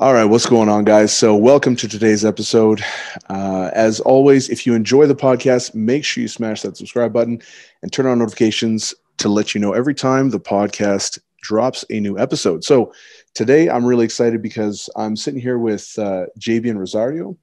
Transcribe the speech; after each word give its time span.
All 0.00 0.14
right, 0.14 0.26
what's 0.26 0.46
going 0.46 0.68
on, 0.68 0.84
guys? 0.84 1.12
So, 1.12 1.34
welcome 1.34 1.74
to 1.74 1.88
today's 1.88 2.24
episode. 2.24 2.80
Uh, 3.28 3.70
as 3.72 3.98
always, 3.98 4.48
if 4.48 4.64
you 4.64 4.74
enjoy 4.74 5.08
the 5.08 5.16
podcast, 5.16 5.74
make 5.74 6.04
sure 6.04 6.22
you 6.22 6.28
smash 6.28 6.62
that 6.62 6.76
subscribe 6.76 7.12
button 7.12 7.42
and 7.82 7.92
turn 7.92 8.06
on 8.06 8.20
notifications 8.20 8.94
to 9.16 9.28
let 9.28 9.56
you 9.56 9.60
know 9.60 9.72
every 9.72 9.96
time 9.96 10.30
the 10.30 10.38
podcast 10.38 11.18
drops 11.42 11.84
a 11.90 11.98
new 11.98 12.16
episode. 12.16 12.62
So, 12.62 12.92
today 13.34 13.68
I'm 13.68 13.84
really 13.84 14.04
excited 14.04 14.40
because 14.40 14.88
I'm 14.94 15.16
sitting 15.16 15.40
here 15.40 15.58
with 15.58 15.92
uh, 15.98 16.26
Javian 16.38 16.78
Rosario, 16.78 17.36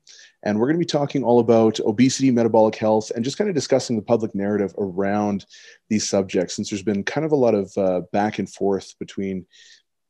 and 0.44 0.58
we're 0.58 0.68
going 0.68 0.80
to 0.80 0.80
be 0.80 0.86
talking 0.86 1.26
all 1.26 1.42
about 1.42 1.82
obesity, 1.82 2.32
metabolic 2.32 2.76
health, 2.76 3.12
and 3.14 3.26
just 3.26 3.38
kind 3.38 3.50
of 3.50 3.54
discussing 3.54 3.98
the 3.98 4.02
public 4.02 4.34
narrative 4.34 4.74
around 4.78 5.46
these 5.90 6.08
subjects, 6.08 6.56
since 6.56 6.70
there's 6.70 6.84
been 6.84 7.04
kind 7.04 7.26
of 7.26 7.34
a 7.34 7.36
lot 7.36 7.54
of 7.54 7.78
uh, 7.78 8.00
back 8.14 8.40
and 8.40 8.50
forth 8.50 8.98
between 8.98 9.46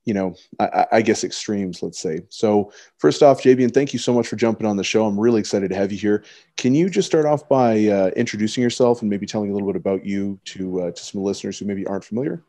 you 0.06 0.14
know, 0.14 0.36
I, 0.60 0.86
I, 0.94 1.02
guess 1.02 1.24
extremes, 1.24 1.82
let's 1.82 2.00
say. 2.00 2.22
So, 2.30 2.72
first 3.00 3.24
off, 3.24 3.42
Javian, 3.42 3.74
thank 3.74 3.92
you 3.92 3.98
so 3.98 4.14
much 4.14 4.28
for 4.28 4.36
jumping 4.36 4.68
on 4.68 4.78
the 4.78 4.84
show. 4.84 5.06
I'm 5.06 5.20
really 5.20 5.40
excited 5.40 5.70
to 5.70 5.76
have 5.76 5.92
you 5.92 5.98
here. 5.98 6.24
Can 6.58 6.76
you 6.76 6.90
just 6.90 7.08
start 7.08 7.26
off 7.26 7.50
by 7.50 7.88
uh, 7.88 8.12
introducing 8.16 8.62
yourself 8.62 9.02
and 9.02 9.10
maybe 9.10 9.26
telling 9.26 9.50
a 9.50 9.54
little 9.54 9.68
bit 9.68 9.76
about 9.76 10.06
you 10.06 10.40
to 10.46 10.82
uh, 10.82 10.92
to 10.92 11.04
some 11.04 11.22
listeners 11.22 11.58
who 11.58 11.66
maybe 11.66 11.88
aren't 11.88 12.04
familiar? 12.04 12.44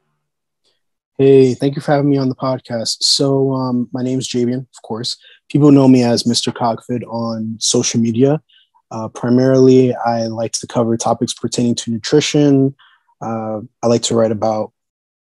Hey, 1.18 1.54
thank 1.54 1.76
you 1.76 1.80
for 1.80 1.92
having 1.92 2.10
me 2.10 2.18
on 2.18 2.28
the 2.28 2.34
podcast. 2.34 3.02
So, 3.02 3.52
um, 3.52 3.88
my 3.90 4.02
name 4.02 4.18
is 4.18 4.28
Javian, 4.28 4.60
of 4.60 4.82
course. 4.82 5.16
People 5.48 5.72
know 5.72 5.88
me 5.88 6.02
as 6.02 6.24
Mr. 6.24 6.52
Cogfit 6.52 7.02
on 7.08 7.56
social 7.58 7.98
media. 8.00 8.42
Uh, 8.90 9.08
primarily, 9.08 9.94
I 9.94 10.26
like 10.26 10.52
to 10.52 10.66
cover 10.66 10.94
topics 10.98 11.32
pertaining 11.32 11.74
to 11.76 11.90
nutrition. 11.90 12.74
Uh, 13.22 13.60
I 13.82 13.86
like 13.86 14.02
to 14.02 14.14
write 14.14 14.30
about 14.30 14.72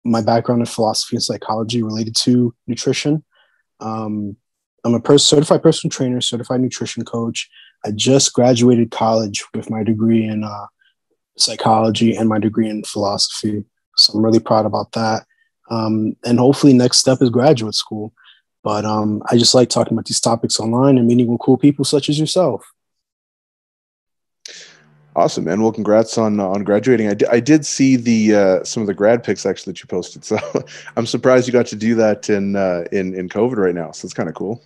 my 0.04 0.22
background 0.22 0.60
in 0.60 0.66
philosophy 0.66 1.16
and 1.16 1.22
psychology 1.22 1.82
related 1.82 2.16
to 2.16 2.54
nutrition. 2.66 3.24
Um, 3.80 4.36
I'm 4.84 4.94
a 4.94 5.00
pers- 5.00 5.24
certified 5.24 5.62
personal 5.62 5.90
trainer, 5.90 6.20
certified 6.20 6.60
nutrition 6.60 7.04
coach. 7.04 7.48
I 7.84 7.90
just 7.90 8.32
graduated 8.32 8.90
college 8.90 9.44
with 9.54 9.70
my 9.70 9.82
degree 9.82 10.24
in 10.24 10.44
uh, 10.44 10.66
psychology 11.36 12.16
and 12.16 12.28
my 12.28 12.38
degree 12.38 12.68
in 12.68 12.84
philosophy. 12.84 13.64
So 13.96 14.14
I'm 14.14 14.24
really 14.24 14.40
proud 14.40 14.66
about 14.66 14.92
that. 14.92 15.24
Um, 15.70 16.16
and 16.24 16.38
hopefully, 16.38 16.72
next 16.72 16.98
step 16.98 17.18
is 17.20 17.30
graduate 17.30 17.74
school. 17.74 18.12
But 18.64 18.84
um, 18.84 19.22
I 19.30 19.36
just 19.36 19.54
like 19.54 19.68
talking 19.68 19.92
about 19.92 20.06
these 20.06 20.20
topics 20.20 20.58
online 20.58 20.98
and 20.98 21.06
meeting 21.06 21.26
with 21.26 21.40
cool 21.40 21.58
people 21.58 21.84
such 21.84 22.08
as 22.08 22.18
yourself. 22.18 22.64
Awesome, 25.18 25.46
man. 25.46 25.60
Well, 25.60 25.72
congrats 25.72 26.16
on 26.16 26.38
on 26.38 26.62
graduating. 26.62 27.08
I, 27.08 27.14
d- 27.14 27.26
I 27.26 27.40
did 27.40 27.66
see 27.66 27.96
the 27.96 28.36
uh, 28.36 28.62
some 28.64 28.84
of 28.84 28.86
the 28.86 28.94
grad 28.94 29.24
pics 29.24 29.44
actually 29.44 29.72
that 29.72 29.80
you 29.80 29.88
posted, 29.88 30.24
so 30.24 30.38
I'm 30.96 31.06
surprised 31.06 31.48
you 31.48 31.52
got 31.52 31.66
to 31.66 31.76
do 31.76 31.96
that 31.96 32.30
in 32.30 32.54
uh, 32.54 32.84
in 32.92 33.14
in 33.16 33.28
COVID 33.28 33.56
right 33.56 33.74
now. 33.74 33.90
So 33.90 34.06
it's 34.06 34.14
kind 34.14 34.28
of 34.28 34.36
cool. 34.36 34.62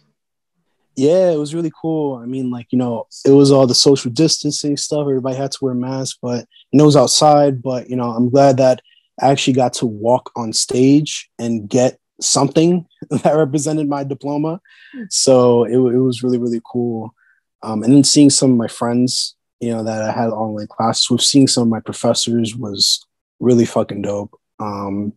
Yeah, 0.95 1.31
it 1.31 1.39
was 1.39 1.55
really 1.55 1.73
cool. 1.81 2.17
I 2.17 2.27
mean, 2.27 2.51
like 2.51 2.67
you 2.71 2.77
know, 2.77 3.07
it 3.25 3.31
was 3.31 3.51
all 3.51 3.67
the 3.67 3.75
social 3.75 4.11
distancing 4.11 4.77
stuff. 4.77 5.01
Everybody 5.01 5.37
had 5.37 5.53
to 5.53 5.59
wear 5.63 5.73
masks, 5.73 6.19
but 6.21 6.47
you 6.71 6.77
know, 6.77 6.85
it 6.85 6.93
was 6.93 6.97
outside. 6.97 7.63
But 7.63 7.89
you 7.89 7.97
know, 7.97 8.11
I'm 8.11 8.29
glad 8.29 8.59
that 8.59 8.83
I 9.23 9.31
actually 9.31 9.55
got 9.55 9.73
to 9.75 9.87
walk 9.87 10.31
on 10.37 10.53
stage 10.53 11.31
and 11.39 11.67
get 11.67 11.99
something 12.21 12.87
that 13.09 13.37
represented 13.37 13.89
my 13.89 14.05
diploma. 14.05 14.61
So 15.09 15.65
it, 15.65 15.79
it 15.79 15.99
was 15.99 16.23
really 16.23 16.37
really 16.37 16.61
cool. 16.71 17.15
Um, 17.63 17.83
and 17.83 17.95
then 17.95 18.05
seeing 18.05 18.29
some 18.29 18.51
of 18.51 18.59
my 18.59 18.69
friends 18.69 19.35
you 19.63 19.71
know, 19.71 19.85
that 19.85 20.03
I 20.03 20.11
had 20.11 20.31
online 20.31 20.67
classes 20.67 21.09
with. 21.09 21.23
Seeing 21.23 21.47
some 21.47 21.63
of 21.63 21.69
my 21.69 21.79
professors 21.79 22.57
was 22.57 23.07
really 23.39 23.65
fucking 23.65 24.03
dope. 24.03 24.37
Um, 24.59 25.13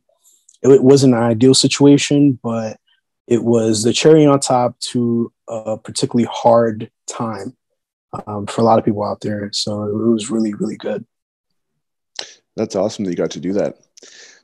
it, 0.62 0.70
it 0.70 0.84
wasn't 0.84 1.16
an 1.16 1.24
ideal 1.24 1.56
situation, 1.56 2.40
but 2.44 2.78
it 3.28 3.44
was 3.44 3.82
the 3.82 3.92
cherry 3.92 4.24
on 4.28 4.40
top 4.40 4.80
to 4.92 5.34
a 5.48 5.78
particularly 5.78 6.30
hard 6.32 6.92
time 7.08 7.58
um, 8.28 8.46
for 8.46 8.62
a 8.62 8.64
lot 8.64 8.78
of 8.78 8.86
people 8.86 9.04
out 9.04 9.22
there. 9.22 9.50
So 9.52 9.84
it 9.84 9.94
was 9.94 10.30
really, 10.30 10.54
really 10.54 10.78
good. 10.78 11.04
That's 12.56 12.76
awesome 12.76 13.04
that 13.06 13.12
you 13.12 13.18
got 13.18 13.32
to 13.32 13.40
do 13.40 13.54
that. 13.54 13.80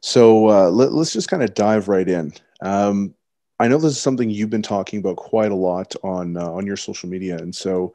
So 0.01 0.50
uh, 0.50 0.72
let, 0.72 0.91
us 0.94 1.13
just 1.13 1.29
kind 1.29 1.44
of 1.44 1.53
dive 1.53 1.90
right 1.90 2.09
in. 2.09 2.34
Um, 2.63 3.13
I 3.59 3.67
know 3.67 3.78
this 3.78 3.91
is 3.91 4.01
something 4.01 4.31
you've 4.31 4.50
been 4.50 4.63
talking 4.63 4.97
about 4.97 5.17
quite 5.17 5.51
a 5.51 5.56
lot 5.56 5.95
on 6.03 6.35
uh, 6.35 6.50
on 6.50 6.66
your 6.66 6.75
social 6.75 7.07
media, 7.07 7.38
and 7.38 7.53
so 7.53 7.94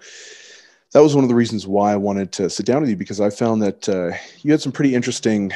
that 0.93 1.01
was 1.01 1.15
one 1.15 1.25
of 1.25 1.29
the 1.29 1.35
reasons 1.35 1.67
why 1.67 1.93
I 1.93 1.97
wanted 1.97 2.33
to 2.33 2.49
sit 2.49 2.67
down 2.67 2.81
with 2.81 2.91
you 2.91 2.97
because 2.97 3.21
I 3.21 3.31
found 3.31 3.63
that 3.63 3.89
uh, 3.89 4.13
you 4.43 4.51
had 4.51 4.61
some 4.61 4.73
pretty 4.73 4.95
interesting 4.95 5.53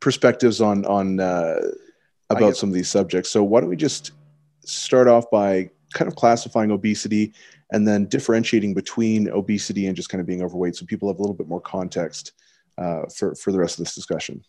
perspectives 0.00 0.60
on 0.60 0.84
on 0.86 1.20
uh, 1.20 1.56
about 2.30 2.56
some 2.56 2.68
of 2.68 2.74
these 2.74 2.88
subjects. 2.88 3.30
So 3.30 3.44
why 3.44 3.60
don't 3.60 3.70
we 3.70 3.76
just 3.76 4.12
start 4.64 5.08
off 5.08 5.30
by 5.30 5.70
kind 5.92 6.08
of 6.08 6.16
classifying 6.16 6.70
obesity 6.70 7.32
and 7.70 7.86
then 7.86 8.06
differentiating 8.06 8.74
between 8.74 9.28
obesity 9.30 9.86
and 9.86 9.96
just 9.96 10.08
kind 10.08 10.20
of 10.20 10.26
being 10.26 10.42
overweight, 10.42 10.76
so 10.76 10.86
people 10.86 11.08
have 11.08 11.18
a 11.18 11.22
little 11.22 11.34
bit 11.34 11.48
more 11.48 11.60
context 11.60 12.32
uh, 12.78 13.02
for 13.16 13.34
for 13.34 13.52
the 13.52 13.58
rest 13.58 13.78
of 13.78 13.84
this 13.84 13.94
discussion. 13.94 14.44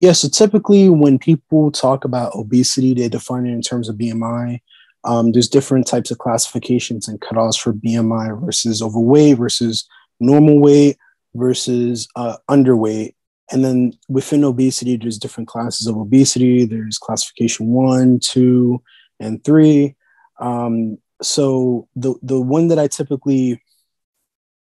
Yeah. 0.00 0.12
So 0.12 0.28
typically, 0.28 0.88
when 0.88 1.18
people 1.18 1.70
talk 1.70 2.04
about 2.04 2.34
obesity, 2.34 2.94
they 2.94 3.08
define 3.08 3.46
it 3.46 3.52
in 3.52 3.62
terms 3.62 3.88
of 3.88 3.96
BMI. 3.96 4.60
Um, 5.04 5.32
there's 5.32 5.48
different 5.48 5.86
types 5.86 6.10
of 6.10 6.18
classifications 6.18 7.08
and 7.08 7.20
cutoffs 7.20 7.60
for 7.60 7.72
BMI 7.72 8.40
versus 8.44 8.82
overweight 8.82 9.38
versus 9.38 9.88
normal 10.20 10.60
weight 10.60 10.96
versus 11.34 12.08
uh, 12.16 12.36
underweight. 12.48 13.14
And 13.50 13.64
then 13.64 13.92
within 14.08 14.44
obesity, 14.44 14.96
there's 14.96 15.18
different 15.18 15.48
classes 15.48 15.86
of 15.86 15.96
obesity. 15.96 16.64
There's 16.64 16.98
classification 16.98 17.66
one, 17.68 18.20
two, 18.20 18.82
and 19.20 19.42
three. 19.44 19.96
Um, 20.40 20.98
so 21.20 21.88
the 21.94 22.14
the 22.22 22.40
one 22.40 22.68
that 22.68 22.78
I 22.78 22.88
typically 22.88 23.62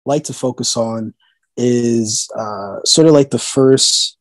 like 0.05 0.23
to 0.25 0.33
focus 0.33 0.77
on 0.77 1.13
is 1.57 2.29
uh, 2.37 2.79
sort 2.85 3.07
of 3.07 3.13
like 3.13 3.31
the 3.31 3.39
first 3.39 4.17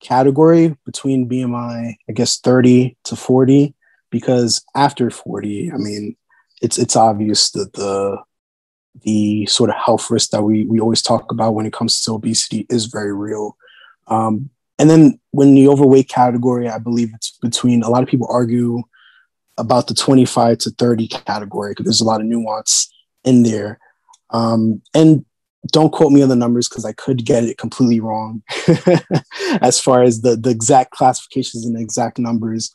category 0.00 0.76
between 0.84 1.28
BMI, 1.28 1.96
I 2.08 2.12
guess 2.12 2.38
30 2.38 2.96
to 3.04 3.16
40 3.16 3.74
because 4.16 4.64
after 4.74 5.10
40, 5.10 5.72
I 5.72 5.76
mean, 5.76 6.16
it's 6.62 6.78
it's 6.78 6.96
obvious 6.96 7.50
that 7.50 7.74
the 7.74 8.16
the 9.02 9.44
sort 9.44 9.68
of 9.68 9.76
health 9.76 10.10
risk 10.10 10.30
that 10.30 10.42
we 10.42 10.64
we 10.64 10.80
always 10.80 11.02
talk 11.02 11.30
about 11.30 11.54
when 11.54 11.66
it 11.66 11.74
comes 11.74 12.00
to 12.02 12.14
obesity 12.14 12.66
is 12.70 12.86
very 12.86 13.12
real. 13.12 13.56
Um, 14.06 14.48
and 14.78 14.88
then 14.88 15.20
when 15.32 15.54
the 15.54 15.68
overweight 15.68 16.08
category, 16.08 16.66
I 16.68 16.78
believe 16.78 17.10
it's 17.14 17.36
between 17.42 17.82
a 17.82 17.90
lot 17.90 18.02
of 18.02 18.08
people 18.08 18.26
argue 18.30 18.82
about 19.58 19.86
the 19.86 19.94
25 19.94 20.58
to 20.58 20.70
30 20.70 21.08
category 21.08 21.72
because 21.72 21.84
there's 21.84 22.00
a 22.00 22.04
lot 22.04 22.20
of 22.20 22.26
nuance 22.26 22.90
in 23.24 23.42
there. 23.42 23.78
Um, 24.30 24.80
and 24.94 25.24
don't 25.72 25.92
quote 25.92 26.12
me 26.12 26.22
on 26.22 26.28
the 26.28 26.36
numbers 26.36 26.68
because 26.68 26.84
I 26.84 26.92
could 26.92 27.24
get 27.24 27.44
it 27.44 27.58
completely 27.58 28.00
wrong 28.00 28.42
as 29.60 29.80
far 29.80 30.02
as 30.02 30.20
the, 30.20 30.36
the 30.36 30.50
exact 30.50 30.92
classifications 30.92 31.64
and 31.64 31.76
the 31.76 31.80
exact 31.80 32.18
numbers 32.18 32.74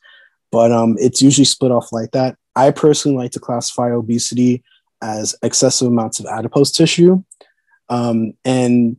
but 0.52 0.72
um, 0.72 0.96
it's 1.00 1.22
usually 1.22 1.46
split 1.46 1.72
off 1.72 1.92
like 1.92 2.12
that. 2.12 2.38
I 2.56 2.72
personally 2.72 3.18
like 3.18 3.32
to 3.32 3.40
classify 3.40 3.92
obesity 3.92 4.64
as 5.02 5.36
excessive 5.42 5.88
amounts 5.88 6.20
of 6.20 6.26
adipose 6.26 6.72
tissue. 6.72 7.24
Um, 7.90 8.34
and 8.46 8.98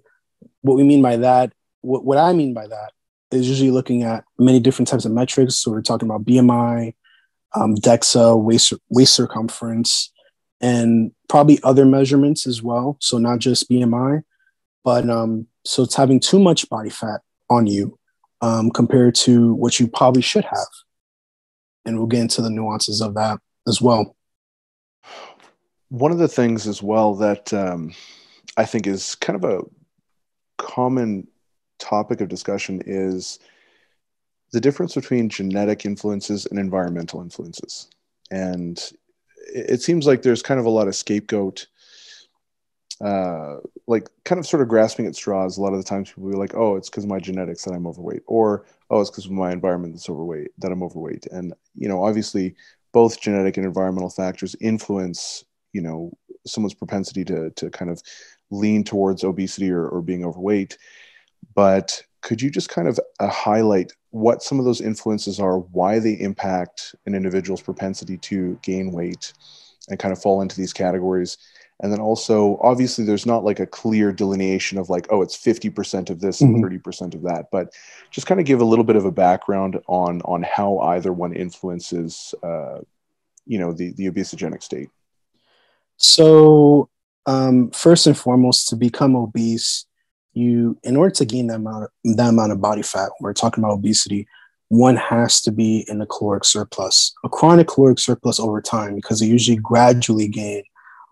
what 0.62 0.77
we 0.77 0.85
mean 0.85 1.03
by 1.03 1.19
that, 1.19 1.53
what, 1.83 2.05
what 2.05 2.19
I 2.19 2.33
mean 2.33 2.55
by 2.55 2.67
that 2.67 2.93
is 3.31 3.49
usually 3.49 3.71
looking 3.71 4.03
at 4.03 4.25
many 4.39 4.61
different 4.61 4.89
types 4.89 5.05
of 5.05 5.12
metrics. 5.12 5.57
So 5.57 5.71
we're 5.71 5.83
talking 5.83 6.09
about 6.09 6.25
BMI, 6.25 6.95
um, 7.55 7.75
DEXA, 7.75 8.43
waist, 8.43 8.73
waist 8.89 9.15
circumference, 9.15 10.11
and 10.61 11.12
probably 11.29 11.59
other 11.62 11.85
measurements 11.85 12.47
as 12.47 12.62
well. 12.62 12.97
So 13.01 13.19
not 13.19 13.39
just 13.39 13.69
BMI, 13.71 14.23
but 14.85 15.09
um, 15.09 15.47
so 15.65 15.83
it's 15.83 15.97
having 15.97 16.21
too 16.21 16.39
much 16.39 16.69
body 16.69 16.91
fat 16.91 17.21
on 17.51 17.67
you 17.67 17.99
um, 18.41 18.71
compared 18.71 19.15
to 19.15 19.55
what 19.55 19.79
you 19.79 19.89
probably 19.89 20.23
should 20.23 20.45
have 20.45 20.67
and 21.84 21.98
we'll 21.98 22.06
get 22.06 22.20
into 22.20 22.43
the 22.43 22.50
nuances 22.50 23.00
of 23.00 23.15
that 23.15 23.38
as 23.67 23.81
well. 23.81 24.17
One 25.88 26.12
of 26.12 26.19
the 26.19 26.29
things 26.29 26.67
as 26.67 26.82
well 26.82 27.14
that 27.17 27.52
um, 27.52 27.93
I 28.56 28.64
think 28.64 28.87
is 28.87 29.14
kind 29.17 29.43
of 29.43 29.50
a 29.50 29.62
common 30.58 31.29
topic 31.79 32.20
of 32.20 32.29
discussion 32.29 32.82
is 32.87 33.38
the 34.52 34.61
difference 34.61 34.94
between 34.94 35.29
genetic 35.29 35.84
influences 35.84 36.46
and 36.46 36.58
environmental 36.58 37.20
influences. 37.20 37.88
And 38.31 38.81
it 39.55 39.82
seems 39.82 40.06
like 40.06 40.23
there's 40.23 40.43
kind 40.43 40.61
of 40.61 40.67
a 40.67 40.70
lot 40.70 40.88
of 40.88 40.94
scapegoat 40.94 41.67
uh, 43.02 43.56
like 43.87 44.08
kind 44.25 44.38
of 44.38 44.46
sort 44.46 44.62
of 44.62 44.69
grasping 44.69 45.06
at 45.06 45.16
straws. 45.16 45.58
A 45.58 45.62
lot 45.62 45.72
of 45.72 45.78
the 45.78 45.84
times 45.88 46.10
people 46.10 46.31
be 46.31 46.37
like, 46.37 46.54
"Oh, 46.54 46.76
it's 46.76 46.88
because 46.88 47.04
of 47.04 47.10
my 47.10 47.19
genetics 47.19 47.64
that 47.64 47.72
I'm 47.75 47.87
overweight," 47.87 48.22
or 48.26 48.64
"Oh, 48.90 49.00
it's 49.00 49.10
because 49.10 49.26
of 49.26 49.32
my 49.32 49.52
environment 49.52 49.94
that's 49.94 50.08
overweight 50.10 50.50
that 50.58 50.72
I'm 50.72 50.82
overweight." 50.82 51.26
And 51.32 51.54
you 51.75 51.88
know, 51.88 52.04
obviously, 52.04 52.54
both 52.93 53.20
genetic 53.20 53.56
and 53.56 53.66
environmental 53.66 54.10
factors 54.10 54.54
influence 54.60 55.44
you 55.72 55.82
know 55.82 56.12
someone's 56.46 56.75
propensity 56.75 57.25
to 57.25 57.50
to 57.50 57.70
kind 57.70 57.90
of 57.90 58.02
lean 58.50 58.84
towards 58.84 59.25
obesity 59.25 59.70
or, 59.70 59.88
or 59.88 60.02
being 60.02 60.25
overweight. 60.25 60.78
But 61.54 62.02
could 62.20 62.40
you 62.40 62.50
just 62.50 62.69
kind 62.69 62.88
of 62.88 62.99
uh, 63.20 63.28
highlight 63.28 63.93
what 64.10 64.43
some 64.43 64.58
of 64.58 64.64
those 64.64 64.81
influences 64.81 65.40
are, 65.40 65.58
why 65.58 65.99
they 65.99 66.12
impact 66.14 66.94
an 67.06 67.14
individual's 67.14 67.62
propensity 67.62 68.16
to 68.19 68.58
gain 68.62 68.93
weight 68.93 69.32
and 69.88 69.99
kind 69.99 70.12
of 70.12 70.22
fall 70.22 70.40
into 70.43 70.56
these 70.56 70.72
categories? 70.72 71.38
And 71.82 71.93
then 71.93 72.00
also, 72.00 72.58
obviously, 72.62 73.05
there's 73.05 73.26
not 73.26 73.44
like 73.44 73.58
a 73.58 73.67
clear 73.67 74.12
delineation 74.12 74.79
of 74.79 74.88
like, 74.88 75.08
oh, 75.11 75.20
it's 75.20 75.37
50% 75.37 76.11
of 76.11 76.20
this 76.20 76.40
and 76.40 76.55
mm-hmm. 76.55 76.88
30% 76.88 77.14
of 77.14 77.23
that, 77.23 77.49
but 77.50 77.75
just 78.12 78.29
kind 78.29 78.38
of 78.38 78.46
give 78.46 78.61
a 78.61 78.64
little 78.64 78.84
bit 78.84 78.94
of 78.94 79.05
a 79.05 79.11
background 79.11 79.81
on 79.88 80.23
on 80.23 80.44
how 80.44 80.79
either 80.79 81.12
one 81.12 81.34
influences, 81.34 82.34
uh, 82.44 82.79
you 83.46 83.58
know, 83.58 83.73
the 83.73 83.93
the 83.93 84.08
obesogenic 84.08 84.62
state. 84.62 84.90
So, 85.96 86.88
um, 87.26 87.73
first 87.73 88.06
and 88.06 88.17
foremost, 88.17 88.69
to 88.69 88.76
become 88.76 89.17
obese, 89.17 89.87
you 90.35 90.78
in 90.85 90.96
order 90.96 91.14
to 91.17 91.25
gain 91.25 91.49
that 91.49 91.56
amount 91.56 91.85
of, 91.85 92.17
that 92.17 92.28
amount 92.28 92.52
of 92.52 92.61
body 92.61 92.82
fat, 92.82 93.11
we're 93.20 93.32
talking 93.32 93.62
about 93.64 93.75
obesity, 93.75 94.28
one 94.69 94.96
has 94.96 95.40
to 95.43 95.50
be 95.50 95.85
in 95.88 96.00
a 96.00 96.06
caloric 96.06 96.44
surplus, 96.44 97.12
a 97.25 97.28
chronic 97.28 97.67
caloric 97.67 97.99
surplus 97.99 98.38
over 98.38 98.62
time, 98.62 98.94
because 98.94 99.19
they 99.19 99.26
usually 99.26 99.56
gradually 99.56 100.28
gain 100.28 100.62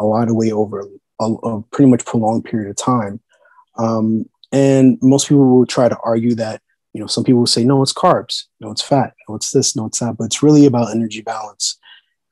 a 0.01 0.05
lot 0.05 0.29
of 0.29 0.35
weight 0.35 0.53
over 0.53 0.89
a, 1.21 1.25
a 1.25 1.63
pretty 1.71 1.91
much 1.91 2.05
prolonged 2.05 2.45
period 2.45 2.71
of 2.71 2.77
time. 2.77 3.21
Um, 3.79 4.25
and 4.51 4.99
most 5.01 5.29
people 5.29 5.47
will 5.47 5.67
try 5.67 5.89
to 5.89 5.99
argue 6.03 6.35
that, 6.35 6.61
you 6.93 7.01
know, 7.01 7.07
some 7.07 7.23
people 7.23 7.41
will 7.41 7.47
say, 7.47 7.65
no, 7.65 7.83
it's 7.83 7.93
carbs, 7.93 8.47
no, 8.59 8.73
it's 8.73 8.83
fat, 8.83 9.15
no, 9.29 9.37
it's 9.37 9.53
this, 9.53 9.77
no, 9.77 9.87
it's 9.87 10.01
that, 10.01 10.17
but 10.19 10.25
it's 10.25 10.43
really 10.43 10.67
about 10.67 10.91
energy 10.91 11.23
balance. 11.23 11.79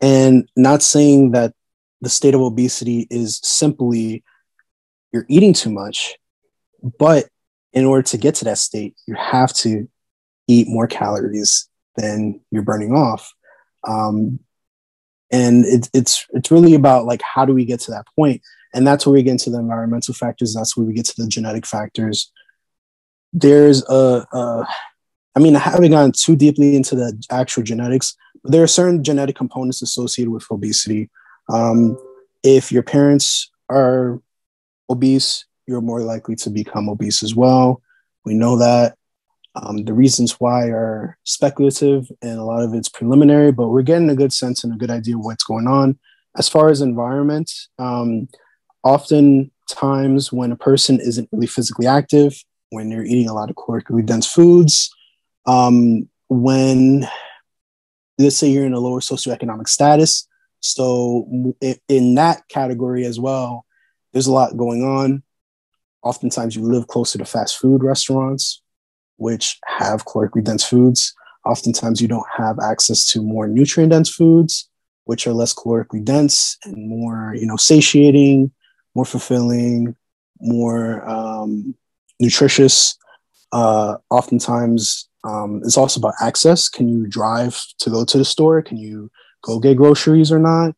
And 0.00 0.48
not 0.56 0.82
saying 0.82 1.32
that 1.32 1.54
the 2.00 2.08
state 2.08 2.34
of 2.34 2.40
obesity 2.40 3.06
is 3.10 3.40
simply 3.42 4.24
you're 5.12 5.26
eating 5.28 5.52
too 5.52 5.70
much, 5.70 6.16
but 6.98 7.26
in 7.72 7.84
order 7.84 8.02
to 8.02 8.18
get 8.18 8.34
to 8.36 8.44
that 8.46 8.58
state, 8.58 8.96
you 9.06 9.14
have 9.14 9.52
to 9.52 9.88
eat 10.46 10.68
more 10.68 10.86
calories 10.86 11.68
than 11.96 12.40
you're 12.50 12.62
burning 12.62 12.92
off. 12.92 13.32
Um, 13.86 14.40
and 15.30 15.64
it, 15.64 15.88
it's 15.92 16.26
it's 16.30 16.50
really 16.50 16.74
about 16.74 17.04
like 17.04 17.22
how 17.22 17.44
do 17.44 17.54
we 17.54 17.64
get 17.64 17.80
to 17.80 17.90
that 17.92 18.06
point? 18.16 18.42
And 18.74 18.86
that's 18.86 19.06
where 19.06 19.14
we 19.14 19.22
get 19.22 19.32
into 19.32 19.50
the 19.50 19.58
environmental 19.58 20.14
factors. 20.14 20.54
That's 20.54 20.76
where 20.76 20.86
we 20.86 20.92
get 20.92 21.06
to 21.06 21.22
the 21.22 21.28
genetic 21.28 21.66
factors. 21.66 22.30
There's 23.32 23.82
a, 23.88 24.26
a 24.32 24.66
I 25.36 25.40
mean 25.40 25.56
i 25.56 25.60
haven't 25.60 25.90
gone 25.90 26.12
too 26.12 26.36
deeply 26.36 26.76
into 26.76 26.96
the 26.96 27.16
actual 27.30 27.62
genetics 27.62 28.16
but 28.42 28.52
there 28.52 28.62
are 28.62 28.68
certain 28.68 29.04
genetic 29.04 29.36
components 29.36 29.82
associated 29.82 30.30
with 30.30 30.46
obesity. 30.50 31.10
Um, 31.48 31.98
if 32.42 32.70
your 32.70 32.82
parents 32.82 33.50
are 33.68 34.20
obese 34.90 35.44
you're 35.68 35.82
more 35.82 36.00
likely 36.00 36.34
to 36.34 36.50
become 36.50 36.88
obese 36.88 37.22
as 37.22 37.34
well. 37.34 37.82
We 38.24 38.34
know 38.34 38.56
that 38.56 38.96
um, 39.54 39.84
the 39.84 39.92
reasons 39.92 40.32
why 40.38 40.68
are 40.68 41.18
speculative 41.24 42.06
and 42.22 42.38
a 42.38 42.44
lot 42.44 42.62
of 42.62 42.74
it's 42.74 42.88
preliminary, 42.88 43.52
but 43.52 43.68
we're 43.68 43.82
getting 43.82 44.10
a 44.10 44.16
good 44.16 44.32
sense 44.32 44.62
and 44.62 44.72
a 44.72 44.76
good 44.76 44.90
idea 44.90 45.16
of 45.16 45.24
what's 45.24 45.44
going 45.44 45.66
on. 45.66 45.98
As 46.36 46.48
far 46.48 46.68
as 46.68 46.80
environment, 46.80 47.50
um, 47.78 48.28
oftentimes 48.84 50.32
when 50.32 50.52
a 50.52 50.56
person 50.56 51.00
isn't 51.00 51.28
really 51.32 51.46
physically 51.46 51.86
active, 51.86 52.34
when 52.70 52.90
you're 52.90 53.04
eating 53.04 53.28
a 53.28 53.34
lot 53.34 53.50
of 53.50 53.56
calorically 53.56 54.04
dense 54.04 54.30
foods, 54.30 54.94
um, 55.46 56.08
when 56.28 57.08
let's 58.18 58.36
say 58.36 58.48
you're 58.48 58.66
in 58.66 58.74
a 58.74 58.80
lower 58.80 59.00
socioeconomic 59.00 59.68
status, 59.68 60.28
so 60.60 61.54
in 61.88 62.14
that 62.16 62.42
category 62.48 63.04
as 63.04 63.18
well, 63.18 63.64
there's 64.12 64.26
a 64.26 64.32
lot 64.32 64.56
going 64.56 64.82
on. 64.82 65.22
Oftentimes 66.02 66.56
you 66.56 66.62
live 66.62 66.88
closer 66.88 67.18
to 67.18 67.24
fast 67.24 67.58
food 67.58 67.82
restaurants, 67.82 68.62
which 69.18 69.58
have 69.66 70.04
calorically 70.06 70.42
dense 70.42 70.64
foods. 70.64 71.14
Oftentimes, 71.44 72.00
you 72.00 72.08
don't 72.08 72.26
have 72.36 72.58
access 72.58 73.10
to 73.12 73.22
more 73.22 73.46
nutrient 73.46 73.92
dense 73.92 74.08
foods, 74.08 74.68
which 75.04 75.26
are 75.26 75.32
less 75.32 75.54
calorically 75.54 76.04
dense 76.04 76.56
and 76.64 76.88
more, 76.88 77.34
you 77.34 77.46
know, 77.46 77.56
satiating, 77.56 78.50
more 78.94 79.04
fulfilling, 79.04 79.94
more 80.40 81.08
um, 81.08 81.74
nutritious. 82.20 82.96
Uh, 83.52 83.96
oftentimes, 84.10 85.08
um, 85.24 85.60
it's 85.64 85.76
also 85.76 86.00
about 86.00 86.14
access. 86.20 86.68
Can 86.68 86.88
you 86.88 87.06
drive 87.06 87.60
to 87.80 87.90
go 87.90 88.04
to 88.04 88.18
the 88.18 88.24
store? 88.24 88.62
Can 88.62 88.76
you 88.76 89.10
go 89.42 89.58
get 89.58 89.76
groceries 89.76 90.30
or 90.30 90.38
not? 90.38 90.74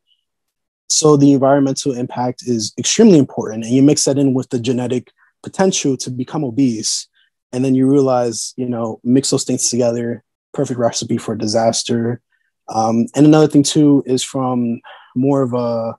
So 0.88 1.16
the 1.16 1.32
environmental 1.32 1.92
impact 1.92 2.42
is 2.46 2.72
extremely 2.78 3.19
important, 3.19 3.64
and 3.64 3.72
you 3.72 3.82
mix 3.82 4.04
that 4.04 4.19
in 4.19 4.34
with 4.34 4.48
the 4.50 4.58
genetic 4.58 5.10
potential 5.42 5.96
to 5.98 6.10
become 6.10 6.44
obese 6.44 7.08
and 7.52 7.64
then 7.64 7.75
you 7.75 7.91
realize 7.91 8.55
you 8.56 8.69
know 8.69 9.00
mix 9.05 9.31
those 9.31 9.44
things 9.44 9.69
together 9.69 10.25
perfect 10.52 10.79
recipe 10.79 11.17
for 11.17 11.35
disaster. 11.35 12.20
Um, 12.69 13.06
and 13.14 13.26
another 13.26 13.49
thing 13.49 13.62
too 13.62 14.02
is 14.06 14.23
from 14.23 14.81
more 15.17 15.43
of 15.43 15.55
a 15.55 15.97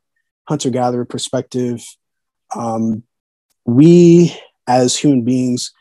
hunter 0.47 0.69
gatherer 0.69 1.05
perspective 1.05 1.83
um, 2.55 3.03
we 3.65 4.35
as 4.67 4.95
human 4.95 5.23
beings 5.23 5.71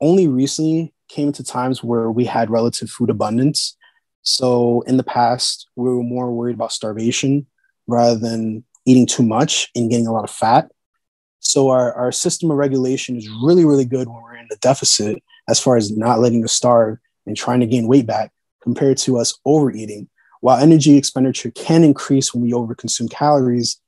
only 0.00 0.28
recently 0.28 0.92
came 1.08 1.32
to 1.32 1.44
times 1.44 1.82
where 1.82 2.10
we 2.10 2.24
had 2.24 2.50
relative 2.50 2.90
food 2.90 3.10
abundance. 3.10 3.76
So 4.22 4.82
in 4.82 4.96
the 4.96 5.04
past 5.04 5.68
we 5.76 5.88
were 5.88 6.02
more 6.02 6.32
worried 6.32 6.54
about 6.54 6.72
starvation 6.72 7.46
rather 7.86 8.18
than 8.18 8.64
eating 8.84 9.06
too 9.06 9.22
much 9.22 9.68
and 9.74 9.90
getting 9.90 10.06
a 10.06 10.12
lot 10.12 10.24
of 10.24 10.30
fat 10.30 10.70
so 11.46 11.68
our, 11.68 11.92
our 11.94 12.12
system 12.12 12.50
of 12.50 12.56
regulation 12.56 13.16
is 13.16 13.28
really, 13.42 13.64
really 13.64 13.84
good 13.84 14.08
when 14.08 14.22
we're 14.22 14.36
in 14.36 14.46
the 14.50 14.56
deficit 14.56 15.22
as 15.48 15.60
far 15.60 15.76
as 15.76 15.96
not 15.96 16.18
letting 16.18 16.42
us 16.44 16.52
starve 16.52 16.98
and 17.26 17.36
trying 17.36 17.60
to 17.60 17.66
gain 17.66 17.86
weight 17.86 18.06
back 18.06 18.32
compared 18.62 18.98
to 18.98 19.18
us 19.18 19.38
overeating. 19.44 20.08
While 20.40 20.58
energy 20.58 20.96
expenditure 20.96 21.50
can 21.52 21.84
increase 21.84 22.34
when 22.34 22.42
we 22.42 22.52
overconsume 22.52 23.10
calories, 23.10 23.80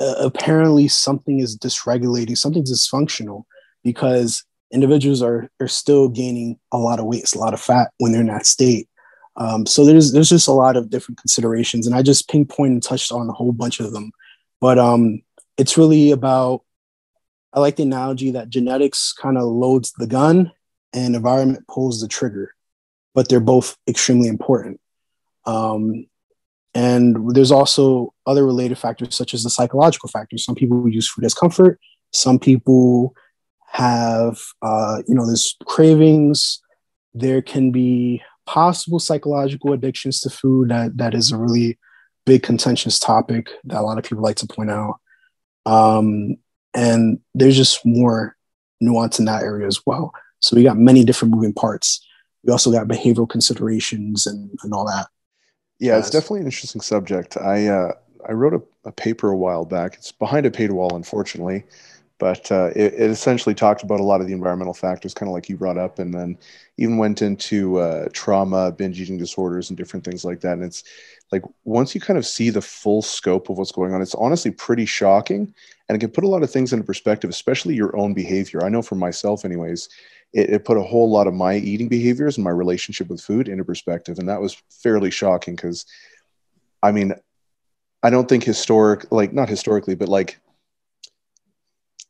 uh, 0.00 0.14
apparently 0.18 0.88
something 0.88 1.38
is 1.38 1.56
dysregulating, 1.56 2.36
something's 2.36 2.72
dysfunctional 2.72 3.44
because 3.82 4.44
individuals 4.72 5.22
are, 5.22 5.48
are 5.60 5.68
still 5.68 6.08
gaining 6.08 6.58
a 6.72 6.78
lot 6.78 6.98
of 6.98 7.04
weight, 7.04 7.32
a 7.34 7.38
lot 7.38 7.54
of 7.54 7.60
fat 7.60 7.90
when 7.98 8.12
they're 8.12 8.22
in 8.22 8.26
that 8.28 8.46
state. 8.46 8.88
Um, 9.36 9.66
so 9.66 9.84
there's 9.84 10.12
there's 10.12 10.28
just 10.28 10.48
a 10.48 10.52
lot 10.52 10.76
of 10.76 10.90
different 10.90 11.18
considerations, 11.18 11.86
and 11.86 11.94
I 11.94 12.02
just 12.02 12.28
pinpointed 12.28 12.72
and 12.72 12.82
touched 12.82 13.10
on 13.10 13.28
a 13.28 13.32
whole 13.32 13.52
bunch 13.52 13.80
of 13.80 13.92
them. 13.92 14.12
But 14.60 14.78
um, 14.78 15.22
it's 15.56 15.78
really 15.78 16.10
about 16.10 16.62
I 17.52 17.60
like 17.60 17.76
the 17.76 17.84
analogy 17.84 18.32
that 18.32 18.50
genetics 18.50 19.12
kind 19.12 19.38
of 19.38 19.44
loads 19.44 19.92
the 19.92 20.08
gun 20.08 20.50
and 20.92 21.14
environment 21.14 21.66
pulls 21.68 22.00
the 22.00 22.08
trigger, 22.08 22.54
but 23.14 23.28
they're 23.28 23.38
both 23.38 23.76
extremely 23.86 24.28
important. 24.28 24.80
Um, 25.46 26.06
and 26.74 27.34
there's 27.34 27.52
also 27.52 28.12
other 28.26 28.44
related 28.44 28.78
factors 28.78 29.14
such 29.14 29.34
as 29.34 29.44
the 29.44 29.50
psychological 29.50 30.08
factors. 30.08 30.44
Some 30.44 30.56
people 30.56 30.88
use 30.88 31.08
food 31.08 31.24
as 31.24 31.34
comfort. 31.34 31.78
Some 32.10 32.40
people 32.40 33.14
have, 33.68 34.38
uh, 34.60 35.02
you 35.06 35.14
know, 35.14 35.26
there's 35.26 35.56
cravings. 35.66 36.60
There 37.12 37.42
can 37.42 37.70
be 37.70 38.22
possible 38.46 38.98
psychological 38.98 39.72
addictions 39.72 40.20
to 40.20 40.30
food. 40.30 40.70
That 40.70 40.96
that 40.96 41.14
is 41.14 41.30
a 41.30 41.38
really 41.38 41.78
big 42.26 42.42
contentious 42.42 42.98
topic 42.98 43.48
that 43.64 43.80
a 43.80 43.82
lot 43.82 43.98
of 43.98 44.04
people 44.04 44.24
like 44.24 44.36
to 44.36 44.46
point 44.46 44.70
out. 44.70 45.00
Um, 45.66 46.36
and 46.74 47.20
there's 47.34 47.56
just 47.56 47.84
more 47.84 48.36
nuance 48.80 49.18
in 49.18 49.24
that 49.26 49.42
area 49.42 49.66
as 49.66 49.80
well. 49.86 50.12
So 50.40 50.56
we 50.56 50.62
got 50.62 50.76
many 50.76 51.04
different 51.04 51.34
moving 51.34 51.52
parts. 51.52 52.04
We 52.42 52.52
also 52.52 52.70
got 52.70 52.86
behavioral 52.86 53.28
considerations 53.28 54.26
and, 54.26 54.50
and 54.62 54.74
all 54.74 54.86
that. 54.86 55.06
Yeah, 55.80 55.98
it's 55.98 56.10
definitely 56.10 56.40
an 56.40 56.46
interesting 56.46 56.80
subject. 56.80 57.36
I 57.36 57.66
uh, 57.66 57.92
I 58.28 58.32
wrote 58.32 58.54
a, 58.54 58.88
a, 58.88 58.92
paper 58.92 59.30
a 59.30 59.36
while 59.36 59.64
back. 59.64 59.94
It's 59.94 60.12
behind 60.12 60.46
a 60.46 60.50
paywall, 60.50 60.94
unfortunately, 60.94 61.64
but 62.18 62.50
uh, 62.52 62.70
it, 62.76 62.94
it, 62.94 63.10
essentially 63.10 63.54
talked 63.54 63.82
about 63.82 64.00
a 64.00 64.04
lot 64.04 64.20
of 64.20 64.26
the 64.26 64.32
environmental 64.32 64.74
factors, 64.74 65.14
kind 65.14 65.28
of 65.28 65.34
like 65.34 65.48
you 65.48 65.56
brought 65.56 65.78
up, 65.78 65.98
and 65.98 66.14
then 66.14 66.38
even 66.76 66.96
went 66.96 67.22
into 67.22 67.78
uh, 67.78 68.08
trauma, 68.12 68.70
binge 68.70 69.00
eating 69.00 69.18
disorders, 69.18 69.68
and 69.68 69.76
different 69.76 70.04
things 70.04 70.24
like 70.24 70.40
that. 70.40 70.52
And 70.52 70.62
it's 70.62 70.84
like 71.32 71.42
once 71.64 71.94
you 71.94 72.00
kind 72.00 72.18
of 72.18 72.24
see 72.24 72.50
the 72.50 72.62
full 72.62 73.02
scope 73.02 73.50
of 73.50 73.58
what's 73.58 73.72
going 73.72 73.92
on, 73.92 74.00
it's 74.00 74.14
honestly 74.14 74.50
pretty 74.50 74.86
shocking 74.86 75.52
and 75.88 75.96
it 75.96 75.98
can 75.98 76.10
put 76.10 76.24
a 76.24 76.28
lot 76.28 76.42
of 76.42 76.50
things 76.50 76.72
into 76.72 76.84
perspective, 76.84 77.28
especially 77.28 77.74
your 77.74 77.96
own 77.96 78.14
behavior. 78.14 78.64
I 78.64 78.68
know 78.68 78.82
for 78.82 78.94
myself, 78.94 79.44
anyways, 79.44 79.88
it, 80.32 80.50
it 80.50 80.64
put 80.64 80.78
a 80.78 80.82
whole 80.82 81.10
lot 81.10 81.26
of 81.26 81.34
my 81.34 81.56
eating 81.56 81.88
behaviors 81.88 82.36
and 82.36 82.44
my 82.44 82.50
relationship 82.50 83.08
with 83.08 83.20
food 83.20 83.48
into 83.48 83.64
perspective. 83.64 84.18
And 84.18 84.28
that 84.28 84.40
was 84.40 84.62
fairly 84.70 85.10
shocking 85.10 85.56
because 85.56 85.84
I 86.82 86.92
mean, 86.92 87.14
I 88.02 88.10
don't 88.10 88.28
think 88.28 88.44
historic, 88.44 89.10
like 89.10 89.32
not 89.32 89.48
historically, 89.48 89.94
but 89.94 90.08
like 90.08 90.38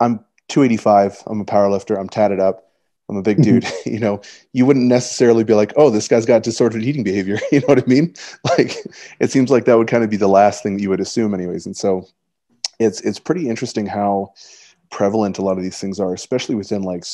I'm 0.04 0.24
285, 0.48 1.22
I'm 1.26 1.40
a 1.40 1.44
powerlifter, 1.44 1.98
I'm 1.98 2.08
tatted 2.08 2.40
up 2.40 2.64
I'm 3.08 3.16
a 3.16 3.22
big 3.22 3.38
mm-hmm. 3.38 3.58
dude. 3.60 3.66
you 3.86 3.98
know, 3.98 4.20
you 4.52 4.66
wouldn't 4.66 4.86
necessarily 4.86 5.44
be 5.44 5.54
like, 5.54 5.72
oh, 5.76 5.90
this 5.90 6.08
guy's 6.08 6.26
got 6.26 6.42
disordered 6.42 6.82
eating 6.82 7.04
behavior. 7.04 7.38
you 7.52 7.60
know 7.60 7.66
what 7.66 7.82
I 7.82 7.86
mean? 7.86 8.14
Like, 8.58 8.76
it 9.20 9.30
seems 9.30 9.50
like 9.50 9.64
that 9.64 9.78
would 9.78 9.88
kind 9.88 10.04
of 10.04 10.10
be 10.10 10.16
the 10.16 10.28
last 10.28 10.62
thing 10.62 10.76
that 10.76 10.82
you 10.82 10.90
would 10.90 11.00
assume, 11.00 11.34
anyways. 11.34 11.66
And 11.66 11.76
so, 11.76 12.06
it's 12.78 13.00
it's 13.00 13.18
pretty 13.18 13.48
interesting 13.48 13.86
how 13.86 14.32
prevalent 14.90 15.38
a 15.38 15.42
lot 15.42 15.56
of 15.56 15.62
these 15.62 15.78
things 15.78 15.98
are, 15.98 16.12
especially 16.12 16.54
within 16.54 16.82
like 16.82 17.04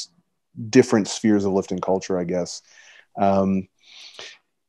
different 0.68 1.09
spheres 1.09 1.44
of 1.44 1.52
lifting 1.52 1.78
culture, 1.78 2.18
I 2.18 2.25
guess. 2.25 2.62
Um, 3.18 3.68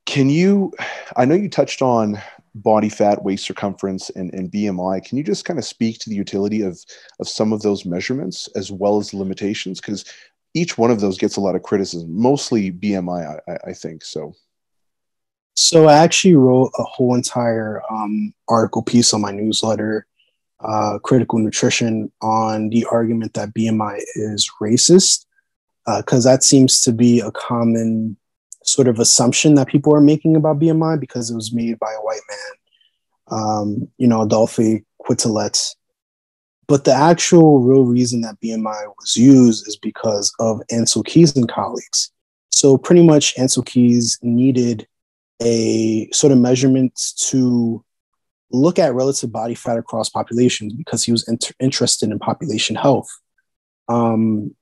can 0.05 0.29
you? 0.29 0.73
I 1.17 1.25
know 1.25 1.35
you 1.35 1.49
touched 1.49 1.81
on 1.81 2.21
body 2.55 2.89
fat, 2.89 3.23
waist 3.23 3.45
circumference, 3.45 4.09
and, 4.11 4.33
and 4.33 4.51
BMI. 4.51 5.03
Can 5.03 5.17
you 5.17 5.23
just 5.23 5.45
kind 5.45 5.59
of 5.59 5.65
speak 5.65 5.99
to 5.99 6.09
the 6.09 6.15
utility 6.15 6.61
of 6.61 6.79
of 7.19 7.27
some 7.27 7.53
of 7.53 7.61
those 7.61 7.85
measurements 7.85 8.49
as 8.55 8.71
well 8.71 8.97
as 8.97 9.13
limitations? 9.13 9.79
Because 9.79 10.05
each 10.53 10.77
one 10.77 10.91
of 10.91 10.99
those 10.99 11.17
gets 11.17 11.37
a 11.37 11.41
lot 11.41 11.55
of 11.55 11.63
criticism, 11.63 12.09
mostly 12.11 12.71
BMI, 12.71 13.39
I, 13.47 13.69
I 13.69 13.73
think. 13.73 14.03
So. 14.03 14.33
So 15.53 15.87
I 15.87 15.97
actually 15.97 16.35
wrote 16.35 16.71
a 16.79 16.83
whole 16.83 17.13
entire 17.13 17.81
um, 17.91 18.33
article 18.47 18.81
piece 18.81 19.13
on 19.13 19.21
my 19.21 19.31
newsletter, 19.31 20.07
uh, 20.61 20.97
Critical 20.99 21.39
Nutrition, 21.39 22.09
on 22.21 22.69
the 22.69 22.85
argument 22.89 23.33
that 23.33 23.53
BMI 23.53 23.99
is 24.15 24.49
racist, 24.61 25.25
because 25.85 26.25
uh, 26.25 26.31
that 26.31 26.43
seems 26.43 26.81
to 26.83 26.93
be 26.93 27.19
a 27.19 27.31
common 27.31 28.15
sort 28.71 28.87
of 28.87 28.99
assumption 28.99 29.55
that 29.55 29.67
people 29.67 29.93
are 29.95 30.01
making 30.01 30.35
about 30.35 30.59
BMI 30.59 30.99
because 30.99 31.29
it 31.29 31.35
was 31.35 31.53
made 31.53 31.77
by 31.79 31.91
a 31.91 32.01
white 32.01 32.21
man, 32.29 33.39
um, 33.39 33.87
you 33.97 34.07
know, 34.07 34.21
Adolphe 34.21 34.83
Quetelet. 35.01 35.75
But 36.67 36.85
the 36.85 36.93
actual 36.93 37.59
real 37.59 37.83
reason 37.83 38.21
that 38.21 38.39
BMI 38.41 38.93
was 38.97 39.15
used 39.17 39.67
is 39.67 39.75
because 39.75 40.33
of 40.39 40.61
Ancel 40.71 41.05
Keys 41.05 41.35
and 41.35 41.49
colleagues. 41.49 42.11
So 42.49 42.77
pretty 42.77 43.03
much 43.03 43.35
Ancel 43.35 43.65
Keys 43.65 44.17
needed 44.21 44.87
a 45.41 46.09
sort 46.11 46.31
of 46.31 46.39
measurement 46.39 46.99
to 47.17 47.83
look 48.51 48.79
at 48.79 48.93
relative 48.93 49.31
body 49.31 49.55
fat 49.55 49.77
across 49.77 50.09
populations 50.09 50.73
because 50.73 51.03
he 51.03 51.11
was 51.11 51.27
inter- 51.27 51.53
interested 51.59 52.09
in 52.09 52.19
population 52.19 52.75
health. 52.75 53.09
Um, 53.87 54.55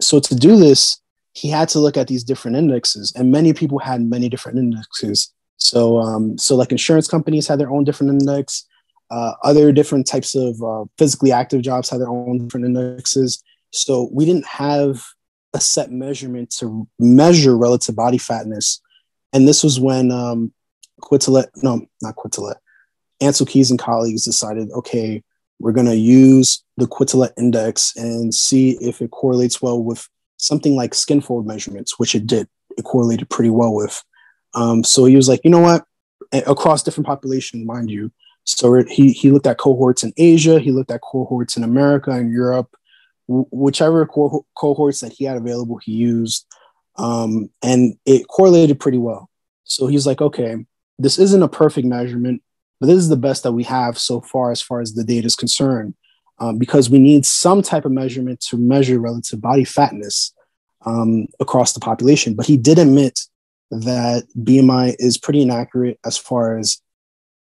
so 0.00 0.20
to 0.20 0.34
do 0.34 0.56
this, 0.56 1.00
he 1.34 1.48
had 1.48 1.68
to 1.70 1.78
look 1.78 1.96
at 1.96 2.08
these 2.08 2.24
different 2.24 2.56
indexes, 2.56 3.12
and 3.14 3.30
many 3.30 3.52
people 3.52 3.78
had 3.78 4.02
many 4.02 4.28
different 4.28 4.58
indexes. 4.58 5.32
So, 5.56 5.98
um, 5.98 6.38
so 6.38 6.56
like 6.56 6.72
insurance 6.72 7.08
companies 7.08 7.46
had 7.46 7.60
their 7.60 7.70
own 7.70 7.84
different 7.84 8.12
index. 8.12 8.66
Uh, 9.10 9.32
other 9.44 9.70
different 9.70 10.06
types 10.06 10.34
of 10.34 10.60
uh, 10.62 10.84
physically 10.98 11.30
active 11.30 11.62
jobs 11.62 11.90
had 11.90 12.00
their 12.00 12.08
own 12.08 12.38
different 12.38 12.66
indexes. 12.66 13.42
So 13.70 14.08
we 14.12 14.24
didn't 14.24 14.46
have 14.46 15.04
a 15.52 15.60
set 15.60 15.92
measurement 15.92 16.50
to 16.58 16.88
measure 16.98 17.56
relative 17.56 17.94
body 17.94 18.18
fatness 18.18 18.80
and 19.34 19.48
this 19.48 19.64
was 19.64 19.78
when 19.80 20.12
um, 20.12 20.54
Quetelet, 21.02 21.48
no, 21.62 21.84
not 22.00 22.14
Quetelet, 22.14 22.54
Ancel 23.20 23.46
Keys 23.46 23.70
and 23.70 23.80
colleagues 23.80 24.24
decided, 24.24 24.70
okay, 24.70 25.22
we're 25.58 25.72
going 25.72 25.88
to 25.88 25.96
use 25.96 26.64
the 26.76 26.86
Quetelet 26.86 27.32
index 27.36 27.92
and 27.96 28.32
see 28.32 28.78
if 28.80 29.02
it 29.02 29.10
correlates 29.10 29.60
well 29.60 29.82
with 29.82 30.08
something 30.44 30.76
like 30.76 30.94
skin 30.94 31.20
fold 31.20 31.46
measurements, 31.46 31.98
which 31.98 32.14
it 32.14 32.26
did. 32.26 32.48
It 32.76 32.84
correlated 32.84 33.30
pretty 33.30 33.50
well 33.50 33.74
with. 33.74 34.02
Um, 34.54 34.84
so 34.84 35.04
he 35.04 35.16
was 35.16 35.28
like, 35.28 35.40
you 35.44 35.50
know 35.50 35.60
what? 35.60 35.84
Across 36.32 36.82
different 36.82 37.06
populations, 37.06 37.66
mind 37.66 37.90
you. 37.90 38.10
So 38.44 38.84
he, 38.84 39.12
he 39.12 39.30
looked 39.30 39.46
at 39.46 39.58
cohorts 39.58 40.02
in 40.02 40.12
Asia, 40.16 40.58
he 40.58 40.70
looked 40.70 40.90
at 40.90 41.00
cohorts 41.00 41.56
in 41.56 41.64
America 41.64 42.10
and 42.10 42.30
Europe, 42.30 42.74
whichever 43.26 44.06
co- 44.06 44.44
cohorts 44.56 45.00
that 45.00 45.12
he 45.12 45.24
had 45.24 45.36
available, 45.36 45.78
he 45.78 45.92
used 45.92 46.46
um, 46.96 47.50
and 47.62 47.96
it 48.06 48.28
correlated 48.28 48.80
pretty 48.80 48.98
well. 48.98 49.28
So 49.64 49.86
he's 49.86 50.06
like, 50.06 50.20
okay, 50.20 50.56
this 50.98 51.18
isn't 51.18 51.42
a 51.42 51.48
perfect 51.48 51.86
measurement, 51.86 52.42
but 52.80 52.86
this 52.86 52.98
is 52.98 53.08
the 53.08 53.16
best 53.16 53.42
that 53.42 53.52
we 53.52 53.64
have 53.64 53.98
so 53.98 54.20
far 54.20 54.52
as 54.52 54.62
far 54.62 54.80
as 54.80 54.94
the 54.94 55.04
data 55.04 55.26
is 55.26 55.36
concerned, 55.36 55.94
um, 56.38 56.58
because 56.58 56.90
we 56.90 56.98
need 56.98 57.24
some 57.24 57.62
type 57.62 57.84
of 57.84 57.92
measurement 57.92 58.40
to 58.40 58.56
measure 58.56 58.98
relative 58.98 59.40
body 59.40 59.64
fatness 59.64 60.32
um, 60.84 61.26
across 61.40 61.72
the 61.72 61.80
population. 61.80 62.34
But 62.34 62.46
he 62.46 62.56
did 62.56 62.78
admit 62.78 63.20
that 63.70 64.24
BMI 64.38 64.96
is 64.98 65.18
pretty 65.18 65.42
inaccurate 65.42 65.98
as 66.04 66.16
far 66.16 66.58
as 66.58 66.80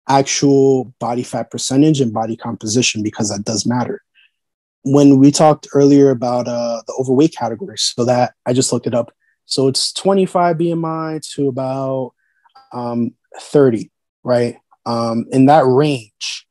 actual 0.09 0.93
body 0.99 1.23
fat 1.23 1.51
percentage 1.51 2.01
and 2.01 2.13
body 2.13 2.35
composition, 2.35 3.03
because 3.03 3.29
that 3.29 3.43
does 3.43 3.65
matter. 3.65 4.01
When 4.83 5.17
we 5.19 5.31
talked 5.31 5.67
earlier 5.73 6.11
about 6.11 6.47
uh, 6.47 6.81
the 6.87 6.93
overweight 6.99 7.35
category, 7.35 7.77
so 7.77 8.05
that 8.05 8.33
I 8.45 8.53
just 8.53 8.71
looked 8.71 8.87
it 8.87 8.93
up, 8.93 9.13
so 9.45 9.67
it's 9.67 9.93
25 9.93 10.57
BMI 10.57 11.27
to 11.35 11.47
about 11.47 12.13
um, 12.73 13.11
30, 13.39 13.91
right? 14.23 14.57
Um, 14.85 15.25
in 15.31 15.47
that 15.47 15.65
range, 15.65 16.47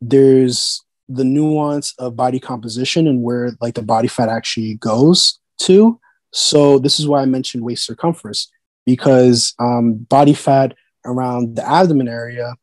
there's 0.00 0.82
the 1.14 1.24
nuance 1.24 1.94
of 1.98 2.16
body 2.16 2.40
composition 2.40 3.06
and 3.06 3.22
where 3.22 3.52
like 3.60 3.74
the 3.74 3.82
body 3.82 4.08
fat 4.08 4.28
actually 4.28 4.74
goes 4.74 5.38
to. 5.62 6.00
So 6.32 6.78
this 6.78 6.98
is 6.98 7.06
why 7.06 7.22
I 7.22 7.26
mentioned 7.26 7.64
waist 7.64 7.84
circumference 7.84 8.50
because 8.86 9.54
um, 9.58 9.94
body 9.94 10.34
fat 10.34 10.74
around 11.04 11.56
the 11.56 11.68
abdomen 11.68 12.08
area 12.08 12.54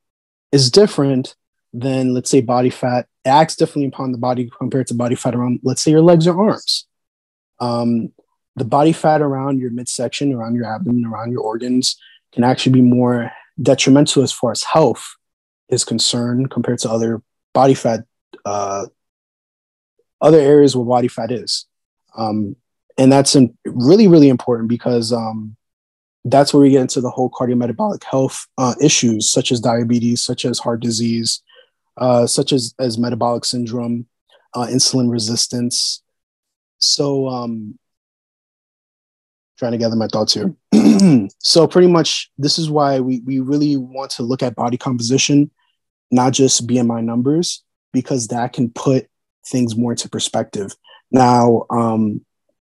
is 0.51 0.72
different 0.72 1.36
than 1.74 2.13
let's 2.13 2.29
say 2.29 2.41
body 2.41 2.70
fat 2.70 3.08
it 3.25 3.29
acts 3.29 3.56
differently 3.56 3.88
upon 3.88 4.12
the 4.12 4.18
body 4.18 4.50
compared 4.58 4.88
to 4.88 4.94
body 4.94 5.15
fat 5.15 5.36
around 5.36 5.60
let's 5.63 5.82
say 5.82 5.91
your 5.91 6.01
legs 6.01 6.27
or 6.27 6.39
arms. 6.39 6.88
Um, 7.60 8.12
the 8.56 8.65
body 8.65 8.91
fat 8.91 9.22
around 9.22 9.60
your 9.60 9.72
midsection, 9.72 10.34
around 10.34 10.56
your 10.56 10.65
abdomen, 10.65 11.06
around 11.06 11.32
your 11.32 11.41
organs 11.41 11.98
can 12.34 12.44
actually 12.44 12.74
be 12.74 12.82
more 12.82 13.32
detrimental 13.62 14.24
as 14.24 14.32
far 14.32 14.51
as 14.51 14.63
health 14.63 15.15
is 15.70 15.84
concerned 15.84 16.50
compared 16.50 16.79
to 16.79 16.89
other 16.89 17.22
body 17.53 17.74
fat, 17.74 18.06
uh, 18.46 18.86
other 20.22 20.40
areas 20.40 20.76
where 20.76 20.86
body 20.86 21.08
fat 21.08 21.32
is. 21.32 21.66
Um, 22.18 22.56
and 22.98 23.12
that's 23.12 23.36
in, 23.36 23.58
really, 23.66 24.08
really 24.08 24.30
important 24.30 24.68
because 24.68 25.14
um, 25.14 25.56
that's 26.26 26.54
where 26.54 26.62
we 26.62 26.72
get 26.72 26.82
into 26.82 27.02
the 27.02 27.10
whole 27.10 27.30
cardiometabolic 27.30 28.04
health 28.04 28.46
uh, 28.58 28.76
issues, 28.82 29.32
such 29.32 29.52
as 29.52 29.60
diabetes, 29.62 30.24
such 30.24 30.46
as 30.46 30.60
heart 30.60 30.82
disease, 30.82 31.42
uh, 31.98 32.28
such 32.28 32.52
as, 32.52 32.74
as 32.80 32.98
metabolic 32.98 33.46
syndrome, 33.46 34.06
uh, 34.54 34.68
insulin 34.68 35.10
resistance. 35.10 36.02
So, 36.80 37.28
um, 37.28 37.78
trying 39.60 39.74
to 39.74 39.78
gather 39.78 39.96
my 39.96 40.08
thoughts 40.08 40.34
here. 40.34 40.56
so 41.40 41.68
pretty 41.68 41.88
much 41.88 42.32
this 42.38 42.58
is 42.58 42.70
why 42.70 43.02
we, 43.02 43.20
we 43.26 43.40
really 43.40 43.76
want 43.76 44.10
to 44.12 44.24
look 44.24 44.42
at 44.42 44.56
body 44.56 44.78
composition, 44.78 45.52
not 46.10 46.32
just 46.32 46.66
BMI 46.66 47.04
numbers, 47.04 47.64
because 47.93 48.27
that 48.27 48.53
can 48.53 48.69
put 48.69 49.08
things 49.48 49.75
more 49.75 49.91
into 49.91 50.10
perspective. 50.10 50.75
Now, 51.12 51.65
um, 51.69 52.25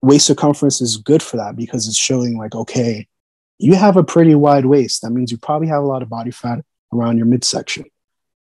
waist 0.03 0.27
circumference 0.27 0.81
is 0.81 0.97
good 0.97 1.23
for 1.23 1.37
that 1.39 1.57
because 1.57 1.89
it's 1.89 1.99
showing 1.99 2.39
like, 2.39 2.55
okay, 2.55 3.07
you 3.59 3.75
have 3.75 3.97
a 3.97 4.05
pretty 4.05 4.35
wide 4.35 4.67
waist. 4.67 5.03
That 5.03 5.11
means 5.11 5.31
you 5.31 5.39
probably 5.39 5.69
have 5.69 5.83
a 5.83 5.87
lot 5.87 6.03
of 6.03 6.09
body 6.09 6.31
fat 6.31 6.65
around 6.93 7.19
your 7.19 7.27
midsection. 7.27 7.85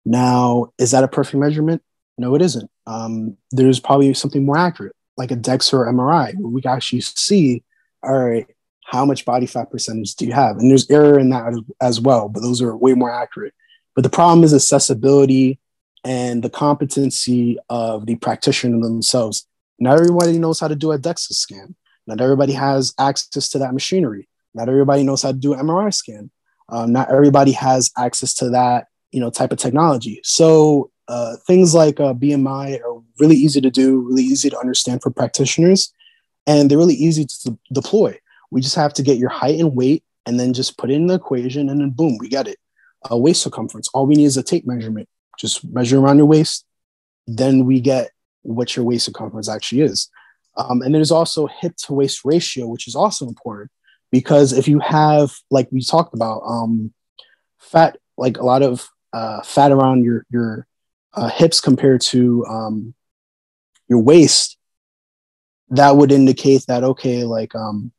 Now, 0.04 0.72
is 0.78 0.90
that 0.90 1.04
a 1.04 1.08
perfect 1.08 1.38
measurement? 1.38 1.82
No, 2.18 2.34
it 2.34 2.42
isn't. 2.42 2.70
Um, 2.86 3.36
there's 3.50 3.80
probably 3.80 4.12
something 4.14 4.44
more 4.44 4.58
accurate, 4.58 4.94
like 5.16 5.30
a 5.30 5.36
DEXA 5.36 5.74
or 5.74 5.92
MRI, 5.92 6.34
where 6.36 6.50
we 6.50 6.62
actually 6.64 7.00
see 7.00 7.62
all 8.02 8.18
right, 8.18 8.46
how 8.84 9.04
much 9.04 9.24
body 9.24 9.46
fat 9.46 9.70
percentage 9.70 10.14
do 10.14 10.26
you 10.26 10.32
have? 10.32 10.58
And 10.58 10.70
there's 10.70 10.88
error 10.90 11.18
in 11.18 11.30
that 11.30 11.60
as 11.80 12.00
well, 12.00 12.28
but 12.28 12.40
those 12.40 12.62
are 12.62 12.76
way 12.76 12.94
more 12.94 13.10
accurate. 13.10 13.52
But 13.94 14.02
the 14.02 14.10
problem 14.10 14.44
is 14.44 14.54
accessibility 14.54 15.58
and 16.06 16.44
the 16.44 16.48
competency 16.48 17.58
of 17.68 18.06
the 18.06 18.14
practitioner 18.14 18.78
themselves. 18.78 19.44
Not 19.80 19.98
everybody 19.98 20.38
knows 20.38 20.60
how 20.60 20.68
to 20.68 20.76
do 20.76 20.92
a 20.92 20.98
DEXA 20.98 21.32
scan. 21.32 21.74
Not 22.06 22.20
everybody 22.20 22.52
has 22.52 22.94
access 22.96 23.48
to 23.48 23.58
that 23.58 23.74
machinery. 23.74 24.28
Not 24.54 24.68
everybody 24.68 25.02
knows 25.02 25.22
how 25.22 25.32
to 25.32 25.36
do 25.36 25.52
an 25.52 25.66
MRI 25.66 25.92
scan. 25.92 26.30
Um, 26.68 26.92
not 26.92 27.10
everybody 27.10 27.50
has 27.52 27.90
access 27.98 28.34
to 28.34 28.50
that, 28.50 28.86
you 29.10 29.18
know, 29.18 29.30
type 29.30 29.50
of 29.50 29.58
technology. 29.58 30.20
So 30.22 30.92
uh, 31.08 31.38
things 31.44 31.74
like 31.74 31.98
uh, 31.98 32.14
BMI 32.14 32.80
are 32.82 33.02
really 33.18 33.36
easy 33.36 33.60
to 33.60 33.70
do, 33.70 34.00
really 34.06 34.22
easy 34.22 34.48
to 34.48 34.58
understand 34.58 35.02
for 35.02 35.10
practitioners 35.10 35.92
and 36.46 36.70
they're 36.70 36.78
really 36.78 36.94
easy 36.94 37.24
to 37.24 37.58
deploy. 37.72 38.16
We 38.52 38.60
just 38.60 38.76
have 38.76 38.94
to 38.94 39.02
get 39.02 39.18
your 39.18 39.30
height 39.30 39.58
and 39.58 39.74
weight 39.74 40.04
and 40.24 40.38
then 40.38 40.52
just 40.52 40.78
put 40.78 40.92
in 40.92 41.08
the 41.08 41.14
equation 41.14 41.68
and 41.68 41.80
then 41.80 41.90
boom, 41.90 42.16
we 42.20 42.28
get 42.28 42.46
it. 42.46 42.58
A 43.10 43.18
waist 43.18 43.42
circumference. 43.42 43.88
All 43.88 44.06
we 44.06 44.14
need 44.14 44.26
is 44.26 44.36
a 44.36 44.42
tape 44.44 44.68
measurement. 44.68 45.08
Just 45.38 45.64
measure 45.64 45.98
around 45.98 46.18
your 46.18 46.26
waist. 46.26 46.64
Then 47.26 47.64
we 47.64 47.80
get 47.80 48.10
what 48.42 48.76
your 48.76 48.84
waist 48.84 49.06
circumference 49.06 49.48
actually 49.48 49.82
is. 49.82 50.08
Um, 50.56 50.82
and 50.82 50.94
there's 50.94 51.10
also 51.10 51.46
hip 51.46 51.76
to 51.84 51.92
waist 51.92 52.24
ratio, 52.24 52.66
which 52.66 52.88
is 52.88 52.94
also 52.94 53.26
important 53.26 53.70
because 54.10 54.52
if 54.52 54.68
you 54.68 54.78
have, 54.78 55.34
like 55.50 55.68
we 55.70 55.82
talked 55.82 56.14
about, 56.14 56.42
um, 56.46 56.92
fat, 57.58 57.98
like 58.16 58.38
a 58.38 58.44
lot 58.44 58.62
of 58.62 58.88
uh, 59.12 59.42
fat 59.42 59.72
around 59.72 60.04
your 60.04 60.24
your 60.30 60.66
uh, 61.14 61.28
hips 61.28 61.60
compared 61.60 62.00
to 62.00 62.44
um, 62.46 62.94
your 63.88 64.00
waist, 64.00 64.56
that 65.70 65.96
would 65.96 66.12
indicate 66.12 66.64
that 66.68 66.84
okay, 66.84 67.24
like 67.24 67.54
um, 67.54 67.92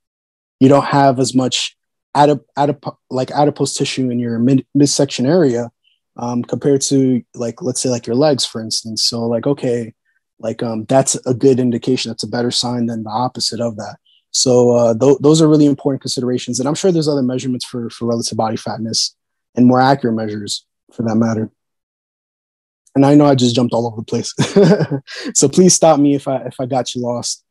you 0.60 0.70
don't 0.70 0.86
have 0.86 1.20
as 1.20 1.36
much 1.36 1.76
adip, 2.16 2.44
adip 2.58 2.96
like 3.10 3.32
adipose 3.32 3.74
tissue 3.76 4.10
in 4.10 4.20
your 4.20 4.40
mid 4.40 4.66
midsection 4.74 5.26
area 5.26 5.72
um, 6.18 6.44
compared 6.44 6.82
to 6.82 7.24
like 7.36 7.62
let's 7.62 7.82
say 7.82 7.90
like 7.90 8.08
your 8.08 8.16
legs, 8.16 8.46
for 8.46 8.62
instance. 8.62 9.06
So 9.06 9.26
like 9.26 9.48
okay, 9.48 9.94
like 10.40 10.62
um, 10.64 10.86
that's 10.86 11.16
a 11.26 11.34
good 11.34 11.60
indication. 11.60 12.10
That's 12.10 12.24
a 12.24 12.28
better 12.28 12.52
sign 12.52 12.88
than 12.88 13.04
the 13.04 13.10
opposite 13.10 13.60
of 13.60 13.78
that. 13.78 13.98
So 14.32 14.72
uh, 14.72 14.94
th- 14.98 15.18
those 15.20 15.42
are 15.42 15.48
really 15.48 15.66
important 15.66 16.02
considerations, 16.02 16.60
and 16.60 16.68
I'm 16.68 16.76
sure 16.76 16.92
there's 16.92 17.08
other 17.08 17.22
measurements 17.24 17.66
for 17.66 17.90
for 17.90 18.08
relative 18.08 18.38
body 18.38 18.58
fatness 18.58 19.16
and 19.56 19.66
more 19.66 19.82
accurate 19.82 20.16
measures 20.16 20.66
for 20.94 21.04
that 21.04 21.16
matter. 21.16 21.52
And 22.96 23.06
I 23.06 23.14
know 23.14 23.26
I 23.26 23.36
just 23.36 23.56
jumped 23.56 23.74
all 23.74 23.86
over 23.86 23.98
the 23.98 24.04
place, 24.04 24.34
so 25.40 25.48
please 25.48 25.74
stop 25.74 26.00
me 26.00 26.16
if 26.16 26.28
I 26.28 26.38
if 26.38 26.56
I 26.60 26.66
got 26.66 26.96
you 26.96 27.02
lost, 27.02 27.44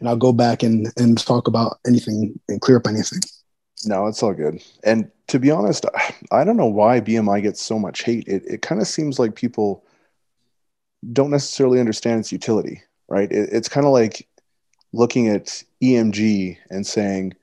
and 0.00 0.08
I'll 0.08 0.16
go 0.16 0.32
back 0.32 0.62
and 0.62 0.88
and 0.96 1.16
talk 1.16 1.46
about 1.46 1.78
anything 1.86 2.38
and 2.48 2.60
clear 2.60 2.78
up 2.78 2.88
anything. 2.88 3.20
No, 3.84 4.06
it's 4.06 4.22
all 4.22 4.34
good. 4.34 4.62
And 4.84 5.10
to 5.28 5.38
be 5.38 5.50
honest, 5.50 5.86
I 6.30 6.44
don't 6.44 6.56
know 6.56 6.66
why 6.66 7.00
BMI 7.00 7.42
gets 7.42 7.62
so 7.62 7.78
much 7.78 8.02
hate. 8.02 8.26
It 8.26 8.44
it 8.46 8.62
kind 8.62 8.80
of 8.80 8.86
seems 8.86 9.18
like 9.18 9.34
people 9.34 9.84
don't 11.12 11.30
necessarily 11.30 11.80
understand 11.80 12.20
its 12.20 12.32
utility, 12.32 12.82
right? 13.08 13.30
It, 13.30 13.48
it's 13.52 13.68
kind 13.68 13.86
of 13.86 13.92
like 13.92 14.28
looking 14.92 15.28
at 15.28 15.62
EMG 15.82 16.58
and 16.68 16.86
saying, 16.86 17.34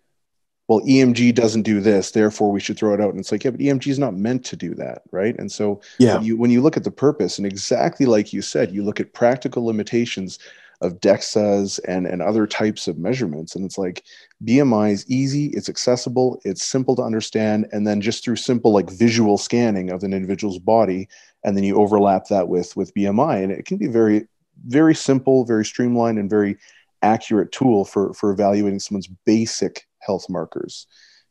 well, 0.68 0.82
EMG 0.82 1.34
doesn't 1.34 1.62
do 1.62 1.80
this, 1.80 2.12
therefore 2.12 2.52
we 2.52 2.60
should 2.60 2.78
throw 2.78 2.94
it 2.94 3.00
out. 3.00 3.12
And 3.12 3.20
it's 3.20 3.32
like, 3.32 3.44
yeah, 3.46 3.52
but 3.52 3.62
EMG 3.62 3.88
is 3.88 4.00
not 4.00 4.16
meant 4.16 4.44
to 4.46 4.58
do 4.58 4.76
that, 4.76 5.04
right? 5.12 5.38
And 5.40 5.52
so, 5.52 5.82
yeah, 5.98 6.16
when 6.16 6.26
you, 6.26 6.38
when 6.38 6.52
you 6.52 6.62
look 6.62 6.76
at 6.76 6.84
the 6.84 6.92
purpose, 6.92 7.38
and 7.38 7.48
exactly 7.48 8.06
like 8.06 8.34
you 8.34 8.42
said, 8.42 8.74
you 8.74 8.84
look 8.84 9.00
at 9.00 9.14
practical 9.14 9.66
limitations 9.66 10.40
of 10.82 11.00
DEXAs 11.00 11.80
and 11.88 12.06
and 12.06 12.22
other 12.22 12.46
types 12.48 12.88
of 12.88 12.98
measurements, 12.98 13.56
and 13.56 13.66
it's 13.66 13.78
like 13.78 14.04
BMI 14.44 14.92
is 14.92 15.10
easy, 15.10 15.48
it's 15.48 15.70
accessible, 15.70 16.40
it's 16.46 16.64
simple 16.64 16.96
to 16.96 17.02
understand, 17.02 17.68
and 17.72 17.86
then 17.88 18.02
just 18.02 18.24
through 18.24 18.36
simple 18.36 18.72
like 18.72 18.90
visual 18.90 19.38
scanning 19.38 19.90
of 19.90 20.04
an 20.04 20.14
individual's 20.14 20.60
body, 20.60 21.08
and 21.44 21.56
then 21.56 21.64
you 21.64 21.78
overlap 21.78 22.28
that 22.28 22.48
with 22.48 22.76
with 22.76 22.94
BMI, 22.94 23.44
and 23.44 23.52
it 23.52 23.66
can 23.66 23.78
be 23.78 23.88
very 23.88 24.28
very 24.66 24.96
simple, 24.96 25.46
very 25.46 25.66
streamlined, 25.66 26.18
and 26.18 26.30
very 26.30 26.58
accurate 27.02 27.52
tool 27.52 27.86
for 27.86 28.14
for 28.14 28.32
evaluating 28.32 28.80
someone's 28.80 29.08
basic 29.26 29.88
health 30.00 30.28
markers 30.30 30.88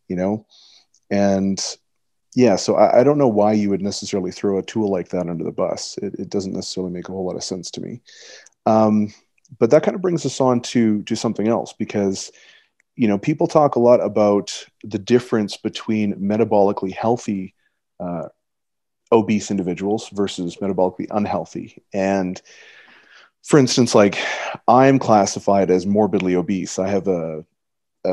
you 0.08 0.16
know? 0.16 0.46
And 1.10 1.62
yeah 2.34 2.56
so 2.56 2.76
I, 2.76 3.00
I, 3.00 3.04
don't 3.04 3.18
know 3.18 3.28
why 3.28 3.52
you 3.52 3.70
would 3.70 3.80
necessarily 3.80 4.30
throw 4.30 4.58
a 4.58 4.62
tool 4.62 4.90
like 4.90 5.08
that 5.10 5.28
under 5.28 5.44
the 5.44 5.52
bus. 5.52 5.98
It, 6.02 6.14
it 6.14 6.28
doesn't 6.28 6.52
necessarily 6.52 6.92
make 6.92 7.08
a 7.08 7.12
whole 7.12 7.24
lot 7.24 7.36
of 7.36 7.44
sense 7.44 7.70
to 7.72 7.80
me. 7.80 8.00
Um, 8.66 9.14
but 9.58 9.70
that 9.70 9.82
kind 9.82 9.94
of 9.94 10.02
brings 10.02 10.26
us 10.26 10.40
on 10.40 10.60
to 10.60 11.02
to 11.04 11.16
something 11.16 11.48
else 11.48 11.72
because 11.72 12.32
you 12.96 13.08
know 13.08 13.18
people 13.18 13.46
talk 13.46 13.76
a 13.76 13.80
lot 13.80 14.00
about 14.00 14.66
the 14.84 14.98
difference 14.98 15.56
between 15.56 16.14
metabolically 16.14 16.92
healthy 16.92 17.54
uh, 18.00 18.28
obese 19.12 19.50
individuals 19.50 20.08
versus 20.10 20.56
metabolically 20.56 21.06
unhealthy 21.10 21.82
and 21.92 22.42
for 23.46 23.58
instance, 23.58 23.94
like 23.94 24.18
I'm 24.66 24.98
classified 24.98 25.70
as 25.70 25.86
morbidly 25.86 26.34
obese. 26.34 26.80
I 26.80 26.88
have 26.88 27.06
a, 27.06 27.44
a 28.04 28.10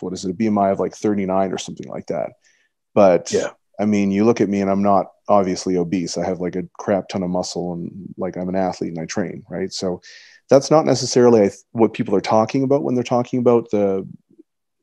what 0.00 0.12
is 0.12 0.24
it, 0.24 0.32
a 0.32 0.34
BMI 0.34 0.72
of 0.72 0.80
like 0.80 0.94
39 0.94 1.50
or 1.52 1.58
something 1.58 1.88
like 1.88 2.06
that. 2.08 2.32
But 2.94 3.32
yeah, 3.32 3.50
I 3.80 3.86
mean, 3.86 4.10
you 4.10 4.26
look 4.26 4.42
at 4.42 4.50
me 4.50 4.60
and 4.60 4.70
I'm 4.70 4.82
not 4.82 5.12
obviously 5.28 5.78
obese. 5.78 6.18
I 6.18 6.26
have 6.26 6.40
like 6.40 6.56
a 6.56 6.68
crap 6.78 7.08
ton 7.08 7.22
of 7.22 7.30
muscle 7.30 7.72
and 7.72 8.14
like 8.18 8.36
I'm 8.36 8.50
an 8.50 8.54
athlete 8.54 8.90
and 8.90 9.00
I 9.00 9.06
train, 9.06 9.44
right? 9.48 9.72
So 9.72 10.02
that's 10.48 10.70
not 10.70 10.84
necessarily 10.84 11.50
what 11.72 11.94
people 11.94 12.14
are 12.14 12.20
talking 12.20 12.62
about 12.62 12.82
when 12.82 12.94
they're 12.94 13.04
talking 13.04 13.38
about 13.38 13.70
the 13.70 14.06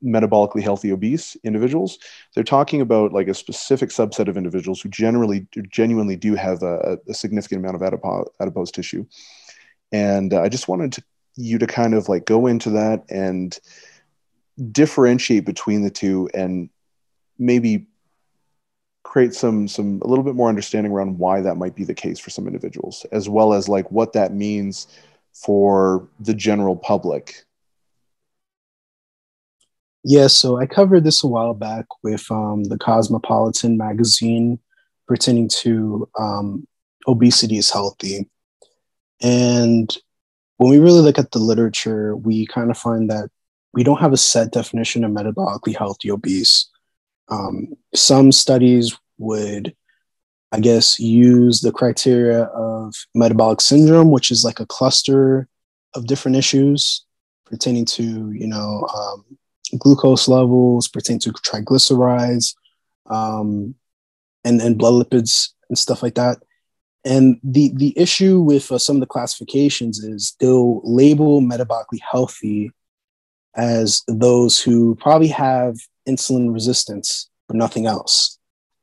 metabolically 0.04 0.62
healthy 0.62 0.92
obese 0.92 1.36
individuals. 1.44 1.98
They're 2.34 2.44
talking 2.44 2.80
about 2.80 3.12
like 3.12 3.28
a 3.28 3.34
specific 3.34 3.88
subset 3.88 4.28
of 4.28 4.36
individuals 4.36 4.80
who 4.80 4.90
generally 4.90 5.46
genuinely 5.70 6.16
do 6.16 6.34
have 6.34 6.62
a, 6.62 6.98
a 7.08 7.14
significant 7.14 7.60
amount 7.60 7.76
of 7.76 7.82
adipose, 7.82 8.28
adipose 8.40 8.70
tissue. 8.70 9.06
And 9.92 10.34
uh, 10.34 10.42
i 10.42 10.48
just 10.48 10.68
wanted 10.68 10.92
to, 10.92 11.04
you 11.36 11.58
to 11.58 11.66
kind 11.66 11.94
of 11.94 12.08
like 12.08 12.26
go 12.26 12.46
into 12.46 12.70
that 12.70 13.04
and 13.08 13.58
differentiate 14.70 15.44
between 15.44 15.82
the 15.82 15.90
two 15.90 16.28
and 16.34 16.68
maybe 17.38 17.86
create 19.02 19.34
some 19.34 19.68
some 19.68 20.00
a 20.02 20.06
little 20.06 20.24
bit 20.24 20.34
more 20.34 20.48
understanding 20.48 20.92
around 20.92 21.18
why 21.18 21.40
that 21.40 21.56
might 21.56 21.74
be 21.74 21.84
the 21.84 21.94
case 21.94 22.18
for 22.18 22.30
some 22.30 22.46
individuals 22.46 23.04
as 23.12 23.28
well 23.28 23.52
as 23.52 23.68
like 23.68 23.90
what 23.90 24.12
that 24.12 24.32
means 24.32 24.86
for 25.34 26.08
the 26.20 26.34
general 26.34 26.76
public 26.76 27.44
yeah 30.04 30.26
so 30.26 30.58
i 30.58 30.66
covered 30.66 31.04
this 31.04 31.22
a 31.22 31.26
while 31.26 31.54
back 31.54 31.86
with 32.02 32.30
um, 32.30 32.64
the 32.64 32.78
cosmopolitan 32.78 33.76
magazine 33.76 34.58
pertaining 35.06 35.48
to 35.48 36.08
um, 36.18 36.66
obesity 37.06 37.58
is 37.58 37.70
healthy 37.70 38.28
and 39.22 39.96
when 40.56 40.70
we 40.70 40.78
really 40.78 41.00
look 41.00 41.18
at 41.18 41.32
the 41.32 41.38
literature, 41.38 42.16
we 42.16 42.46
kind 42.46 42.70
of 42.70 42.78
find 42.78 43.10
that 43.10 43.28
we 43.72 43.82
don't 43.82 44.00
have 44.00 44.12
a 44.12 44.18
set 44.18 44.52
definition 44.52 45.04
of 45.04 45.10
metabolically 45.10 45.76
healthy 45.76 46.10
obese. 46.10 46.70
Um, 47.28 47.74
some 47.94 48.30
studies 48.30 48.96
would, 49.18 49.74
I 50.54 50.60
guess, 50.60 51.00
use 51.00 51.60
the 51.62 51.72
criteria 51.72 52.44
of 52.44 52.94
metabolic 53.12 53.60
syndrome, 53.60 54.12
which 54.12 54.30
is 54.30 54.44
like 54.44 54.60
a 54.60 54.66
cluster 54.66 55.48
of 55.94 56.06
different 56.06 56.36
issues 56.36 57.04
pertaining 57.44 57.84
to, 57.86 58.30
you 58.30 58.46
know, 58.46 58.86
um, 58.96 59.24
glucose 59.78 60.28
levels, 60.28 60.86
pertaining 60.86 61.18
to 61.22 61.32
triglycerides, 61.32 62.54
um, 63.06 63.74
and, 64.44 64.60
and 64.60 64.78
blood 64.78 64.94
lipids 64.94 65.48
and 65.68 65.76
stuff 65.76 66.04
like 66.04 66.14
that. 66.14 66.38
And 67.04 67.40
the 67.42 67.72
the 67.74 67.92
issue 67.98 68.40
with 68.40 68.70
uh, 68.70 68.78
some 68.78 68.96
of 68.96 69.00
the 69.00 69.06
classifications 69.06 69.98
is 70.04 70.36
they'll 70.38 70.80
label 70.84 71.42
metabolically 71.42 72.00
healthy 72.08 72.70
as 73.56 74.04
those 74.06 74.60
who 74.60 74.94
probably 74.94 75.28
have 75.28 75.78
insulin 76.08 76.54
resistance 76.54 77.28
but 77.48 77.56
nothing 77.56 77.86
else, 77.86 78.38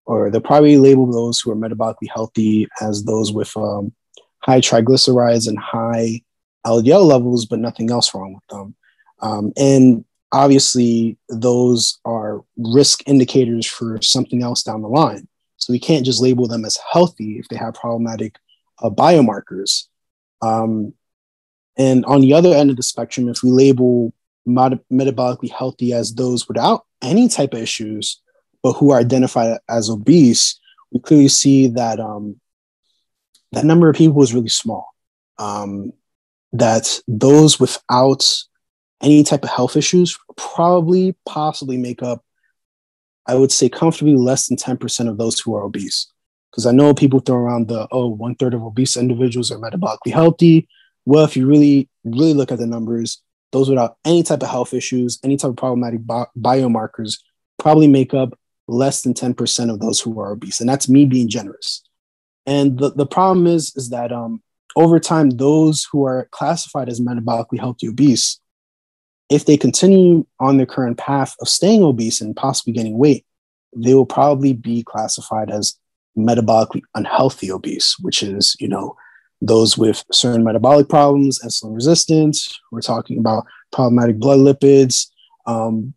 or 0.05 0.29
they'll 0.29 0.41
probably 0.41 0.77
label 0.77 1.11
those 1.11 1.39
who 1.39 1.51
are 1.51 1.55
metabolically 1.55 2.09
healthy 2.13 2.67
as 2.81 3.03
those 3.03 3.31
with 3.31 3.55
um, 3.57 3.93
high 4.39 4.59
triglycerides 4.59 5.47
and 5.47 5.59
high 5.59 6.21
LDL 6.65 7.05
levels 7.05 7.45
but 7.45 7.59
nothing 7.59 7.91
else 7.91 8.13
wrong 8.13 8.33
with 8.33 8.47
them. 8.49 8.75
Um, 9.19 9.53
and 9.57 10.05
obviously, 10.31 11.17
those 11.29 11.99
are 12.05 12.41
risk 12.57 13.07
indicators 13.07 13.65
for 13.65 14.01
something 14.01 14.41
else 14.43 14.63
down 14.63 14.81
the 14.81 14.87
line. 14.87 15.27
So 15.57 15.73
we 15.73 15.79
can't 15.79 16.05
just 16.05 16.21
label 16.21 16.47
them 16.47 16.65
as 16.65 16.79
healthy 16.91 17.37
if 17.37 17.47
they 17.47 17.55
have 17.55 17.75
problematic 17.75 18.37
uh, 18.81 18.89
biomarkers. 18.89 19.87
Um, 20.41 20.93
and 21.77 22.03
on 22.05 22.21
the 22.21 22.33
other 22.33 22.53
end 22.53 22.71
of 22.71 22.77
the 22.77 22.83
spectrum, 22.83 23.29
if 23.29 23.43
we 23.43 23.51
label 23.51 24.13
metabolically 24.47 25.51
healthy 25.51 25.93
as 25.93 26.15
those 26.15 26.47
without 26.47 26.85
any 27.01 27.27
type 27.27 27.53
of 27.53 27.61
issues, 27.61 28.20
but 28.63 28.73
who 28.73 28.91
are 28.91 28.99
identified 28.99 29.57
as 29.69 29.89
obese, 29.89 30.59
we 30.91 30.99
clearly 30.99 31.27
see 31.27 31.67
that 31.67 31.99
um, 31.99 32.39
that 33.51 33.65
number 33.65 33.89
of 33.89 33.95
people 33.95 34.21
is 34.21 34.33
really 34.33 34.49
small. 34.49 34.87
Um, 35.37 35.93
that 36.53 36.99
those 37.07 37.59
without 37.59 38.27
any 39.01 39.23
type 39.23 39.43
of 39.43 39.49
health 39.49 39.75
issues 39.75 40.17
probably 40.35 41.15
possibly 41.25 41.77
make 41.77 42.03
up 42.03 42.23
I 43.27 43.35
would 43.35 43.51
say 43.51 43.69
comfortably 43.69 44.15
less 44.15 44.47
than 44.47 44.57
10% 44.57 45.07
of 45.07 45.17
those 45.17 45.39
who 45.39 45.55
are 45.55 45.63
obese. 45.63 46.07
Because 46.51 46.65
I 46.65 46.71
know 46.71 46.93
people 46.93 47.19
throw 47.19 47.37
around 47.37 47.67
the, 47.67 47.87
oh, 47.91 48.07
one 48.07 48.35
third 48.35 48.53
of 48.53 48.63
obese 48.63 48.97
individuals 48.97 49.51
are 49.51 49.57
metabolically 49.57 50.11
healthy. 50.11 50.67
Well, 51.05 51.23
if 51.23 51.37
you 51.37 51.47
really, 51.47 51.87
really 52.03 52.33
look 52.33 52.51
at 52.51 52.59
the 52.59 52.67
numbers, 52.67 53.21
those 53.51 53.69
without 53.69 53.97
any 54.03 54.23
type 54.23 54.41
of 54.41 54.49
health 54.49 54.73
issues, 54.73 55.19
any 55.23 55.37
type 55.37 55.51
of 55.51 55.55
problematic 55.55 56.05
bi- 56.05 56.25
biomarkers 56.37 57.19
probably 57.57 57.87
make 57.87 58.13
up 58.13 58.37
less 58.71 59.01
than 59.01 59.13
10% 59.13 59.71
of 59.71 59.79
those 59.79 59.99
who 59.99 60.19
are 60.19 60.31
obese. 60.31 60.59
And 60.59 60.69
that's 60.69 60.89
me 60.89 61.05
being 61.05 61.29
generous. 61.29 61.83
And 62.45 62.79
the, 62.79 62.91
the 62.91 63.05
problem 63.05 63.45
is, 63.47 63.73
is 63.75 63.89
that 63.89 64.11
um, 64.11 64.41
over 64.75 64.99
time, 64.99 65.29
those 65.31 65.87
who 65.91 66.05
are 66.05 66.27
classified 66.31 66.89
as 66.89 66.99
metabolically 66.99 67.59
healthy 67.59 67.87
obese 67.87 68.39
if 69.31 69.45
they 69.45 69.55
continue 69.55 70.25
on 70.41 70.57
their 70.57 70.65
current 70.65 70.97
path 70.97 71.37
of 71.39 71.47
staying 71.47 71.83
obese 71.83 72.19
and 72.19 72.35
possibly 72.35 72.73
gaining 72.73 72.97
weight, 72.97 73.25
they 73.73 73.93
will 73.93 74.05
probably 74.05 74.51
be 74.51 74.83
classified 74.83 75.49
as 75.49 75.79
metabolically 76.17 76.81
unhealthy 76.95 77.49
obese, 77.49 77.95
which 78.01 78.21
is, 78.21 78.57
you 78.59 78.67
know, 78.67 78.93
those 79.39 79.77
with 79.77 80.03
certain 80.11 80.43
metabolic 80.43 80.89
problems, 80.89 81.39
insulin 81.39 81.73
resistance. 81.73 82.59
We're 82.73 82.81
talking 82.81 83.19
about 83.19 83.45
problematic 83.71 84.17
blood 84.17 84.39
lipids, 84.39 85.07
um, 85.45 85.93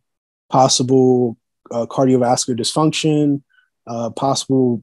possible 0.48 1.36
uh, 1.70 1.86
cardiovascular 1.86 2.58
dysfunction, 2.58 3.42
uh, 3.86 4.10
possible 4.10 4.82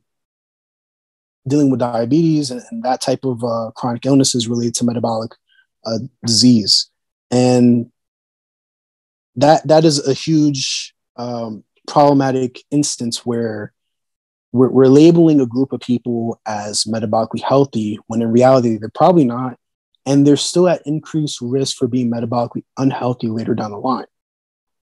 dealing 1.48 1.72
with 1.72 1.80
diabetes 1.80 2.52
and, 2.52 2.62
and 2.72 2.84
that 2.84 3.02
type 3.02 3.24
of 3.24 3.44
uh, 3.44 3.72
chronic 3.76 4.06
illnesses 4.06 4.48
related 4.48 4.76
to 4.76 4.86
metabolic 4.86 5.32
uh, 5.86 6.00
disease. 6.26 6.89
And 7.32 7.91
that 9.36 9.67
that 9.67 9.86
is 9.86 10.06
a 10.06 10.13
huge 10.13 10.94
um, 11.15 11.63
problematic 11.88 12.63
instance 12.70 13.26
where 13.26 13.74
we're, 14.52 14.70
we're 14.70 14.88
labeling 14.88 15.39
a 15.39 15.46
group 15.46 15.72
of 15.72 15.80
people 15.80 16.39
as 16.46 16.84
metabolically 16.84 17.41
healthy 17.41 18.00
when 18.08 18.22
in 18.22 18.32
reality 18.32 18.78
they're 18.78 18.89
probably 18.89 19.26
not 19.26 19.58
and 20.06 20.26
they're 20.26 20.38
still 20.38 20.67
at 20.67 20.82
increased 20.86 21.39
risk 21.41 21.78
for 21.78 21.88
being 21.88 22.12
metabolically 22.12 22.63
unhealthy 22.78 23.28
later 23.28 23.54
down 23.54 23.72
the 23.72 23.78
line. 23.78 24.06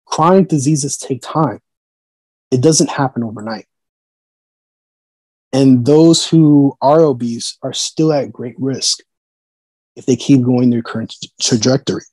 Chronic 0.05 0.47
diseases 0.47 0.97
take 0.97 1.21
time, 1.21 1.59
it 2.51 2.61
doesn't 2.61 2.89
happen 2.89 3.23
overnight. 3.23 3.65
And 5.53 5.85
those 5.85 6.27
who 6.27 6.77
are 6.81 7.01
obese 7.01 7.57
are 7.63 7.73
still 7.73 8.11
at 8.11 8.31
great 8.31 8.55
risk 8.59 8.99
if 9.95 10.05
they 10.05 10.15
keep 10.15 10.43
going 10.43 10.69
their 10.69 10.81
current 10.81 11.15
trajectory. 11.41 12.03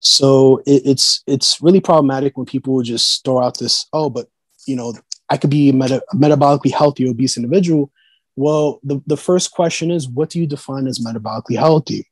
So 0.00 0.58
it, 0.66 0.82
it's 0.84 1.22
it's 1.26 1.60
really 1.60 1.80
problematic 1.80 2.36
when 2.36 2.46
people 2.46 2.82
just 2.82 3.24
throw 3.24 3.42
out 3.42 3.58
this, 3.58 3.86
oh, 3.92 4.10
but 4.10 4.28
you 4.66 4.76
know, 4.76 4.94
I 5.28 5.36
could 5.36 5.50
be 5.50 5.70
a, 5.70 5.72
meta- 5.72 6.02
metabolically 6.14 6.72
healthy 6.72 7.08
obese 7.08 7.36
individual. 7.36 7.90
Well, 8.36 8.80
the, 8.82 9.02
the 9.06 9.16
first 9.16 9.50
question 9.50 9.90
is, 9.90 10.08
what 10.08 10.30
do 10.30 10.38
you 10.38 10.46
define 10.46 10.86
as 10.86 11.00
metabolically 11.00 11.56
healthy? 11.56 12.06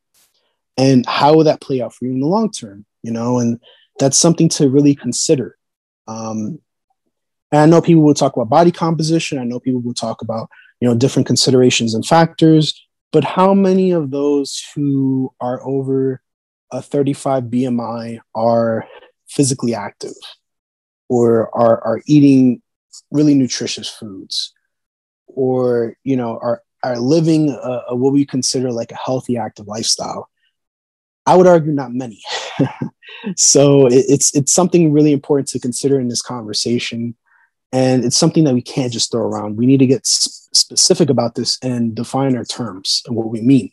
And 0.77 1.07
how 1.07 1.35
will 1.35 1.45
that 1.45 1.61
play 1.61 1.81
out 1.81 1.95
for 1.95 2.05
you 2.05 2.13
in 2.13 2.21
the 2.21 2.27
long 2.27 2.51
term? 2.51 2.85
You 3.03 3.13
know, 3.13 3.39
and 3.39 3.61
that's 3.99 4.19
something 4.19 4.49
to 4.51 4.69
really 4.69 4.95
consider. 4.95 5.57
Um, 6.09 6.59
and 7.53 7.61
I 7.61 7.67
know 7.67 7.81
people 7.81 8.03
will 8.03 8.15
talk 8.15 8.35
about 8.35 8.49
body 8.49 8.73
composition. 8.73 9.39
I 9.39 9.45
know 9.45 9.61
people 9.61 9.81
will 9.81 9.95
talk 9.95 10.23
about, 10.23 10.49
you 10.81 10.89
know, 10.89 10.95
different 10.95 11.27
considerations 11.27 11.95
and 11.95 12.05
factors. 12.05 12.87
But 13.13 13.25
how 13.25 13.55
many 13.55 13.93
of 13.93 14.11
those 14.11 14.63
who 14.75 15.33
are 15.41 15.65
over 15.67 16.21
a 16.73 16.83
35 16.83 17.45
BMI 17.45 18.19
are 18.35 18.87
physically 19.29 19.75
active 19.75 20.15
or 21.09 21.55
are, 21.57 21.83
are 21.85 22.03
eating 22.07 22.63
really 23.13 23.35
nutritious 23.35 23.89
foods 23.89 24.53
or, 25.29 25.97
you 26.03 26.17
know, 26.17 26.39
are, 26.43 26.63
are 26.83 26.99
living 26.99 27.51
a, 27.51 27.83
a 27.89 27.97
what 27.97 28.13
we 28.13 28.27
consider 28.27 28.73
like 28.73 28.91
a 28.91 28.97
healthy, 28.97 29.37
active 29.37 29.69
lifestyle? 29.69 30.29
I 31.27 31.37
would 31.37 31.47
argue 31.47 31.73
not 31.73 31.93
many. 31.93 32.21
so 33.37 33.87
it, 33.87 34.05
it's 34.09 34.35
it's 34.37 34.53
something 34.53 34.93
really 34.93 35.13
important 35.13 35.49
to 35.49 35.59
consider 35.59 35.99
in 35.99 36.09
this 36.09 36.23
conversation 36.23 37.17
and 37.73 38.05
it's 38.05 38.17
something 38.17 38.45
that 38.45 38.55
we 38.55 38.63
can't 38.63 38.93
just 38.93 39.11
throw 39.11 39.23
around. 39.23 39.57
We 39.57 39.67
need 39.67 39.79
to 39.79 39.87
get 39.87 40.07
sp- 40.07 40.55
specific 40.55 41.11
about 41.11 41.35
this 41.35 41.59
and 41.63 41.95
define 41.95 42.37
our 42.37 42.45
terms 42.45 43.03
and 43.07 43.17
what 43.17 43.29
we 43.29 43.41
mean. 43.41 43.73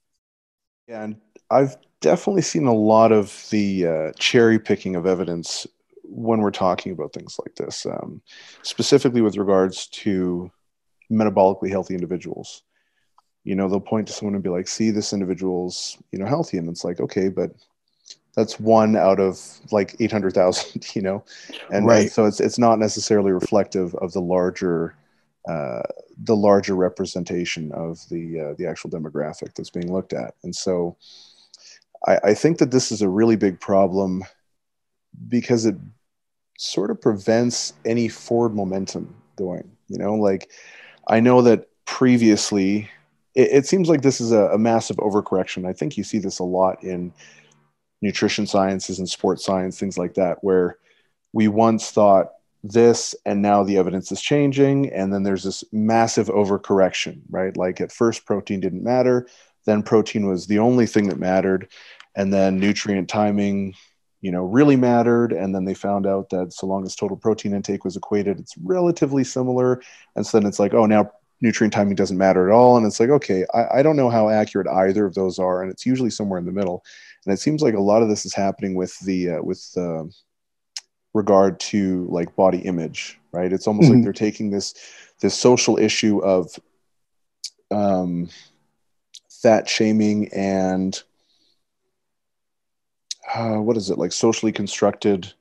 Yeah 0.88 1.04
and 1.04 1.16
i've 1.50 1.78
definitely 2.02 2.42
seen 2.42 2.68
a 2.68 2.74
lot 2.74 3.14
of 3.14 3.48
the 3.50 3.88
uh, 3.88 4.12
cherry 4.20 4.60
picking 4.60 4.98
of 4.98 5.08
evidence 5.08 5.66
when 6.04 6.42
we're 6.42 6.52
talking 6.52 6.92
about 6.92 7.14
things 7.14 7.40
like 7.44 7.56
this 7.56 7.86
um, 7.86 8.22
specifically 8.62 9.22
with 9.22 9.38
regards 9.38 9.88
to 9.88 10.52
metabolically 11.10 11.70
healthy 11.70 11.94
individuals. 11.94 12.64
You 13.46 13.56
know 13.56 13.68
they'll 13.68 13.80
point 13.80 14.08
to 14.08 14.14
someone 14.14 14.36
and 14.36 14.44
be 14.44 14.50
like 14.50 14.68
see 14.68 14.92
this 14.92 15.14
individual's 15.14 15.98
you 16.12 16.20
know 16.20 16.26
healthy 16.26 16.58
and 16.58 16.70
it's 16.70 16.84
like 16.84 17.00
okay 17.00 17.30
but 17.30 17.52
that's 18.36 18.60
one 18.60 18.96
out 18.96 19.20
of 19.20 19.40
like 19.72 19.96
800,000, 20.00 20.88
you 20.96 21.02
know? 21.02 21.24
And, 21.72 21.86
right. 21.86 22.04
and, 22.04 22.12
so 22.12 22.26
it's, 22.26 22.40
it's 22.40 22.60
not 22.60 22.80
necessarily 22.80 23.32
reflective 23.32 23.94
of 23.96 24.14
the 24.14 24.22
larger, 24.22 24.96
uh, 25.48 25.84
the 26.24 26.36
larger 26.36 26.76
representation 26.76 27.72
of 27.74 28.00
the, 28.10 28.40
uh, 28.40 28.54
the 28.58 28.66
actual 28.68 28.90
demographic 28.90 29.54
that's 29.56 29.70
being 29.70 29.92
looked 29.92 30.14
at. 30.14 30.36
And 30.44 30.56
so 30.56 30.98
I, 32.08 32.20
I 32.24 32.34
think 32.34 32.58
that 32.58 32.72
this 32.72 32.92
is 32.92 33.02
a 33.02 33.10
really 33.10 33.36
big 33.36 33.60
problem 33.60 34.24
because 35.28 35.66
it 35.66 35.76
sort 36.58 36.92
of 36.92 37.02
prevents 37.02 37.74
any 37.86 38.08
forward 38.08 38.56
momentum 38.56 39.14
going, 39.36 39.70
you 39.88 39.98
know, 39.98 40.16
like 40.16 40.50
I 41.08 41.20
know 41.20 41.42
that 41.44 41.68
previously 41.86 42.90
it, 43.36 43.50
it 43.52 43.68
seems 43.68 43.90
like 43.90 44.02
this 44.02 44.22
is 44.22 44.32
a, 44.32 44.46
a 44.48 44.58
massive 44.58 44.98
overcorrection. 44.98 45.68
I 45.68 45.74
think 45.74 45.98
you 45.98 46.04
see 46.04 46.20
this 46.20 46.40
a 46.40 46.44
lot 46.44 46.84
in, 46.84 47.14
nutrition 48.04 48.46
sciences 48.46 49.00
and 49.00 49.10
sports 49.10 49.46
science, 49.46 49.80
things 49.80 49.98
like 49.98 50.14
that, 50.16 50.44
where 50.44 50.78
we 51.32 51.48
once 51.48 51.90
thought 51.90 52.34
this 52.64 53.16
and 53.26 53.42
now 53.42 53.64
the 53.64 53.78
evidence 53.78 54.12
is 54.12 54.22
changing. 54.22 54.92
And 54.92 55.12
then 55.12 55.24
there's 55.24 55.44
this 55.44 55.64
massive 55.72 56.28
overcorrection, 56.28 57.22
right? 57.30 57.56
Like 57.56 57.82
at 57.82 57.92
first, 57.92 58.26
protein 58.26 58.60
didn't 58.60 58.84
matter. 58.84 59.28
Then 59.66 59.82
protein 59.84 60.28
was 60.28 60.46
the 60.46 60.60
only 60.60 60.86
thing 60.86 61.08
that 61.08 61.18
mattered. 61.18 61.70
And 62.16 62.32
then 62.32 62.60
nutrient 62.60 63.10
timing, 63.10 63.74
you 64.22 64.32
know, 64.32 64.44
really 64.44 64.76
mattered. 64.76 65.32
And 65.32 65.56
then 65.56 65.66
they 65.66 65.74
found 65.74 66.06
out 66.06 66.30
that 66.30 66.54
so 66.54 66.68
long 66.68 66.86
as 66.86 66.96
total 66.96 67.18
protein 67.18 67.54
intake 67.54 67.86
was 67.86 67.96
equated, 67.96 68.40
it's 68.40 68.58
relatively 68.58 69.24
similar. 69.24 69.82
And 70.16 70.28
so 70.28 70.40
then 70.40 70.48
it's 70.48 70.60
like, 70.60 70.74
oh, 70.74 70.86
now 70.86 71.12
nutrient 71.42 71.74
timing 71.74 71.96
doesn't 71.96 72.18
matter 72.18 72.50
at 72.50 72.54
all. 72.54 72.78
And 72.78 72.86
it's 72.86 73.00
like, 73.00 73.10
okay, 73.10 73.46
I, 73.54 73.80
I, 73.80 73.84
don't 73.84 73.98
know 73.98 74.10
how 74.10 74.30
accurate 74.30 74.68
either 74.68 75.06
of 75.06 75.14
those 75.14 75.40
are. 75.40 75.62
And 75.62 75.70
it's 75.70 75.86
usually 75.86 76.10
somewhere 76.10 76.40
in 76.40 76.46
the 76.46 76.54
middle 76.54 76.86
and 77.26 77.34
it 77.34 77.40
seems 77.40 77.62
like 77.62 77.74
a 77.74 77.80
lot 77.80 78.02
of 78.02 78.10
this 78.10 78.26
is 78.26 78.34
happening 78.34 78.76
with 78.76 78.98
the 79.00 79.32
uh, 79.32 79.42
with 79.42 79.72
uh, 79.78 80.04
regard 81.14 81.60
to 81.60 82.08
like 82.10 82.36
body 82.36 82.60
image 82.60 83.20
right 83.32 83.54
it's 83.54 83.68
almost 83.68 83.88
mm-hmm. 83.88 83.98
like 83.98 84.04
they're 84.04 84.14
taking 84.14 84.50
this 84.50 84.74
this 85.20 85.36
social 85.36 85.78
issue 85.78 86.20
of 86.20 86.60
um, 87.72 88.30
fat 89.30 89.68
shaming 89.68 90.30
and 90.34 91.04
uh, 93.34 93.56
what 93.56 93.78
is 93.78 93.90
it 93.90 93.98
like 93.98 94.12
socially 94.12 94.52
constructed 94.52 95.34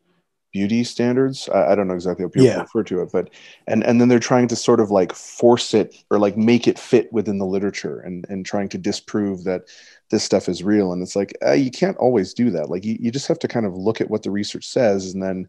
beauty 0.52 0.84
standards. 0.84 1.48
I, 1.48 1.72
I, 1.72 1.74
don't 1.74 1.88
know 1.88 1.94
exactly 1.94 2.24
how 2.24 2.28
people 2.28 2.46
yeah. 2.46 2.60
refer 2.60 2.82
to 2.84 3.00
it 3.00 3.10
but 3.12 3.30
and 3.66 3.82
and 3.84 4.00
then 4.00 4.08
they're 4.08 4.18
trying 4.18 4.48
to 4.48 4.56
sort 4.56 4.80
of 4.80 4.90
like 4.90 5.14
force 5.14 5.74
it 5.74 6.04
or 6.10 6.18
like 6.18 6.36
make 6.36 6.68
it 6.68 6.78
fit 6.78 7.12
within 7.12 7.38
the 7.38 7.46
literature 7.46 8.00
and 8.00 8.26
and 8.28 8.44
trying 8.44 8.68
to 8.70 8.78
disprove 8.78 9.44
that 9.44 9.62
this 10.10 10.22
stuff 10.22 10.48
is 10.48 10.62
real. 10.62 10.92
And 10.92 11.02
it's 11.02 11.16
like 11.16 11.36
uh, 11.44 11.52
you 11.52 11.70
can't 11.70 11.96
always 11.96 12.34
do 12.34 12.50
that. 12.50 12.68
Like 12.68 12.84
you, 12.84 12.96
you 13.00 13.10
just 13.10 13.28
have 13.28 13.38
to 13.40 13.48
kind 13.48 13.66
of 13.66 13.74
look 13.74 14.00
at 14.00 14.10
what 14.10 14.22
the 14.22 14.30
research 14.30 14.66
says 14.66 15.14
and 15.14 15.22
then 15.22 15.48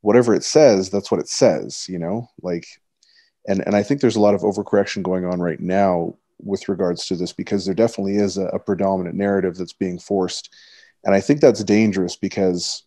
whatever 0.00 0.32
it 0.32 0.44
says 0.44 0.90
that's 0.90 1.10
what 1.10 1.20
it 1.20 1.28
says 1.28 1.86
you 1.88 1.98
know? 1.98 2.28
Like 2.40 2.66
and 3.48 3.64
and 3.66 3.74
i 3.74 3.82
think 3.82 4.00
there's 4.00 4.16
a 4.16 4.20
lot 4.20 4.34
of 4.34 4.42
overcorrection 4.42 5.02
going 5.02 5.24
on 5.24 5.40
right 5.40 5.60
now 5.60 6.14
with 6.40 6.68
regards 6.68 7.06
to 7.06 7.16
this 7.16 7.32
because 7.32 7.64
there 7.64 7.74
definitely 7.74 8.16
is 8.16 8.38
a, 8.38 8.46
a 8.46 8.58
predominant 8.60 9.16
narrative 9.16 9.56
that's 9.56 9.72
being 9.72 9.98
forced. 9.98 10.54
And 11.04 11.14
i 11.14 11.20
think 11.20 11.40
that's 11.40 11.64
dangerous 11.64 12.14
because 12.14 12.84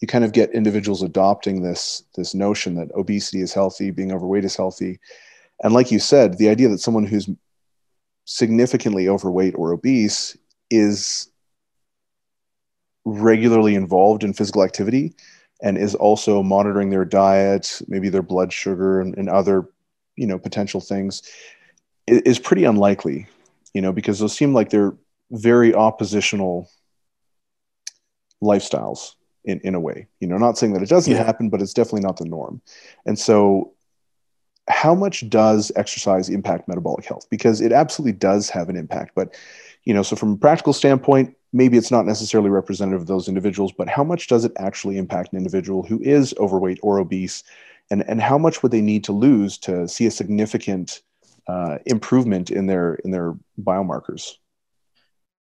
you 0.00 0.08
kind 0.08 0.24
of 0.24 0.32
get 0.32 0.50
individuals 0.50 1.02
adopting 1.02 1.62
this 1.62 2.04
this 2.16 2.34
notion 2.34 2.74
that 2.74 2.92
obesity 2.94 3.40
is 3.40 3.52
healthy 3.54 3.90
being 3.90 4.12
overweight 4.12 4.44
is 4.44 4.56
healthy. 4.56 4.98
And 5.62 5.72
like 5.72 5.90
you 5.90 5.98
said 5.98 6.38
the 6.38 6.48
idea 6.48 6.68
that 6.68 6.78
someone 6.78 7.04
who's 7.04 7.28
significantly 8.24 9.08
overweight 9.08 9.54
or 9.56 9.72
obese 9.72 10.36
is 10.70 11.28
regularly 13.04 13.74
involved 13.74 14.24
in 14.24 14.32
physical 14.32 14.64
activity 14.64 15.14
and 15.62 15.78
is 15.78 15.94
also 15.94 16.42
monitoring 16.42 16.90
their 16.90 17.04
diet, 17.04 17.80
maybe 17.86 18.08
their 18.08 18.22
blood 18.22 18.52
sugar 18.52 19.00
and, 19.00 19.16
and 19.16 19.28
other, 19.28 19.68
you 20.16 20.26
know, 20.26 20.38
potential 20.38 20.80
things, 20.80 21.22
is 22.06 22.38
pretty 22.38 22.64
unlikely, 22.64 23.26
you 23.72 23.80
know, 23.80 23.92
because 23.92 24.18
those 24.18 24.36
seem 24.36 24.52
like 24.52 24.70
they're 24.70 24.94
very 25.30 25.74
oppositional 25.74 26.68
lifestyles 28.42 29.12
in, 29.44 29.60
in 29.60 29.74
a 29.74 29.80
way. 29.80 30.06
You 30.20 30.28
know, 30.28 30.38
not 30.38 30.58
saying 30.58 30.72
that 30.72 30.82
it 30.82 30.88
doesn't 30.88 31.12
yeah. 31.12 31.22
happen, 31.22 31.48
but 31.48 31.62
it's 31.62 31.74
definitely 31.74 32.02
not 32.02 32.16
the 32.16 32.24
norm. 32.24 32.60
And 33.06 33.18
so 33.18 33.72
how 34.68 34.94
much 34.94 35.28
does 35.28 35.70
exercise 35.76 36.28
impact 36.28 36.68
metabolic 36.68 37.04
health? 37.04 37.26
Because 37.30 37.60
it 37.60 37.72
absolutely 37.72 38.16
does 38.18 38.48
have 38.50 38.68
an 38.68 38.76
impact. 38.76 39.12
But, 39.14 39.34
you 39.84 39.92
know, 39.92 40.02
so 40.02 40.16
from 40.16 40.32
a 40.32 40.36
practical 40.36 40.72
standpoint, 40.72 41.36
maybe 41.52 41.76
it's 41.76 41.90
not 41.90 42.06
necessarily 42.06 42.50
representative 42.50 43.02
of 43.02 43.06
those 43.06 43.28
individuals, 43.28 43.72
but 43.72 43.88
how 43.88 44.02
much 44.02 44.26
does 44.26 44.44
it 44.44 44.52
actually 44.58 44.96
impact 44.96 45.32
an 45.32 45.38
individual 45.38 45.82
who 45.82 46.00
is 46.00 46.34
overweight 46.38 46.78
or 46.82 46.98
obese? 46.98 47.44
And, 47.90 48.02
and 48.08 48.20
how 48.20 48.38
much 48.38 48.62
would 48.62 48.72
they 48.72 48.80
need 48.80 49.04
to 49.04 49.12
lose 49.12 49.58
to 49.58 49.86
see 49.86 50.06
a 50.06 50.10
significant 50.10 51.02
uh, 51.46 51.78
improvement 51.84 52.50
in 52.50 52.66
their 52.66 52.94
in 53.04 53.10
their 53.10 53.34
biomarkers? 53.60 54.36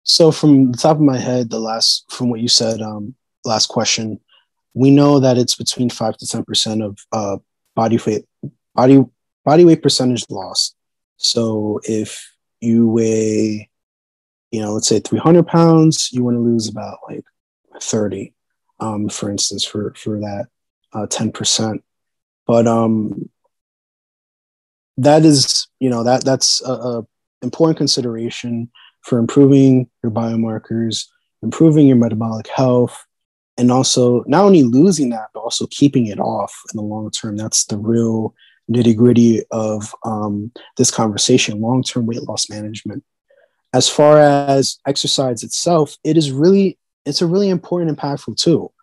So, 0.03 0.31
from 0.31 0.71
the 0.71 0.77
top 0.77 0.97
of 0.97 1.01
my 1.01 1.17
head, 1.17 1.49
the 1.49 1.59
last 1.59 2.11
from 2.11 2.29
what 2.29 2.39
you 2.39 2.47
said, 2.47 2.81
um, 2.81 3.15
last 3.45 3.67
question, 3.67 4.19
we 4.73 4.91
know 4.91 5.19
that 5.19 5.37
it's 5.37 5.55
between 5.55 5.89
five 5.89 6.17
to 6.17 6.27
ten 6.27 6.43
percent 6.43 6.81
of 6.81 6.97
uh, 7.11 7.37
body 7.75 7.99
weight 8.05 8.25
body 8.75 9.03
body 9.45 9.65
weight 9.65 9.81
percentage 9.81 10.25
loss. 10.29 10.75
So 11.17 11.79
if 11.83 12.33
you 12.61 12.89
weigh, 12.89 13.69
you 14.51 14.61
know, 14.61 14.73
let's 14.73 14.87
say 14.87 14.99
300 14.99 15.47
pounds, 15.47 16.11
you 16.11 16.23
want 16.23 16.35
to 16.35 16.41
lose 16.41 16.67
about 16.69 16.99
like 17.07 17.25
30, 17.81 18.33
um, 18.79 19.09
for 19.09 19.29
instance, 19.29 19.63
for 19.63 19.93
for 19.95 20.19
that 20.19 20.47
uh, 20.93 21.07
10%. 21.07 21.81
But 22.47 22.67
um, 22.67 23.29
that 24.97 25.23
is, 25.23 25.67
you 25.79 25.89
know, 25.89 26.03
that 26.03 26.23
that's 26.23 26.61
a, 26.61 26.71
a 26.71 27.03
important 27.41 27.77
consideration 27.77 28.71
for 29.01 29.17
improving 29.17 29.89
your 30.03 30.11
biomarkers, 30.11 31.05
improving 31.41 31.87
your 31.87 31.97
metabolic 31.97 32.47
health, 32.47 33.05
and 33.59 33.71
also 33.71 34.23
not 34.25 34.45
only 34.45 34.63
losing 34.63 35.09
that, 35.09 35.27
but 35.33 35.41
also 35.41 35.67
keeping 35.67 36.07
it 36.07 36.19
off 36.19 36.57
in 36.73 36.77
the 36.77 36.83
long 36.83 37.11
term. 37.11 37.35
That's 37.35 37.65
the 37.65 37.77
real 37.77 38.33
nitty 38.71 38.95
gritty 38.95 39.43
of 39.51 39.93
um, 40.05 40.51
this 40.77 40.89
conversation 40.89 41.59
long 41.59 41.83
term 41.83 42.05
weight 42.05 42.23
loss 42.23 42.49
management. 42.49 43.03
as 43.73 43.87
far 43.89 44.19
as 44.19 44.79
exercise 44.87 45.43
itself, 45.43 45.97
it 46.03 46.15
is 46.15 46.31
really 46.31 46.79
it's 47.05 47.21
a 47.21 47.27
really 47.27 47.49
important 47.49 47.89
and 47.89 47.99
impactful 47.99 48.37
tool. 48.41 48.73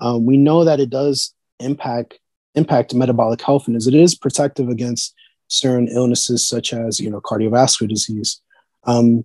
Um, 0.00 0.24
we 0.24 0.36
know 0.38 0.64
that 0.64 0.80
it 0.80 0.88
does 0.88 1.34
impact 1.60 2.18
impact 2.54 2.94
metabolic 2.94 3.40
health 3.42 3.66
and 3.66 3.76
as 3.76 3.86
it 3.86 3.94
is 3.94 4.14
protective 4.14 4.68
against 4.68 5.14
certain 5.48 5.88
illnesses 5.88 6.46
such 6.46 6.72
as 6.72 7.00
you 7.00 7.10
know 7.10 7.20
cardiovascular 7.20 7.88
disease. 7.88 8.40
Um, 8.84 9.24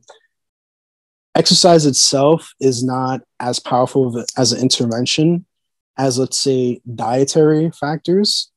exercise 1.38 1.86
itself 1.86 2.54
is 2.60 2.84
not 2.84 3.22
as 3.40 3.60
powerful 3.60 4.24
as 4.38 4.52
an 4.52 4.62
intervention 4.62 5.46
as 5.98 6.20
let's 6.20 6.38
say 6.38 6.82
dietary 6.96 7.72
factors 7.72 8.52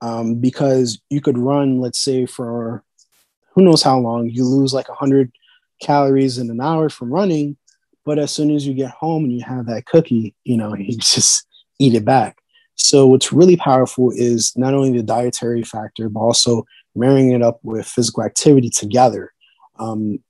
um, 0.00 0.36
because 0.36 1.00
you 1.10 1.20
could 1.20 1.38
run 1.38 1.80
let's 1.80 1.98
say 1.98 2.26
for 2.26 2.82
who 3.54 3.62
knows 3.62 3.82
how 3.82 3.98
long 3.98 4.28
you 4.28 4.44
lose 4.44 4.72
like 4.72 4.88
100 4.88 5.32
calories 5.80 6.38
in 6.38 6.50
an 6.50 6.60
hour 6.60 6.88
from 6.88 7.12
running 7.12 7.56
but 8.04 8.18
as 8.18 8.30
soon 8.30 8.50
as 8.50 8.66
you 8.66 8.74
get 8.74 8.90
home 8.90 9.24
and 9.24 9.32
you 9.32 9.44
have 9.44 9.66
that 9.66 9.86
cookie 9.86 10.34
you 10.44 10.56
know 10.56 10.74
you 10.78 10.96
just 10.96 11.46
eat 11.78 11.94
it 11.94 12.04
back. 12.04 12.38
So 12.76 13.06
what's 13.06 13.32
really 13.32 13.56
powerful 13.56 14.12
is 14.14 14.52
not 14.56 14.74
only 14.74 14.96
the 14.96 15.02
dietary 15.02 15.62
factor 15.62 16.08
but 16.08 16.20
also 16.20 16.64
marrying 16.94 17.32
it 17.32 17.42
up 17.42 17.58
with 17.62 17.86
physical 17.86 18.22
activity 18.22 18.70
together. 18.70 19.32
Um, 19.78 20.20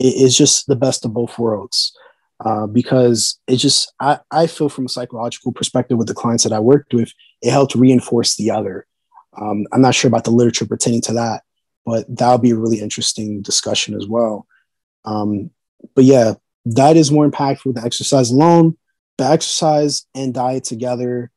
it 0.00 0.14
is 0.14 0.36
just 0.36 0.66
the 0.66 0.76
best 0.76 1.04
of 1.04 1.14
both 1.14 1.38
worlds 1.38 1.96
uh, 2.44 2.66
because 2.66 3.38
it 3.46 3.56
just 3.56 3.92
I, 4.00 4.18
I 4.30 4.46
feel 4.46 4.68
from 4.68 4.86
a 4.86 4.88
psychological 4.88 5.52
perspective 5.52 5.98
with 5.98 6.08
the 6.08 6.14
clients 6.14 6.44
that 6.44 6.52
i 6.52 6.58
worked 6.58 6.92
with 6.92 7.12
it 7.42 7.50
helped 7.50 7.74
reinforce 7.74 8.36
the 8.36 8.50
other. 8.50 8.86
Um, 9.40 9.66
i'm 9.72 9.82
not 9.82 9.94
sure 9.94 10.08
about 10.08 10.24
the 10.24 10.30
literature 10.30 10.66
pertaining 10.66 11.02
to 11.02 11.12
that 11.14 11.42
but 11.86 12.04
that 12.16 12.32
would 12.32 12.42
be 12.42 12.50
a 12.50 12.56
really 12.56 12.80
interesting 12.80 13.40
discussion 13.42 13.94
as 13.94 14.06
well. 14.06 14.46
Um, 15.04 15.50
but 15.94 16.04
yeah 16.04 16.34
that 16.66 16.96
is 16.96 17.10
more 17.10 17.28
impactful 17.28 17.74
than 17.74 17.84
exercise 17.84 18.30
alone. 18.30 18.76
But 19.16 19.32
exercise 19.32 20.06
and 20.14 20.32
diet 20.32 20.64
together 20.64 21.30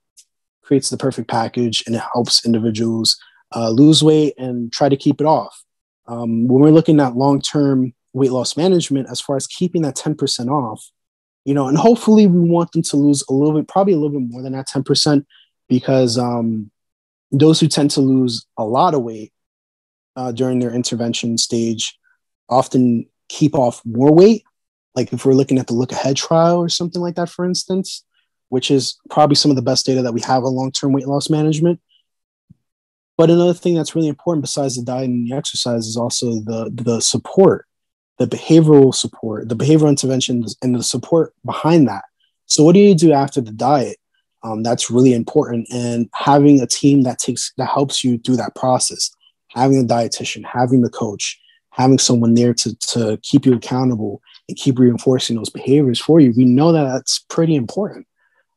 creates 0.61 0.89
the 0.89 0.97
perfect 0.97 1.29
package 1.29 1.83
and 1.85 1.95
it 1.95 2.01
helps 2.13 2.45
individuals 2.45 3.17
uh, 3.55 3.69
lose 3.69 4.03
weight 4.03 4.33
and 4.37 4.71
try 4.71 4.89
to 4.89 4.97
keep 4.97 5.19
it 5.19 5.27
off. 5.27 5.63
Um, 6.07 6.47
when 6.47 6.61
we're 6.61 6.71
looking 6.71 6.99
at 6.99 7.15
long-term 7.15 7.93
weight 8.13 8.31
loss 8.31 8.55
management 8.55 9.09
as 9.09 9.19
far 9.19 9.35
as 9.35 9.47
keeping 9.47 9.81
that 9.81 9.95
10% 9.95 10.49
off 10.49 10.91
you 11.45 11.53
know 11.53 11.67
and 11.67 11.77
hopefully 11.77 12.27
we 12.27 12.39
want 12.39 12.71
them 12.71 12.81
to 12.81 12.97
lose 12.97 13.23
a 13.29 13.33
little 13.33 13.53
bit 13.53 13.67
probably 13.67 13.93
a 13.93 13.97
little 13.97 14.19
bit 14.19 14.29
more 14.29 14.41
than 14.41 14.53
that 14.53 14.67
10% 14.67 15.25
because 15.67 16.17
um, 16.17 16.71
those 17.31 17.59
who 17.59 17.67
tend 17.67 17.91
to 17.91 18.01
lose 18.01 18.45
a 18.57 18.63
lot 18.63 18.93
of 18.93 19.01
weight 19.01 19.33
uh, 20.15 20.31
during 20.31 20.59
their 20.59 20.71
intervention 20.71 21.37
stage 21.37 21.97
often 22.49 23.07
keep 23.29 23.55
off 23.55 23.81
more 23.83 24.13
weight. 24.13 24.43
Like 24.93 25.11
if 25.11 25.25
we're 25.25 25.33
looking 25.33 25.57
at 25.57 25.65
the 25.65 25.73
look 25.73 25.91
ahead 25.91 26.15
trial 26.15 26.59
or 26.59 26.69
something 26.69 27.01
like 27.01 27.15
that 27.15 27.29
for 27.29 27.45
instance 27.45 28.03
which 28.53 28.69
is 28.69 28.99
probably 29.09 29.35
some 29.35 29.49
of 29.49 29.55
the 29.55 29.63
best 29.63 29.83
data 29.83 30.03
that 30.03 30.13
we 30.13 30.21
have 30.21 30.43
on 30.43 30.53
long-term 30.53 30.93
weight 30.93 31.07
loss 31.07 31.27
management. 31.27 31.81
But 33.17 33.31
another 33.31 33.55
thing 33.55 33.73
that's 33.73 33.95
really 33.95 34.09
important 34.09 34.43
besides 34.43 34.75
the 34.75 34.83
diet 34.83 35.05
and 35.05 35.27
the 35.27 35.35
exercise 35.35 35.87
is 35.87 35.97
also 35.97 36.35
the 36.41 36.69
the 36.71 36.99
support 36.99 37.65
the 38.19 38.27
behavioral 38.27 38.93
support, 38.93 39.49
the 39.49 39.55
behavioral 39.55 39.89
interventions, 39.89 40.55
and 40.61 40.75
the 40.75 40.83
support 40.83 41.33
behind 41.45 41.87
that. 41.87 42.05
So, 42.45 42.63
what 42.63 42.73
do 42.73 42.79
you 42.79 42.95
do 42.95 43.11
after 43.11 43.41
the 43.41 43.51
diet? 43.51 43.97
Um, 44.43 44.61
that's 44.61 44.91
really 44.91 45.13
important, 45.13 45.67
and 45.71 46.09
having 46.13 46.61
a 46.61 46.67
team 46.67 47.03
that 47.03 47.19
takes 47.19 47.53
that 47.57 47.69
helps 47.69 48.03
you 48.03 48.17
through 48.17 48.37
that 48.37 48.55
process, 48.55 49.09
having 49.49 49.79
a 49.79 49.87
dietitian, 49.87 50.43
having 50.45 50.81
the 50.81 50.89
coach, 50.89 51.39
having 51.71 51.97
someone 51.97 52.33
there 52.33 52.53
to 52.53 52.75
to 52.75 53.17
keep 53.23 53.45
you 53.45 53.53
accountable 53.55 54.21
and 54.47 54.57
keep 54.57 54.77
reinforcing 54.77 55.37
those 55.37 55.49
behaviors 55.49 55.99
for 55.99 56.19
you. 56.19 56.33
We 56.35 56.45
know 56.45 56.71
that 56.71 56.83
that's 56.83 57.19
pretty 57.29 57.55
important. 57.55 58.05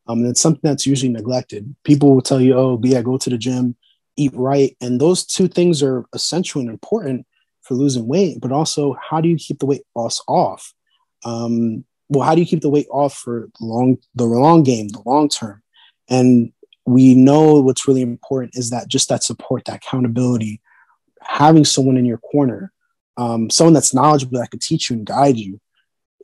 Um, 0.08 0.20
and 0.20 0.28
it's 0.28 0.40
something 0.40 0.60
that's 0.62 0.86
usually 0.86 1.10
neglected. 1.12 1.74
People 1.84 2.14
will 2.14 2.22
tell 2.22 2.40
you, 2.40 2.54
"Oh, 2.56 2.80
yeah, 2.82 3.02
go 3.02 3.18
to 3.18 3.30
the 3.30 3.38
gym, 3.38 3.76
eat 4.16 4.32
right," 4.34 4.76
and 4.80 5.00
those 5.00 5.24
two 5.24 5.48
things 5.48 5.82
are 5.82 6.04
essential 6.12 6.60
and 6.60 6.70
important 6.70 7.26
for 7.66 7.74
losing 7.74 8.06
weight, 8.06 8.40
but 8.40 8.52
also 8.52 8.96
how 9.00 9.20
do 9.20 9.28
you 9.28 9.36
keep 9.36 9.58
the 9.58 9.66
weight 9.66 9.82
loss 9.94 10.22
off? 10.28 10.72
Um, 11.24 11.84
well, 12.08 12.24
how 12.24 12.34
do 12.34 12.40
you 12.40 12.46
keep 12.46 12.60
the 12.60 12.68
weight 12.68 12.86
off 12.90 13.14
for 13.14 13.50
long 13.60 13.98
the 14.14 14.24
long 14.24 14.62
game, 14.62 14.88
the 14.88 15.02
long 15.04 15.28
term? 15.28 15.62
And 16.08 16.52
we 16.86 17.14
know 17.14 17.60
what's 17.60 17.88
really 17.88 18.02
important 18.02 18.56
is 18.56 18.70
that 18.70 18.88
just 18.88 19.08
that 19.08 19.24
support, 19.24 19.64
that 19.64 19.76
accountability, 19.76 20.60
having 21.20 21.64
someone 21.64 21.96
in 21.96 22.04
your 22.04 22.18
corner, 22.18 22.72
um, 23.16 23.50
someone 23.50 23.74
that's 23.74 23.94
knowledgeable 23.94 24.38
that 24.38 24.50
could 24.50 24.60
teach 24.60 24.88
you 24.88 24.96
and 24.96 25.06
guide 25.06 25.36
you, 25.36 25.60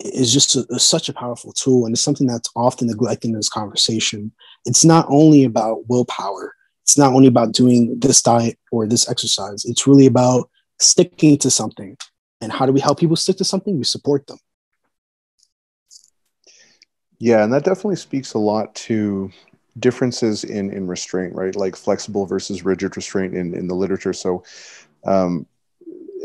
is 0.00 0.32
just 0.32 0.56
a, 0.56 0.78
such 0.78 1.08
a 1.08 1.12
powerful 1.12 1.52
tool, 1.52 1.84
and 1.84 1.94
it's 1.94 2.02
something 2.02 2.26
that's 2.26 2.50
often 2.54 2.86
neglected 2.86 3.28
in 3.28 3.34
this 3.34 3.48
conversation. 3.48 4.32
It's 4.64 4.84
not 4.84 5.06
only 5.08 5.44
about 5.44 5.88
willpower. 5.88 6.54
It's 6.82 6.98
not 6.98 7.12
only 7.12 7.28
about 7.28 7.52
doing 7.52 7.98
this 8.00 8.22
diet 8.22 8.58
or 8.70 8.86
this 8.86 9.08
exercise. 9.08 9.64
It's 9.64 9.86
really 9.86 10.06
about 10.06 10.50
sticking 10.82 11.38
to 11.38 11.50
something. 11.50 11.96
And 12.40 12.50
how 12.52 12.66
do 12.66 12.72
we 12.72 12.80
help 12.80 12.98
people 12.98 13.16
stick 13.16 13.36
to 13.36 13.44
something? 13.44 13.78
We 13.78 13.84
support 13.84 14.26
them. 14.26 14.38
Yeah, 17.18 17.44
and 17.44 17.52
that 17.52 17.64
definitely 17.64 17.96
speaks 17.96 18.34
a 18.34 18.38
lot 18.38 18.74
to 18.74 19.30
differences 19.78 20.42
in 20.42 20.72
in 20.72 20.88
restraint, 20.88 21.34
right? 21.34 21.54
Like 21.54 21.76
flexible 21.76 22.26
versus 22.26 22.64
rigid 22.64 22.96
restraint 22.96 23.34
in 23.34 23.54
in 23.54 23.68
the 23.68 23.74
literature. 23.74 24.12
So, 24.12 24.42
um, 25.04 25.46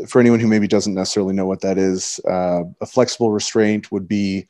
for 0.08 0.20
anyone 0.20 0.40
who 0.40 0.48
maybe 0.48 0.66
doesn't 0.66 0.94
necessarily 0.94 1.34
know 1.34 1.46
what 1.46 1.60
that 1.60 1.78
is, 1.78 2.20
uh, 2.28 2.64
a 2.80 2.86
flexible 2.86 3.30
restraint 3.30 3.92
would 3.92 4.08
be 4.08 4.48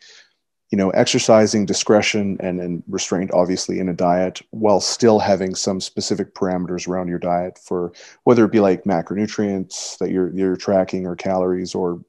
you 0.70 0.76
know, 0.76 0.90
exercising 0.90 1.64
discretion 1.64 2.36
and, 2.40 2.60
and 2.60 2.82
restraint, 2.88 3.30
obviously, 3.32 3.78
in 3.78 3.88
a 3.88 3.94
diet 3.94 4.42
while 4.50 4.80
still 4.80 5.18
having 5.18 5.54
some 5.54 5.80
specific 5.80 6.34
parameters 6.34 6.86
around 6.86 7.08
your 7.08 7.18
diet 7.18 7.58
for 7.58 7.92
whether 8.24 8.44
it 8.44 8.52
be 8.52 8.60
like 8.60 8.84
macronutrients 8.84 9.96
that 9.98 10.10
you're 10.10 10.30
you're 10.34 10.56
tracking 10.56 11.06
or 11.06 11.16
calories 11.16 11.74
or 11.74 12.02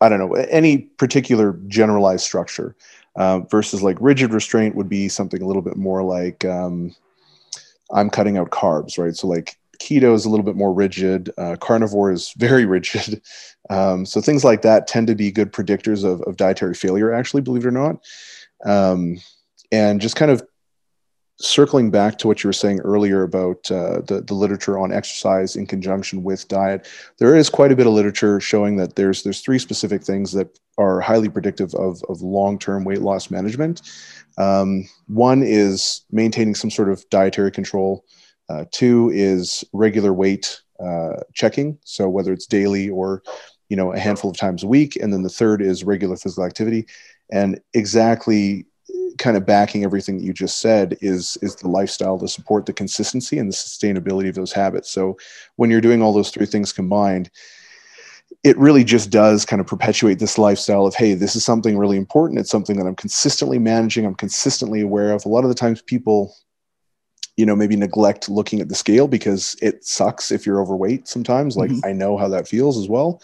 I 0.00 0.08
don't 0.08 0.18
know 0.18 0.34
any 0.34 0.78
particular 0.78 1.58
generalized 1.66 2.24
structure. 2.24 2.74
Uh, 3.16 3.38
versus 3.48 3.80
like 3.80 3.96
rigid 4.00 4.32
restraint 4.32 4.74
would 4.74 4.88
be 4.88 5.08
something 5.08 5.40
a 5.40 5.46
little 5.46 5.62
bit 5.62 5.76
more 5.76 6.02
like 6.02 6.44
um, 6.44 6.92
I'm 7.92 8.10
cutting 8.10 8.38
out 8.38 8.50
carbs, 8.50 8.98
right? 8.98 9.14
So 9.14 9.28
like 9.28 9.56
keto 9.78 10.14
is 10.14 10.24
a 10.24 10.30
little 10.30 10.44
bit 10.44 10.56
more 10.56 10.72
rigid. 10.72 11.30
Uh, 11.38 11.56
carnivore 11.56 12.12
is 12.12 12.32
very 12.36 12.64
rigid. 12.76 13.22
Um, 13.70 14.06
so 14.06 14.20
things 14.20 14.44
like 14.44 14.62
that 14.62 14.86
tend 14.86 15.06
to 15.08 15.14
be 15.14 15.30
good 15.30 15.52
predictors 15.52 16.04
of, 16.04 16.20
of 16.22 16.36
dietary 16.36 16.74
failure, 16.74 17.12
actually, 17.12 17.42
believe 17.42 17.64
it 17.64 17.68
or 17.68 17.70
not. 17.70 18.04
Um, 18.64 19.18
and 19.72 20.00
just 20.00 20.16
kind 20.16 20.30
of 20.30 20.42
circling 21.38 21.90
back 21.90 22.16
to 22.18 22.28
what 22.28 22.42
you 22.42 22.48
were 22.48 22.52
saying 22.52 22.80
earlier 22.80 23.22
about 23.22 23.70
uh, 23.70 24.00
the, 24.02 24.22
the 24.24 24.34
literature 24.34 24.78
on 24.78 24.92
exercise 24.92 25.56
in 25.56 25.66
conjunction 25.66 26.22
with 26.22 26.46
diet, 26.48 26.88
there 27.18 27.34
is 27.34 27.50
quite 27.50 27.72
a 27.72 27.76
bit 27.76 27.86
of 27.86 27.92
literature 27.92 28.40
showing 28.40 28.76
that 28.76 28.94
there's 28.96 29.22
there's 29.22 29.40
three 29.40 29.58
specific 29.58 30.02
things 30.02 30.32
that 30.32 30.58
are 30.78 31.00
highly 31.00 31.28
predictive 31.28 31.74
of, 31.74 32.02
of 32.08 32.20
long-term 32.20 32.84
weight 32.84 33.00
loss 33.00 33.30
management. 33.30 33.82
Um, 34.38 34.88
one 35.06 35.42
is 35.42 36.02
maintaining 36.10 36.54
some 36.54 36.70
sort 36.70 36.88
of 36.88 37.08
dietary 37.10 37.50
control. 37.50 38.04
Uh, 38.48 38.64
two 38.70 39.10
is 39.12 39.64
regular 39.72 40.12
weight 40.12 40.60
uh, 40.80 41.14
checking, 41.32 41.78
so 41.84 42.08
whether 42.08 42.32
it's 42.32 42.46
daily 42.46 42.90
or 42.90 43.22
you 43.68 43.76
know 43.76 43.92
a 43.92 43.98
handful 43.98 44.30
of 44.30 44.36
times 44.36 44.62
a 44.62 44.66
week, 44.66 44.96
and 44.96 45.12
then 45.12 45.22
the 45.22 45.28
third 45.28 45.62
is 45.62 45.84
regular 45.84 46.16
physical 46.16 46.44
activity. 46.44 46.86
And 47.32 47.60
exactly, 47.72 48.66
kind 49.18 49.36
of 49.36 49.46
backing 49.46 49.84
everything 49.84 50.18
that 50.18 50.24
you 50.24 50.32
just 50.32 50.60
said 50.60 50.96
is 51.00 51.38
is 51.40 51.56
the 51.56 51.68
lifestyle 51.68 52.18
to 52.18 52.28
support 52.28 52.66
the 52.66 52.72
consistency 52.72 53.38
and 53.38 53.50
the 53.50 53.56
sustainability 53.56 54.28
of 54.28 54.34
those 54.34 54.52
habits. 54.52 54.90
So 54.90 55.16
when 55.56 55.70
you're 55.70 55.80
doing 55.80 56.02
all 56.02 56.12
those 56.12 56.30
three 56.30 56.46
things 56.46 56.72
combined, 56.72 57.30
it 58.42 58.58
really 58.58 58.84
just 58.84 59.10
does 59.10 59.46
kind 59.46 59.60
of 59.60 59.66
perpetuate 59.66 60.18
this 60.18 60.38
lifestyle 60.38 60.86
of 60.86 60.94
hey 60.94 61.14
this 61.14 61.36
is 61.36 61.44
something 61.44 61.78
really 61.78 61.96
important 61.96 62.38
it's 62.40 62.50
something 62.50 62.76
that 62.76 62.86
i'm 62.86 62.96
consistently 62.96 63.58
managing 63.58 64.04
i'm 64.04 64.14
consistently 64.14 64.80
aware 64.80 65.12
of 65.12 65.24
a 65.24 65.28
lot 65.28 65.44
of 65.44 65.48
the 65.48 65.54
times 65.54 65.80
people 65.82 66.34
you 67.36 67.46
know 67.46 67.56
maybe 67.56 67.76
neglect 67.76 68.28
looking 68.28 68.60
at 68.60 68.68
the 68.68 68.74
scale 68.74 69.08
because 69.08 69.56
it 69.60 69.84
sucks 69.84 70.30
if 70.30 70.46
you're 70.46 70.60
overweight 70.60 71.08
sometimes. 71.08 71.56
Like 71.56 71.70
mm-hmm. 71.70 71.86
i 71.86 71.92
know 71.92 72.16
how 72.16 72.28
that 72.28 72.48
feels 72.48 72.78
as 72.78 72.88
well. 72.88 73.20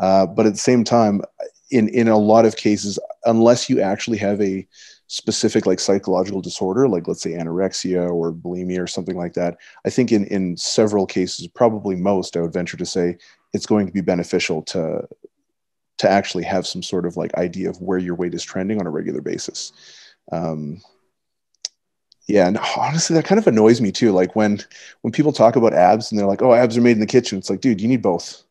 Uh, 0.00 0.26
but 0.26 0.46
at 0.46 0.52
the 0.52 0.58
same 0.58 0.84
time 0.84 1.22
in 1.70 1.88
in 1.88 2.08
a 2.08 2.18
lot 2.18 2.44
of 2.44 2.56
cases 2.56 2.98
unless 3.24 3.68
you 3.68 3.80
actually 3.80 4.18
have 4.18 4.40
a 4.40 4.66
specific 5.08 5.64
like 5.64 5.80
psychological 5.80 6.42
disorder 6.42 6.86
like 6.86 7.08
let's 7.08 7.22
say 7.22 7.32
anorexia 7.32 8.10
or 8.10 8.30
bulimia 8.30 8.78
or 8.78 8.86
something 8.86 9.16
like 9.16 9.32
that 9.32 9.56
i 9.86 9.90
think 9.90 10.12
in 10.12 10.26
in 10.26 10.54
several 10.54 11.06
cases 11.06 11.46
probably 11.48 11.96
most 11.96 12.36
i 12.36 12.40
would 12.42 12.52
venture 12.52 12.76
to 12.76 12.84
say 12.84 13.16
it's 13.54 13.64
going 13.64 13.86
to 13.86 13.92
be 13.92 14.02
beneficial 14.02 14.62
to 14.62 15.02
to 15.98 16.08
actually 16.08 16.44
have 16.44 16.66
some 16.66 16.82
sort 16.82 17.06
of 17.06 17.16
like 17.16 17.34
idea 17.34 17.68
of 17.68 17.80
where 17.80 17.98
your 17.98 18.14
weight 18.14 18.34
is 18.34 18.44
trending 18.44 18.80
on 18.80 18.86
a 18.86 18.90
regular 18.90 19.20
basis. 19.20 19.72
Um, 20.32 20.80
yeah, 22.28 22.46
and 22.46 22.58
honestly, 22.76 23.14
that 23.14 23.24
kind 23.24 23.38
of 23.38 23.46
annoys 23.46 23.80
me 23.80 23.90
too. 23.90 24.12
Like 24.12 24.36
when 24.36 24.60
when 25.00 25.12
people 25.12 25.32
talk 25.32 25.56
about 25.56 25.72
abs 25.72 26.12
and 26.12 26.18
they're 26.18 26.26
like, 26.26 26.42
"Oh, 26.42 26.52
abs 26.52 26.76
are 26.76 26.82
made 26.82 26.92
in 26.92 27.00
the 27.00 27.06
kitchen." 27.06 27.38
It's 27.38 27.48
like, 27.48 27.62
dude, 27.62 27.80
you 27.80 27.88
need 27.88 28.02
both. 28.02 28.42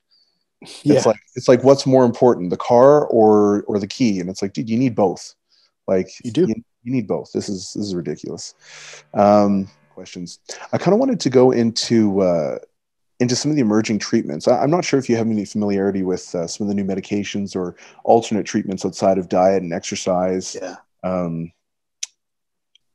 Yeah. 0.82 0.96
It's 0.96 1.06
like 1.06 1.20
it's 1.36 1.48
like 1.48 1.64
what's 1.64 1.86
more 1.86 2.04
important, 2.04 2.50
the 2.50 2.58
car 2.58 3.06
or 3.06 3.62
or 3.64 3.78
the 3.78 3.88
key? 3.88 4.20
And 4.20 4.30
it's 4.30 4.42
like, 4.42 4.54
dude, 4.54 4.70
you 4.70 4.78
need 4.78 4.96
both. 4.96 5.36
Like 5.88 6.10
you 6.24 6.32
do. 6.32 6.48
You, 6.48 6.56
you 6.84 6.92
need 6.92 7.08
both. 7.08 7.32
This 7.32 7.50
is 7.50 7.74
this 7.74 7.86
is 7.86 7.94
ridiculous. 7.94 8.56
Um, 9.14 9.70
questions. 9.94 10.40
I 10.74 10.80
kind 10.80 10.94
of 10.94 11.00
wanted 11.00 11.20
to 11.20 11.30
go 11.30 11.52
into 11.52 12.22
uh, 12.22 12.58
into 13.20 13.36
some 13.36 13.52
of 13.52 13.56
the 13.56 13.62
emerging 13.62 14.00
treatments. 14.00 14.48
I, 14.48 14.64
am 14.64 14.72
not 14.72 14.86
sure 14.86 15.00
if 15.00 15.08
you 15.08 15.16
have 15.18 15.28
any 15.28 15.46
familiarity 15.46 16.02
with 16.02 16.34
uh, 16.34 16.48
some 16.48 16.66
of 16.66 16.70
the 16.70 16.82
new 16.82 16.86
medications 16.86 17.56
or 17.56 17.76
alternate 18.04 18.46
treatments 18.46 18.86
outside 18.86 19.20
of 19.20 19.30
diet 19.30 19.62
and 19.62 19.74
exercise. 19.74 20.58
Yeah. 20.60 20.76
Um, 21.04 21.52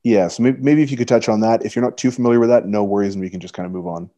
yeah. 0.02 0.28
So 0.28 0.42
maybe, 0.42 0.58
maybe 0.60 0.82
if 0.82 0.90
you 0.90 0.96
could 0.96 1.08
touch 1.08 1.28
on 1.28 1.40
that. 1.40 1.64
If 1.64 1.74
you're 1.76 1.84
not 1.84 1.98
too 1.98 2.10
familiar 2.10 2.40
with 2.40 2.48
that, 2.48 2.66
no 2.66 2.84
worries, 2.84 3.14
and 3.14 3.22
we 3.22 3.30
can 3.30 3.40
just 3.40 3.54
kind 3.54 3.66
of 3.66 3.72
move 3.72 3.86
on. 3.86 4.10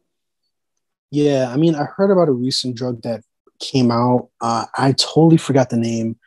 Yeah. 1.11 1.49
I 1.51 1.57
mean, 1.57 1.75
I 1.75 1.85
heard 1.85 2.11
about 2.11 2.27
a 2.27 2.33
recent 2.33 2.75
drug 2.75 3.01
that 3.03 3.23
came 3.59 3.91
out. 3.91 4.29
Uh, 4.41 4.65
I 4.77 4.93
totally 4.93 5.37
forgot 5.37 5.69
the 5.69 5.77
name, 5.77 6.17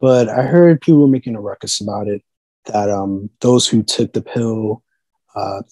but 0.00 0.28
I 0.28 0.42
heard 0.42 0.80
people 0.80 1.00
were 1.00 1.08
making 1.08 1.36
a 1.36 1.40
ruckus 1.40 1.80
about 1.80 2.08
it. 2.08 2.22
That 2.66 2.90
um, 2.90 3.30
those 3.40 3.68
who 3.68 3.84
took 3.84 4.12
the 4.12 4.22
pill 4.22 4.82
uh, 5.36 5.62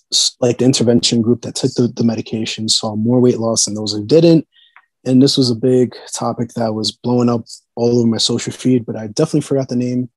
like 0.41 0.59
the 0.59 0.65
intervention 0.65 1.23
group 1.23 1.43
that 1.43 1.55
took 1.55 1.73
the, 1.73 1.89
the 1.89 2.05
medication 2.05 2.69
saw 2.69 2.95
more 2.95 3.19
weight 3.19 3.39
loss 3.39 3.65
than 3.65 3.75
those 3.75 3.93
who 3.93 4.05
didn't. 4.05 4.47
And 5.07 5.23
this 5.23 5.37
was 5.37 5.51
a 5.51 5.57
big 5.57 5.97
topic 6.13 6.51
that 6.51 6.75
was 6.75 6.93
blowing 6.93 7.29
up 7.29 7.45
all 7.75 7.99
over 7.99 8.07
my 8.07 8.19
social 8.19 8.53
feed, 8.53 8.87
but 8.87 8.97
I 8.97 9.07
definitely 9.09 9.41
forgot 9.41 9.69
the 9.69 9.77
name. 9.77 10.11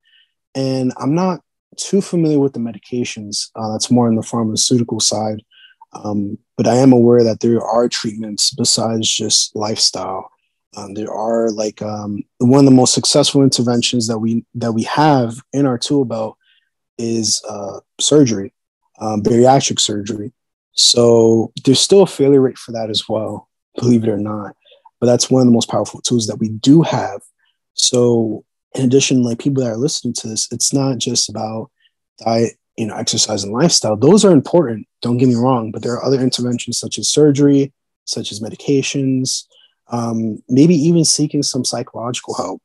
And 0.54 0.92
I'm 0.98 1.14
not 1.14 1.40
too 1.76 2.00
familiar 2.00 2.38
with 2.38 2.52
the 2.52 2.60
medications. 2.60 3.50
Uh, 3.54 3.72
that's 3.72 3.90
more 3.90 4.08
on 4.08 4.16
the 4.16 4.22
pharmaceutical 4.22 5.00
side. 5.00 5.42
Um, 5.92 6.38
but 6.56 6.66
I 6.66 6.76
am 6.76 6.92
aware 6.92 7.24
that 7.24 7.40
there 7.40 7.62
are 7.62 7.88
treatments 7.88 8.52
besides 8.52 9.08
just 9.08 9.54
lifestyle. 9.56 10.30
Um, 10.76 10.94
there 10.94 11.12
are 11.12 11.50
like 11.50 11.80
um, 11.80 12.22
one 12.38 12.60
of 12.60 12.64
the 12.66 12.70
most 12.70 12.92
successful 12.92 13.42
interventions 13.42 14.06
that 14.08 14.18
we 14.18 14.44
that 14.54 14.72
we 14.72 14.82
have 14.82 15.40
in 15.52 15.64
our 15.66 15.78
tool 15.78 16.04
belt 16.04 16.36
is 16.98 17.42
uh, 17.48 17.80
surgery 18.00 18.52
um, 19.00 19.22
bariatric 19.22 19.80
surgery. 19.80 20.32
So 20.72 21.52
there's 21.64 21.80
still 21.80 22.02
a 22.02 22.06
failure 22.06 22.40
rate 22.40 22.58
for 22.58 22.72
that 22.72 22.90
as 22.90 23.08
well, 23.08 23.48
believe 23.76 24.04
it 24.04 24.10
or 24.10 24.18
not. 24.18 24.54
But 25.00 25.06
that's 25.06 25.30
one 25.30 25.42
of 25.42 25.46
the 25.46 25.52
most 25.52 25.68
powerful 25.68 26.00
tools 26.00 26.26
that 26.26 26.38
we 26.38 26.48
do 26.48 26.82
have. 26.82 27.20
So 27.74 28.44
in 28.74 28.84
addition, 28.84 29.22
like 29.22 29.38
people 29.38 29.62
that 29.62 29.72
are 29.72 29.76
listening 29.76 30.14
to 30.14 30.28
this, 30.28 30.48
it's 30.52 30.72
not 30.72 30.98
just 30.98 31.28
about 31.28 31.70
diet, 32.24 32.54
you 32.76 32.86
know, 32.86 32.94
exercise 32.94 33.44
and 33.44 33.52
lifestyle. 33.52 33.96
Those 33.96 34.24
are 34.24 34.32
important. 34.32 34.86
Don't 35.02 35.16
get 35.16 35.28
me 35.28 35.34
wrong, 35.34 35.70
but 35.72 35.82
there 35.82 35.92
are 35.92 36.04
other 36.04 36.20
interventions 36.20 36.78
such 36.78 36.98
as 36.98 37.08
surgery, 37.08 37.72
such 38.04 38.30
as 38.32 38.40
medications, 38.40 39.44
um, 39.88 40.42
maybe 40.48 40.74
even 40.74 41.04
seeking 41.04 41.42
some 41.42 41.64
psychological 41.64 42.34
help. 42.34 42.62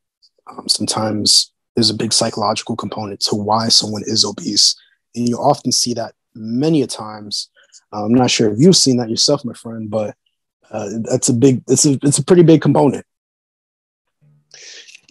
Um, 0.50 0.68
sometimes 0.68 1.52
there's 1.76 1.90
a 1.90 1.96
big 1.96 2.14
psychological 2.14 2.76
component 2.76 3.20
to 3.22 3.36
why 3.36 3.70
someone 3.70 4.04
is 4.06 4.26
obese, 4.26 4.76
and 5.16 5.28
you 5.28 5.38
often 5.38 5.72
see 5.72 5.94
that 5.94 6.14
many 6.36 6.82
a 6.82 6.88
times. 6.88 7.50
I'm 7.92 8.14
not 8.14 8.32
sure 8.32 8.52
if 8.52 8.60
you've 8.60 8.76
seen 8.76 8.98
that 8.98 9.10
yourself, 9.10 9.46
my 9.46 9.54
friend, 9.54 9.90
but 9.90 10.16
uh, 10.72 10.90
that's 11.04 11.30
a 11.30 11.34
big, 11.34 11.62
it's 11.68 11.86
a, 11.86 11.94
it's 12.02 12.18
a 12.18 12.24
pretty 12.24 12.44
big 12.44 12.62
component. 12.62 13.06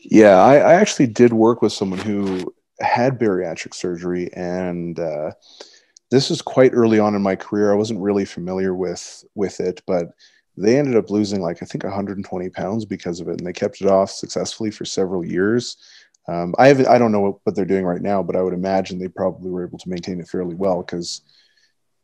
Yeah, 0.04 0.42
I, 0.42 0.56
I 0.56 0.74
actually 0.74 1.06
did 1.06 1.32
work 1.32 1.62
with 1.62 1.72
someone 1.72 2.00
who 2.00 2.52
had 2.80 3.18
bariatric 3.18 3.74
surgery, 3.74 4.32
and 4.34 4.98
uh, 4.98 5.32
this 6.10 6.28
was 6.28 6.42
quite 6.42 6.72
early 6.74 6.98
on 6.98 7.14
in 7.14 7.22
my 7.22 7.36
career. 7.36 7.72
I 7.72 7.76
wasn't 7.76 8.00
really 8.00 8.24
familiar 8.24 8.74
with 8.74 9.24
with 9.34 9.60
it, 9.60 9.80
but 9.86 10.08
they 10.56 10.78
ended 10.78 10.96
up 10.96 11.10
losing 11.10 11.40
like 11.40 11.62
I 11.62 11.66
think 11.66 11.84
120 11.84 12.50
pounds 12.50 12.84
because 12.84 13.20
of 13.20 13.28
it, 13.28 13.38
and 13.38 13.46
they 13.46 13.52
kept 13.52 13.80
it 13.80 13.86
off 13.86 14.10
successfully 14.10 14.70
for 14.70 14.84
several 14.84 15.24
years. 15.24 15.76
Um, 16.28 16.54
I 16.58 16.68
have 16.68 16.86
I 16.86 16.98
don't 16.98 17.12
know 17.12 17.20
what, 17.20 17.36
what, 17.44 17.56
they're 17.56 17.64
doing 17.64 17.84
right 17.84 18.02
now, 18.02 18.22
but 18.22 18.36
I 18.36 18.42
would 18.42 18.54
imagine 18.54 18.98
they 18.98 19.08
probably 19.08 19.50
were 19.50 19.66
able 19.66 19.78
to 19.78 19.88
maintain 19.88 20.20
it 20.20 20.28
fairly 20.28 20.54
well 20.54 20.82
because, 20.82 21.22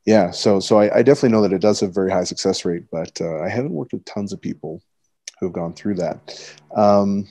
yeah. 0.06 0.30
So 0.30 0.60
so 0.60 0.78
I, 0.78 0.98
I, 0.98 1.02
definitely 1.02 1.30
know 1.30 1.42
that 1.42 1.52
it 1.52 1.60
does 1.60 1.80
have 1.80 1.90
a 1.90 1.92
very 1.92 2.10
high 2.10 2.24
success 2.24 2.64
rate, 2.64 2.84
but 2.90 3.20
uh, 3.20 3.40
I 3.40 3.48
haven't 3.48 3.72
worked 3.72 3.92
with 3.92 4.04
tons 4.04 4.32
of 4.32 4.40
people 4.40 4.82
who 5.38 5.46
have 5.46 5.52
gone 5.52 5.72
through 5.72 5.94
that. 5.96 6.56
Um, 6.74 7.28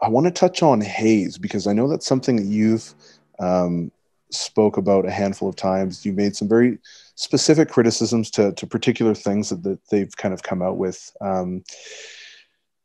I 0.00 0.08
want 0.08 0.26
to 0.26 0.30
touch 0.30 0.62
on 0.62 0.80
HAES 0.80 1.38
because 1.38 1.66
I 1.66 1.72
know 1.72 1.88
that's 1.88 2.06
something 2.06 2.36
that 2.36 2.44
you've 2.44 2.94
um, 3.38 3.90
spoke 4.30 4.76
about 4.76 5.06
a 5.06 5.10
handful 5.10 5.48
of 5.48 5.56
times. 5.56 6.04
You 6.04 6.12
made 6.12 6.36
some 6.36 6.48
very 6.48 6.78
specific 7.14 7.68
criticisms 7.68 8.30
to, 8.32 8.52
to 8.52 8.66
particular 8.66 9.14
things 9.14 9.48
that, 9.48 9.62
that 9.62 9.78
they've 9.88 10.14
kind 10.16 10.34
of 10.34 10.42
come 10.42 10.62
out 10.62 10.76
with. 10.76 11.16
Um, 11.20 11.64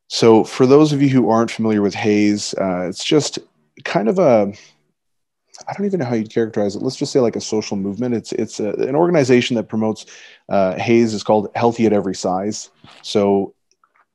so, 0.08 0.44
for 0.44 0.66
those 0.66 0.92
of 0.92 1.02
you 1.02 1.10
who 1.10 1.30
aren't 1.30 1.52
familiar 1.52 1.82
with 1.82 1.94
HAES, 1.94 2.54
uh, 2.56 2.88
it's 2.88 3.04
just 3.04 3.40
kind 3.84 4.10
of 4.10 4.20
a 4.20 4.54
I 5.68 5.74
don't 5.74 5.86
even 5.86 6.00
know 6.00 6.06
how 6.06 6.16
you'd 6.16 6.34
characterize 6.34 6.76
it. 6.76 6.82
Let's 6.82 6.96
just 6.96 7.12
say 7.12 7.20
like 7.20 7.36
a 7.36 7.42
social 7.42 7.78
movement. 7.78 8.16
It's 8.16 8.32
it's 8.34 8.60
a, 8.60 8.72
an 8.74 8.96
organization 8.96 9.56
that 9.56 9.70
promotes 9.70 10.06
uh, 10.50 10.78
HAES 10.78 11.14
is 11.14 11.24
called 11.24 11.50
Healthy 11.56 11.86
at 11.86 11.94
Every 11.94 12.16
Size. 12.16 12.70
So 13.04 13.54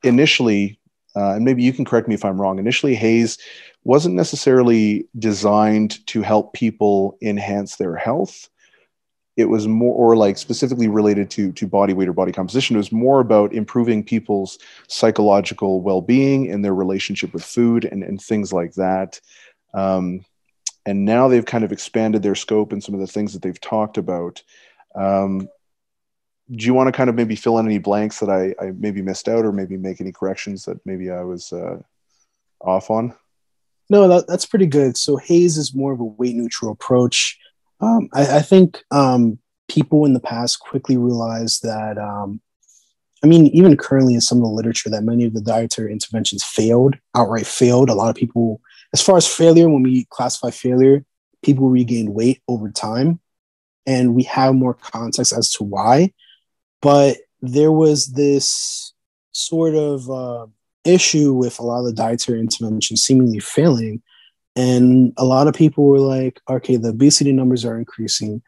initially, 0.02 0.78
uh, 1.16 1.34
and 1.34 1.44
maybe 1.44 1.62
you 1.62 1.72
can 1.72 1.84
correct 1.84 2.08
me 2.08 2.14
if 2.14 2.24
I'm 2.24 2.40
wrong. 2.40 2.58
Initially, 2.58 2.94
HAES 2.94 3.38
wasn't 3.84 4.14
necessarily 4.14 5.06
designed 5.18 6.06
to 6.08 6.20
help 6.22 6.52
people 6.52 7.16
enhance 7.22 7.76
their 7.76 7.96
health. 7.96 8.48
It 9.36 9.46
was 9.46 9.66
more 9.68 9.94
or 9.94 10.16
like 10.16 10.38
specifically 10.38 10.88
related 10.88 11.30
to 11.30 11.52
to 11.52 11.66
body 11.66 11.92
weight 11.92 12.08
or 12.08 12.12
body 12.12 12.32
composition. 12.32 12.76
It 12.76 12.78
was 12.78 12.92
more 12.92 13.20
about 13.20 13.54
improving 13.54 14.02
people's 14.02 14.58
psychological 14.88 15.82
well-being 15.82 16.50
and 16.50 16.64
their 16.64 16.74
relationship 16.74 17.32
with 17.32 17.44
food 17.44 17.84
and, 17.84 18.02
and 18.02 18.20
things 18.20 18.52
like 18.52 18.74
that. 18.74 19.20
Um, 19.74 20.24
and 20.86 21.04
now 21.04 21.28
they've 21.28 21.44
kind 21.44 21.64
of 21.64 21.72
expanded 21.72 22.22
their 22.22 22.34
scope 22.34 22.72
and 22.72 22.82
some 22.82 22.94
of 22.94 23.00
the 23.00 23.06
things 23.06 23.32
that 23.32 23.42
they've 23.42 23.60
talked 23.60 23.98
about. 23.98 24.42
Um, 24.94 25.48
do 26.50 26.64
you 26.64 26.74
want 26.74 26.86
to 26.88 26.92
kind 26.92 27.10
of 27.10 27.16
maybe 27.16 27.34
fill 27.34 27.58
in 27.58 27.66
any 27.66 27.78
blanks 27.78 28.20
that 28.20 28.30
I, 28.30 28.54
I 28.64 28.70
maybe 28.70 29.02
missed 29.02 29.28
out 29.28 29.44
or 29.44 29.52
maybe 29.52 29.76
make 29.76 30.00
any 30.00 30.12
corrections 30.12 30.64
that 30.64 30.84
maybe 30.86 31.10
i 31.10 31.22
was 31.22 31.52
uh, 31.52 31.80
off 32.60 32.90
on 32.90 33.14
no 33.90 34.08
that, 34.08 34.26
that's 34.26 34.46
pretty 34.46 34.66
good 34.66 34.96
so 34.96 35.16
HAES 35.16 35.56
is 35.56 35.74
more 35.74 35.92
of 35.92 36.00
a 36.00 36.04
weight 36.04 36.36
neutral 36.36 36.70
approach 36.70 37.38
um, 37.80 38.08
I, 38.12 38.38
I, 38.38 38.42
think 38.42 38.82
um, 38.90 39.38
people 39.68 40.04
in 40.04 40.14
the 40.14 40.20
past 40.20 40.60
quickly 40.60 40.96
realized 40.96 41.62
that, 41.62 41.98
um, 41.98 42.40
I 43.22 43.26
mean, 43.26 43.46
even 43.48 43.76
currently 43.76 44.14
in 44.14 44.20
some 44.20 44.38
of 44.38 44.44
the 44.44 44.50
literature, 44.50 44.90
that 44.90 45.04
many 45.04 45.24
of 45.24 45.34
the 45.34 45.40
dietary 45.40 45.92
interventions 45.92 46.44
failed, 46.44 46.96
outright 47.14 47.46
failed. 47.46 47.90
A 47.90 47.94
lot 47.94 48.10
of 48.10 48.16
people, 48.16 48.60
as 48.92 49.02
far 49.02 49.16
as 49.16 49.26
failure, 49.26 49.68
when 49.68 49.82
we 49.82 50.06
classify 50.10 50.50
failure, 50.50 51.04
people 51.42 51.68
regain 51.68 52.14
weight 52.14 52.42
over 52.48 52.70
time. 52.70 53.20
And 53.86 54.14
we 54.14 54.24
have 54.24 54.54
more 54.54 54.74
context 54.74 55.32
as 55.32 55.50
to 55.52 55.64
why. 55.64 56.12
But 56.82 57.18
there 57.40 57.72
was 57.72 58.08
this 58.08 58.92
sort 59.32 59.74
of 59.74 60.10
uh, 60.10 60.46
issue 60.84 61.32
with 61.32 61.58
a 61.58 61.62
lot 61.62 61.80
of 61.80 61.86
the 61.86 61.92
dietary 61.92 62.40
interventions 62.40 63.02
seemingly 63.02 63.40
failing. 63.40 64.02
And 64.54 65.12
a 65.16 65.24
lot 65.24 65.48
of 65.48 65.54
people 65.54 65.84
were 65.84 65.98
like 65.98 66.40
okay 66.48 66.76
the 66.76 66.88
obesity 66.88 67.32
numbers 67.32 67.64
are 67.64 67.78
increasing. 67.78 68.42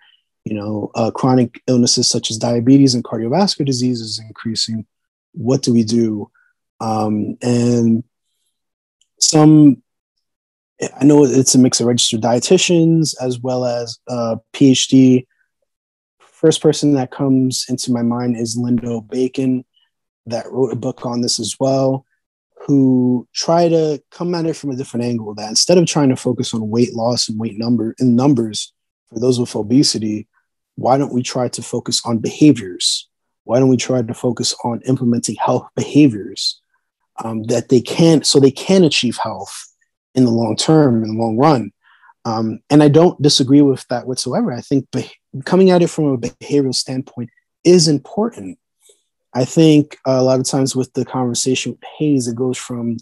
You 0.44 0.54
know 0.54 0.90
uh, 0.94 1.10
chronic 1.10 1.60
illnesses 1.66 2.08
such 2.08 2.30
as 2.30 2.38
diabetes 2.38 2.94
and 2.94 3.04
cardiovascular 3.04 3.66
disease 3.66 4.00
is 4.00 4.18
increasing. 4.18 4.86
What 5.32 5.62
do 5.62 5.74
we 5.74 5.84
do? 5.84 6.30
Um, 6.80 7.36
and 7.42 8.04
some 9.20 9.82
i 11.00 11.04
know 11.04 11.24
it's 11.24 11.54
a 11.54 11.58
mix 11.58 11.80
of 11.80 11.86
registered 11.86 12.20
dietitians 12.20 13.14
as 13.20 13.40
well 13.40 13.64
as 13.64 13.98
uh, 14.08 14.36
phd 14.52 15.26
first 16.38 16.62
person 16.62 16.94
that 16.94 17.10
comes 17.10 17.66
into 17.68 17.92
my 17.92 18.02
mind 18.02 18.36
is 18.36 18.58
lindo 18.58 19.06
bacon 19.08 19.64
that 20.26 20.50
wrote 20.50 20.72
a 20.72 20.76
book 20.76 21.04
on 21.04 21.20
this 21.20 21.38
as 21.38 21.56
well 21.58 22.04
who 22.66 23.26
try 23.34 23.68
to 23.68 24.02
come 24.10 24.34
at 24.34 24.46
it 24.46 24.54
from 24.54 24.70
a 24.70 24.76
different 24.76 25.04
angle 25.04 25.34
that 25.34 25.48
instead 25.48 25.78
of 25.78 25.86
trying 25.86 26.08
to 26.08 26.16
focus 26.16 26.52
on 26.52 26.70
weight 26.70 26.94
loss 26.94 27.28
and 27.28 27.38
weight 27.38 27.58
number 27.58 27.94
and 27.98 28.14
numbers 28.14 28.72
for 29.08 29.18
those 29.18 29.40
with 29.40 29.56
obesity 29.56 30.28
why 30.78 30.96
don't 30.96 31.12
we 31.12 31.24
try 31.24 31.48
to 31.48 31.60
focus 31.60 32.00
on 32.04 32.18
behaviors? 32.18 33.08
Why 33.42 33.58
don't 33.58 33.68
we 33.68 33.76
try 33.76 34.00
to 34.00 34.14
focus 34.14 34.54
on 34.62 34.80
implementing 34.86 35.34
health 35.34 35.68
behaviors 35.74 36.60
um, 37.24 37.42
that 37.44 37.68
they 37.68 37.80
can 37.80 38.22
so 38.22 38.38
they 38.38 38.52
can 38.52 38.84
achieve 38.84 39.16
health 39.16 39.74
in 40.14 40.24
the 40.24 40.30
long 40.30 40.54
term 40.54 41.02
in 41.02 41.16
the 41.16 41.20
long 41.20 41.36
run 41.36 41.72
um, 42.28 42.60
and 42.70 42.82
i 42.82 42.88
don't 42.88 43.20
disagree 43.22 43.62
with 43.62 43.86
that 43.88 44.06
whatsoever 44.06 44.52
i 44.52 44.60
think 44.60 44.86
coming 45.44 45.70
at 45.70 45.82
it 45.82 45.90
from 45.90 46.06
a 46.06 46.18
behavioral 46.18 46.74
standpoint 46.74 47.30
is 47.64 47.88
important 47.88 48.58
I 49.34 49.44
think 49.44 49.98
a 50.06 50.22
lot 50.22 50.40
of 50.40 50.46
times 50.46 50.74
with 50.74 50.92
the 50.94 51.04
conversation 51.04 51.72
with 51.72 51.80
HAES, 51.98 52.28
it 52.28 52.36
goes 52.36 52.56
from 52.56 52.96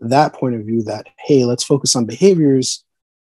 that 0.00 0.34
point 0.34 0.54
of 0.54 0.64
view 0.64 0.82
that, 0.84 1.06
hey, 1.18 1.44
let's 1.44 1.64
focus 1.64 1.96
on 1.96 2.06
behaviors 2.06 2.84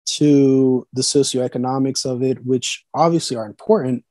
to 0.06 0.88
the 0.94 1.02
socioeconomics 1.02 2.06
of 2.06 2.24
it, 2.24 2.44
which 2.46 2.86
obviously 2.94 3.38
are 3.38 3.46
important. 3.46 4.04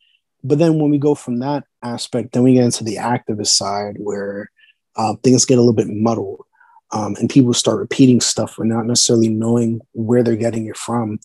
But 0.45 0.59
then 0.59 0.79
when 0.79 0.91
we 0.91 0.99
go 0.99 1.15
from 1.15 1.41
that 1.41 1.65
aspect, 1.83 2.33
then 2.33 2.45
we 2.45 2.55
get 2.55 2.65
into 2.65 2.85
the 2.85 2.97
activist 2.97 3.49
side 3.49 3.97
where 3.99 4.51
uh, 4.97 5.15
things 5.23 5.45
get 5.45 5.59
a 5.59 5.61
little 5.61 5.73
bit 5.73 5.89
muddled. 5.89 6.45
Um, 6.91 7.17
and 7.19 7.29
people 7.29 7.53
start 7.53 7.79
repeating 7.79 8.21
stuff 8.21 8.59
not 8.59 8.87
necessarily 8.87 9.29
knowing 9.29 9.81
where 9.93 10.23
they're 10.23 10.37
getting 10.37 10.67
it 10.67 10.77
from. 10.77 11.19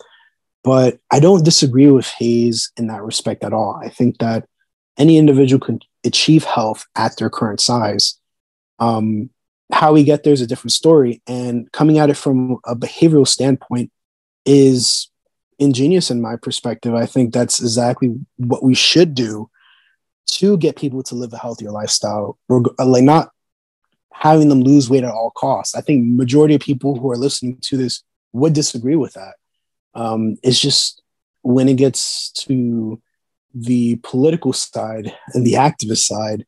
But 0.63 0.99
I 1.11 1.19
don't 1.19 1.45
disagree 1.45 1.89
with 1.89 2.07
HAES 2.07 2.71
in 2.77 2.87
that 2.87 3.03
respect 3.03 3.43
at 3.43 3.53
all. 3.53 3.79
I 3.81 3.89
think 3.89 4.19
that 4.19 4.47
any 4.97 5.17
individual 5.17 5.59
can 5.59 5.79
achieve 6.05 6.43
health 6.43 6.85
at 6.95 7.17
their 7.17 7.29
current 7.29 7.59
size. 7.59 8.19
Um, 8.79 9.29
how 9.71 9.93
we 9.93 10.03
get 10.03 10.23
there 10.23 10.33
is 10.33 10.41
a 10.41 10.47
different 10.47 10.71
story. 10.71 11.21
And 11.27 11.71
coming 11.71 11.97
at 11.97 12.09
it 12.09 12.17
from 12.17 12.57
a 12.65 12.75
behavioral 12.75 13.27
standpoint 13.27 13.91
is 14.45 15.09
ingenious 15.59 16.11
in 16.11 16.21
my 16.21 16.35
perspective. 16.35 16.93
I 16.93 17.05
think 17.05 17.33
that's 17.33 17.59
exactly 17.59 18.15
what 18.37 18.63
we 18.63 18.75
should 18.75 19.15
do 19.15 19.49
to 20.27 20.57
get 20.57 20.77
people 20.77 21.03
to 21.03 21.15
live 21.15 21.33
a 21.33 21.37
healthier 21.37 21.71
lifestyle, 21.71 22.37
like 22.49 23.03
not 23.03 23.29
having 24.13 24.47
them 24.47 24.61
lose 24.61 24.89
weight 24.89 25.03
at 25.03 25.11
all 25.11 25.31
costs. 25.31 25.75
I 25.75 25.81
think 25.81 26.05
majority 26.05 26.55
of 26.55 26.61
people 26.61 26.97
who 26.97 27.11
are 27.11 27.17
listening 27.17 27.57
to 27.61 27.77
this 27.77 28.03
would 28.31 28.53
disagree 28.53 28.95
with 28.95 29.13
that. 29.13 29.35
Um, 29.95 30.37
it's 30.43 30.59
just 30.59 31.01
when 31.41 31.67
it 31.67 31.75
gets 31.75 32.31
to 32.31 33.01
the 33.53 33.97
political 33.97 34.53
side 34.53 35.13
and 35.33 35.45
the 35.45 35.53
activist 35.53 36.05
side 36.05 36.45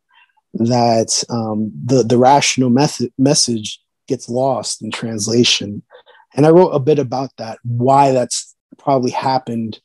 that 0.54 1.24
um, 1.30 1.72
the 1.86 2.04
the 2.04 2.18
rational 2.18 2.70
method 2.70 3.12
message 3.18 3.80
gets 4.08 4.30
lost 4.30 4.82
in 4.82 4.90
translation. 4.90 5.84
And 6.36 6.46
I 6.46 6.50
wrote 6.50 6.70
a 6.70 6.80
bit 6.80 7.00
about 7.00 7.32
that, 7.38 7.60
why 7.64 8.12
that's 8.12 8.56
probably 8.78 9.12
happened, 9.12 9.80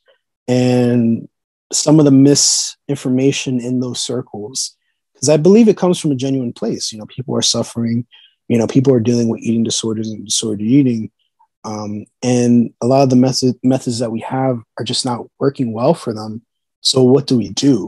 and 0.47 1.27
some 1.71 1.99
of 1.99 2.05
the 2.05 2.11
misinformation 2.11 3.59
in 3.59 3.79
those 3.79 3.99
circles 3.99 4.75
because 5.21 5.29
I 5.29 5.37
believe 5.37 5.67
it 5.67 5.77
comes 5.77 5.99
from 5.99 6.11
a 6.11 6.15
genuine 6.15 6.51
place. 6.51 6.91
You 6.91 6.97
know, 6.97 7.05
people 7.05 7.37
are 7.37 7.43
suffering. 7.43 8.07
You 8.47 8.57
know, 8.57 8.65
people 8.65 8.91
are 8.91 8.99
dealing 8.99 9.29
with 9.29 9.41
eating 9.41 9.63
disorders 9.63 10.09
and 10.09 10.25
disordered 10.25 10.65
eating, 10.65 11.11
um, 11.63 12.05
and 12.23 12.73
a 12.81 12.87
lot 12.87 13.03
of 13.03 13.11
the 13.11 13.15
method, 13.15 13.55
methods 13.63 13.99
that 13.99 14.11
we 14.11 14.21
have 14.21 14.59
are 14.79 14.83
just 14.83 15.05
not 15.05 15.27
working 15.39 15.73
well 15.73 15.93
for 15.93 16.13
them. 16.13 16.41
So, 16.81 17.03
what 17.03 17.27
do 17.27 17.37
we 17.37 17.49
do? 17.49 17.85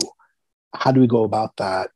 How 0.75 0.91
do 0.91 1.01
we 1.01 1.07
go 1.07 1.23
about 1.23 1.57
that? 1.57 1.89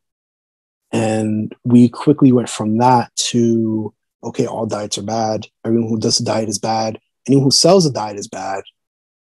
And 0.92 1.56
we 1.64 1.88
quickly 1.88 2.32
went 2.32 2.50
from 2.50 2.80
that 2.80 3.16
to 3.30 3.94
okay, 4.24 4.48
all 4.48 4.66
diets 4.66 4.98
are 4.98 5.04
bad. 5.04 5.46
Everyone 5.64 5.90
who 5.90 6.00
does 6.00 6.20
a 6.20 6.26
diet 6.26 6.50
is 6.50 6.58
bad. 6.60 7.00
Anyone 7.28 7.46
who 7.46 7.52
sells 7.52 7.86
a 7.86 7.92
diet 7.92 8.18
is 8.18 8.28
bad. 8.28 8.64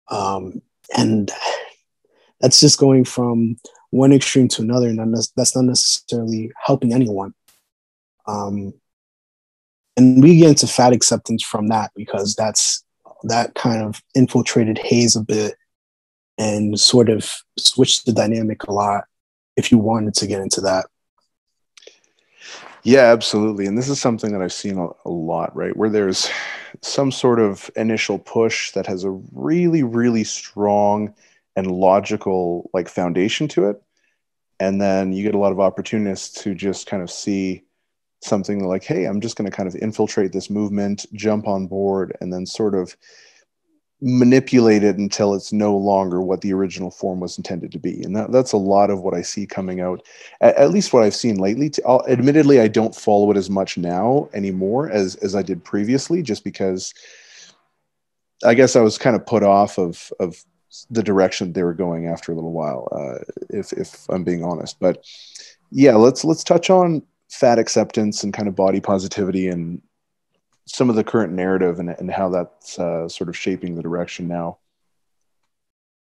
Um, 0.09 0.63
and 0.97 1.31
that's 2.41 2.61
just 2.61 2.79
going 2.79 3.05
from 3.05 3.57
one 3.91 4.13
extreme 4.13 4.49
to 4.49 4.63
another, 4.63 4.89
and 4.89 5.17
that's 5.37 5.57
not 5.57 5.65
necessarily 5.65 6.51
helping 6.63 6.93
anyone. 6.93 7.35
Um, 8.27 8.75
and 9.97 10.23
we 10.23 10.37
get 10.37 10.51
into 10.51 10.67
fat 10.67 10.93
acceptance 10.93 11.43
from 11.43 11.69
that 11.69 11.91
because 11.97 12.35
that's 12.35 12.85
that 13.25 13.55
kind 13.55 13.83
of 13.83 14.03
infiltrated 14.15 14.79
HAES 14.79 15.17
a 15.17 15.23
bit 15.23 15.57
and 16.37 16.79
sort 16.79 17.09
of 17.09 17.33
switched 17.59 18.07
the 18.07 18.13
dynamic 18.13 18.65
a 18.65 18.73
lot. 18.73 19.05
If 19.57 19.73
you 19.73 19.79
wanted 19.79 20.15
to 20.15 20.29
get 20.29 20.41
into 20.41 20.61
that. 20.61 20.87
Yeah, 22.85 23.13
absolutely. 23.13 23.67
And 23.67 23.77
this 23.77 23.89
is 23.89 24.01
something 24.01 24.33
that 24.33 24.41
I've 24.41 24.53
seen 24.53 24.79
a, 24.79 24.89
a, 25.05 25.11
lot, 25.11 25.55
right? 25.57 25.77
Where 25.77 25.91
there's 25.91 26.31
some 26.81 27.11
sort 27.11 27.41
of 27.41 27.69
initial 27.75 28.21
push 28.21 28.71
that 28.73 28.87
has 28.87 29.03
a 29.03 29.11
really, 29.33 29.83
really 29.83 30.23
strong 30.23 31.13
and 31.59 31.71
logical 31.71 32.71
like 32.73 32.89
foundation 32.89 33.49
to 33.49 33.69
it. 33.69 33.83
And 34.61 34.81
then 34.81 35.13
you 35.13 35.23
get 35.23 35.35
a 35.35 35.39
lot 35.39 35.53
of 35.53 35.61
opportunists 35.61 36.41
who 36.41 36.55
just 36.55 36.87
kind 36.87 37.03
of 37.03 37.11
see 37.11 37.65
something 38.21 38.67
like 38.67 38.83
hey 38.83 39.05
i'm 39.05 39.21
just 39.21 39.37
going 39.37 39.49
to 39.49 39.57
kind 39.57 39.69
of 39.69 39.77
infiltrate 39.77 40.33
this 40.33 40.51
movement 40.51 41.07
jump 41.13 41.47
on 41.47 41.69
board 41.69 42.17
and 42.21 42.33
then 42.33 42.45
sort 42.45 42.75
of 42.75 42.97
manipulate 44.01 44.85
it 44.85 44.97
until 44.97 45.35
it's 45.35 45.53
no 45.53 45.77
longer 45.77 46.21
what 46.21 46.41
the 46.41 46.53
original 46.53 46.91
form 46.91 47.19
was 47.19 47.37
intended 47.37 47.73
to 47.73 47.81
be. 47.81 48.03
And 48.05 48.15
that, 48.15 48.31
that's 48.31 48.53
a 48.53 48.57
lot 48.57 48.91
of 48.91 49.01
what 49.01 49.15
i 49.15 49.23
see 49.23 49.47
coming 49.47 49.81
out 49.81 50.07
at, 50.41 50.57
at 50.57 50.71
least 50.71 50.93
what 50.93 51.03
i've 51.03 51.15
seen 51.15 51.39
lately. 51.39 51.73
I'll, 51.87 52.07
admittedly 52.09 52.61
i 52.61 52.69
don't 52.69 52.95
follow 52.95 53.31
it 53.33 53.37
as 53.37 53.51
much 53.51 53.77
now 53.77 54.29
anymore 54.33 54.89
as 54.91 55.17
as 55.17 55.35
i 55.35 55.43
did 55.43 55.65
previously 55.65 56.23
just 56.23 56.45
because 56.45 56.95
i 58.45 58.55
guess 58.55 58.77
i 58.77 58.81
was 58.81 58.99
kind 58.99 59.17
of 59.17 59.27
put 59.27 59.43
off 59.43 59.79
of 59.79 60.13
of 60.21 60.45
the 60.91 61.03
direction 61.03 61.53
they 61.53 61.63
were 61.63 61.75
going 61.75 62.07
after 62.07 62.33
a 62.33 62.35
little 62.35 62.53
while, 62.53 62.89
uh, 62.93 63.25
if 63.51 63.73
if 63.73 64.09
I'm 64.09 64.25
being 64.25 64.45
honest. 64.45 64.79
But 64.81 65.05
yeah, 65.71 65.95
let's 65.95 66.25
let's 66.25 66.45
touch 66.45 66.71
on 66.71 67.03
fat 67.31 67.59
acceptance 67.59 68.25
and 68.25 68.33
kind 68.33 68.49
of 68.49 68.55
body 68.55 68.81
positivity 68.81 69.49
and 69.49 69.83
some 70.67 70.91
of 70.91 70.97
the 70.97 71.05
current 71.05 71.33
narrative 71.33 71.79
and, 71.79 71.91
and 71.91 72.11
how 72.11 72.29
that's 72.29 72.79
uh, 72.79 73.09
sort 73.09 73.29
of 73.29 73.37
shaping 73.37 73.75
the 73.75 73.83
direction 73.83 74.29
now. 74.29 74.59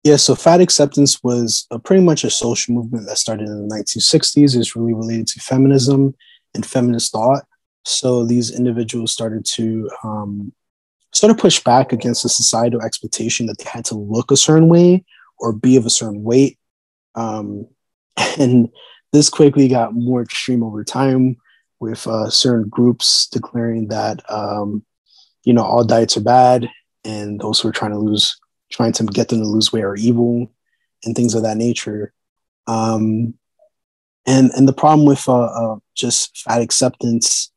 Yeah, 0.05 0.17
so 0.17 0.35
fat 0.35 0.61
acceptance 0.61 1.23
was 1.23 1.67
a, 1.71 1.79
pretty 1.79 2.03
much 2.03 2.25
a 2.25 2.31
social 2.31 2.75
movement 2.75 3.07
that 3.07 3.19
started 3.19 3.49
in 3.49 3.69
the 3.69 3.75
1960s. 3.75 4.57
It's 4.57 4.75
really 4.75 4.95
related 4.95 5.29
to 5.29 5.41
feminism 5.41 6.15
and 6.55 6.67
feminist 6.67 7.13
thought. 7.13 7.45
So 7.85 8.25
these 8.25 8.51
individuals 8.51 9.13
started 9.13 9.45
to 9.55 9.91
um, 10.03 10.53
sort 11.23 11.31
of 11.31 11.39
push 11.39 11.63
back 11.63 11.93
against 11.93 12.25
the 12.25 12.29
societal 12.29 12.83
expectation 12.83 13.47
that 13.47 13.57
they 13.59 13.71
had 13.71 13.85
to 13.85 13.95
look 13.95 14.33
a 14.33 14.37
certain 14.37 14.69
way 14.69 15.05
or 15.39 15.53
be 15.53 15.77
of 15.77 15.87
a 15.87 15.91
certain 15.91 16.25
weight. 16.25 16.59
Um, 17.15 17.69
and 18.41 18.69
this 19.13 19.31
quickly 19.31 19.69
got 19.69 19.95
more 19.95 20.21
extreme 20.21 20.65
over 20.65 20.83
time 20.83 21.37
with 21.79 22.09
uh, 22.09 22.29
certain 22.29 22.69
groups 22.69 23.29
declaring 23.29 23.87
that, 23.87 24.29
um, 24.29 24.85
you 25.45 25.53
know, 25.53 25.63
all 25.63 25.85
diets 25.85 26.17
are 26.17 26.23
bad 26.23 26.69
and 27.05 27.39
those 27.39 27.61
who 27.61 27.69
are 27.69 27.73
trying 27.73 27.93
to 27.93 27.99
lose, 27.99 28.37
trying 28.73 28.93
to 28.95 29.05
get 29.05 29.29
them 29.29 29.39
to 29.39 29.47
lose 29.47 29.73
weight 29.73 29.85
are 29.85 29.95
evil 29.95 30.53
and 31.05 31.15
things 31.15 31.37
of 31.37 31.45
that 31.45 31.57
nature. 31.57 32.13
Um, 32.67 33.35
and, 34.27 34.51
and 34.57 34.67
the 34.67 34.73
problem 34.73 35.07
with 35.07 35.29
uh, 35.29 35.45
uh, 35.45 35.77
just 35.95 36.37
fat 36.39 36.63
acceptance 36.63 37.53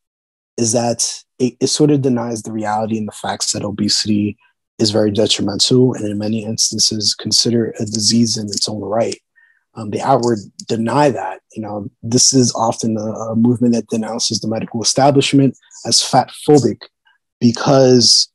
is 0.56 0.74
that 0.74 1.25
it, 1.40 1.56
it 1.60 1.68
sort 1.68 1.92
of 1.92 2.02
denies 2.02 2.44
the 2.44 2.52
reality 2.52 2.98
and 2.98 3.08
the 3.08 3.14
facts 3.14 3.52
that 3.52 3.64
obesity 3.64 4.38
is 4.78 4.92
very 4.92 5.12
detrimental 5.12 5.94
and 5.94 6.06
in 6.06 6.18
many 6.18 6.44
instances 6.44 7.14
consider 7.14 7.74
a 7.80 7.86
disease 7.86 8.38
in 8.38 8.48
its 8.48 8.68
own 8.68 8.82
right. 8.82 9.20
Um, 9.76 9.90
they 9.90 10.00
outward 10.00 10.40
deny 10.68 11.10
that. 11.10 11.42
You 11.54 11.62
know, 11.62 11.90
this 12.02 12.34
is 12.34 12.54
often 12.56 12.98
a, 12.98 13.02
a, 13.02 13.36
movement 13.36 13.74
that 13.74 13.88
denounces 13.88 14.40
the 14.40 14.48
medical 14.48 14.82
establishment 14.82 15.58
as 15.86 16.02
fat 16.02 16.32
phobic 16.48 16.82
because 17.42 18.30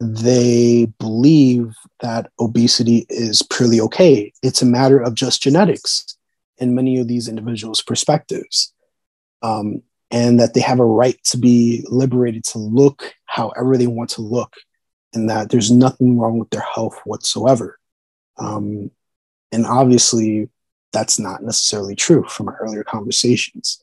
they 0.00 0.86
believe 0.98 1.74
that 2.00 2.30
obesity 2.40 3.06
is 3.10 3.42
purely 3.42 3.80
okay. 3.80 4.32
It's 4.42 4.62
a 4.62 4.66
matter 4.66 4.98
of 4.98 5.14
just 5.14 5.42
genetics 5.42 6.16
in 6.58 6.74
many 6.74 6.98
of 6.98 7.08
these 7.08 7.28
individuals' 7.28 7.82
perspectives. 7.82 8.72
Um, 9.42 9.82
and 10.10 10.40
that 10.40 10.54
they 10.54 10.60
have 10.60 10.80
a 10.80 10.84
right 10.84 11.22
to 11.24 11.36
be 11.36 11.84
liberated 11.88 12.44
to 12.44 12.58
look 12.58 13.14
however 13.26 13.76
they 13.76 13.86
want 13.86 14.10
to 14.10 14.22
look, 14.22 14.54
and 15.12 15.28
that 15.28 15.50
there's 15.50 15.70
nothing 15.70 16.18
wrong 16.18 16.38
with 16.38 16.50
their 16.50 16.64
health 16.74 16.98
whatsoever. 17.04 17.78
Um, 18.38 18.90
and 19.52 19.66
obviously, 19.66 20.48
that's 20.92 21.18
not 21.18 21.42
necessarily 21.42 21.94
true 21.94 22.24
from 22.28 22.48
our 22.48 22.56
earlier 22.58 22.84
conversations. 22.84 23.82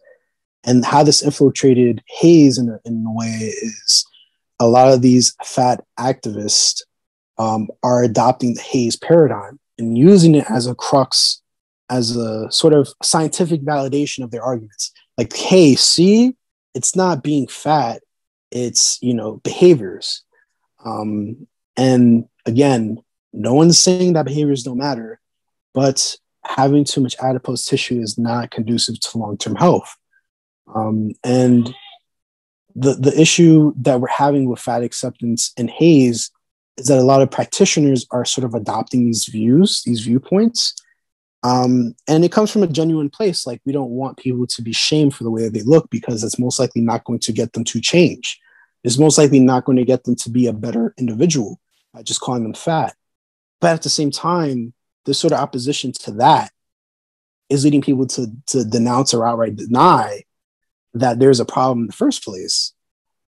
And 0.63 0.83
how 0.83 1.03
this 1.03 1.21
infiltrated 1.21 2.01
HAES 2.07 2.57
in 2.57 2.69
a, 2.69 2.79
in 2.85 3.05
a 3.05 3.13
way 3.13 3.27
is 3.27 4.05
a 4.59 4.67
lot 4.67 4.91
of 4.91 5.01
these 5.01 5.35
fat 5.43 5.83
activists 5.99 6.81
um, 7.37 7.69
are 7.83 8.03
adopting 8.03 8.55
the 8.55 8.61
HAES 8.61 8.95
paradigm 8.95 9.59
and 9.77 9.97
using 9.97 10.33
it 10.35 10.45
as 10.49 10.65
a 10.65 10.73
crux, 10.73 11.41
as 11.89 12.15
a 12.15 12.49
sort 12.51 12.73
of 12.73 12.89
scientific 13.03 13.61
validation 13.61 14.23
of 14.23 14.31
their 14.31 14.41
arguments 14.41 14.91
like 15.17 15.35
hey 15.35 15.75
see 15.75 16.35
it's 16.73 16.95
not 16.95 17.23
being 17.23 17.47
fat 17.47 18.01
it's 18.51 18.99
you 19.01 19.13
know 19.13 19.41
behaviors. 19.43 20.23
Um 20.83 21.47
and 21.77 22.25
again 22.45 22.99
no 23.33 23.53
one's 23.53 23.77
saying 23.77 24.13
that 24.13 24.25
behaviors 24.25 24.63
don't 24.63 24.77
matter 24.77 25.19
but 25.73 26.15
having 26.45 26.83
too 26.83 27.01
much 27.01 27.15
adipose 27.21 27.65
tissue 27.65 27.99
is 27.99 28.17
not 28.17 28.51
conducive 28.51 28.99
to 28.99 29.17
long-term 29.17 29.55
health. 29.55 29.95
Um, 30.73 31.11
and 31.23 31.73
the 32.75 32.93
the 32.93 33.19
issue 33.19 33.73
that 33.81 33.99
we're 33.99 34.07
having 34.07 34.49
with 34.49 34.59
fat 34.59 34.83
acceptance 34.83 35.53
and 35.57 35.69
HAES 35.69 36.31
is 36.77 36.87
that 36.87 36.99
a 36.99 37.03
lot 37.03 37.21
of 37.21 37.31
practitioners 37.31 38.05
are 38.11 38.25
sort 38.25 38.45
of 38.45 38.53
adopting 38.53 39.05
these 39.05 39.25
views, 39.25 39.81
these 39.85 40.01
viewpoints, 40.01 40.73
um, 41.45 41.95
and 42.07 42.25
it 42.25 42.31
comes 42.31 42.49
from 42.49 42.63
a 42.63 42.67
genuine 42.67 43.11
place. 43.11 43.45
Like 43.45 43.61
we 43.65 43.71
don't 43.71 43.91
want 43.91 44.17
people 44.17 44.47
to 44.47 44.61
be 44.63 44.73
shamed 44.73 45.13
for 45.13 45.23
the 45.23 45.29
way 45.29 45.43
that 45.43 45.53
they 45.53 45.61
look 45.61 45.87
because 45.91 46.23
it's 46.23 46.39
most 46.39 46.59
likely 46.59 46.81
not 46.81 47.03
going 47.03 47.19
to 47.19 47.31
get 47.31 47.53
them 47.53 47.63
to 47.65 47.79
change. 47.79 48.41
It's 48.83 48.97
most 48.97 49.19
likely 49.19 49.39
not 49.39 49.63
going 49.63 49.77
to 49.77 49.85
get 49.85 50.05
them 50.05 50.15
to 50.15 50.31
be 50.31 50.47
a 50.47 50.53
better 50.53 50.95
individual 50.97 51.59
by 51.93 52.01
just 52.01 52.19
calling 52.19 52.41
them 52.41 52.55
fat. 52.55 52.95
But 53.61 53.75
at 53.75 53.83
the 53.83 53.89
same 53.89 54.09
time, 54.09 54.73
this 55.05 55.19
sort 55.19 55.33
of 55.33 55.39
opposition 55.39 55.91
to 56.01 56.13
that 56.13 56.51
is 57.49 57.63
leading 57.63 57.83
people 57.83 58.07
to, 58.07 58.25
to 58.47 58.65
denounce 58.65 59.13
or 59.13 59.27
outright 59.27 59.55
deny 59.55 60.23
that 60.95 61.19
there's 61.19 61.39
a 61.39 61.45
problem 61.45 61.81
in 61.81 61.87
the 61.87 61.93
first 61.93 62.23
place, 62.23 62.73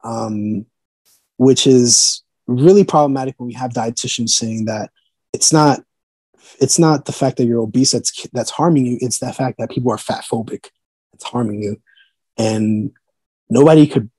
um, 0.03 0.65
which 1.37 1.65
is 1.65 2.23
really 2.45 2.83
problematic 2.83 3.35
when 3.37 3.47
we 3.47 3.53
have 3.53 3.71
dietitians 3.71 4.31
saying 4.31 4.65
that 4.65 4.89
it's 5.31 5.53
not 5.53 5.79
it's 6.59 6.77
not 6.77 7.05
the 7.05 7.11
fact 7.11 7.37
that 7.37 7.45
you're 7.45 7.61
obese 7.61 7.91
that's 7.91 8.27
that's 8.33 8.51
harming 8.51 8.85
you 8.85 8.97
it's 9.01 9.19
the 9.19 9.31
fact 9.33 9.57
that 9.57 9.69
people 9.69 9.91
are 9.91 9.97
fat 9.97 10.23
phobic 10.23 10.69
it's 11.21 11.29
harming 11.29 11.61
you. 11.61 11.81
And 12.37 12.91
nobody 13.49 13.87
could 13.87 14.09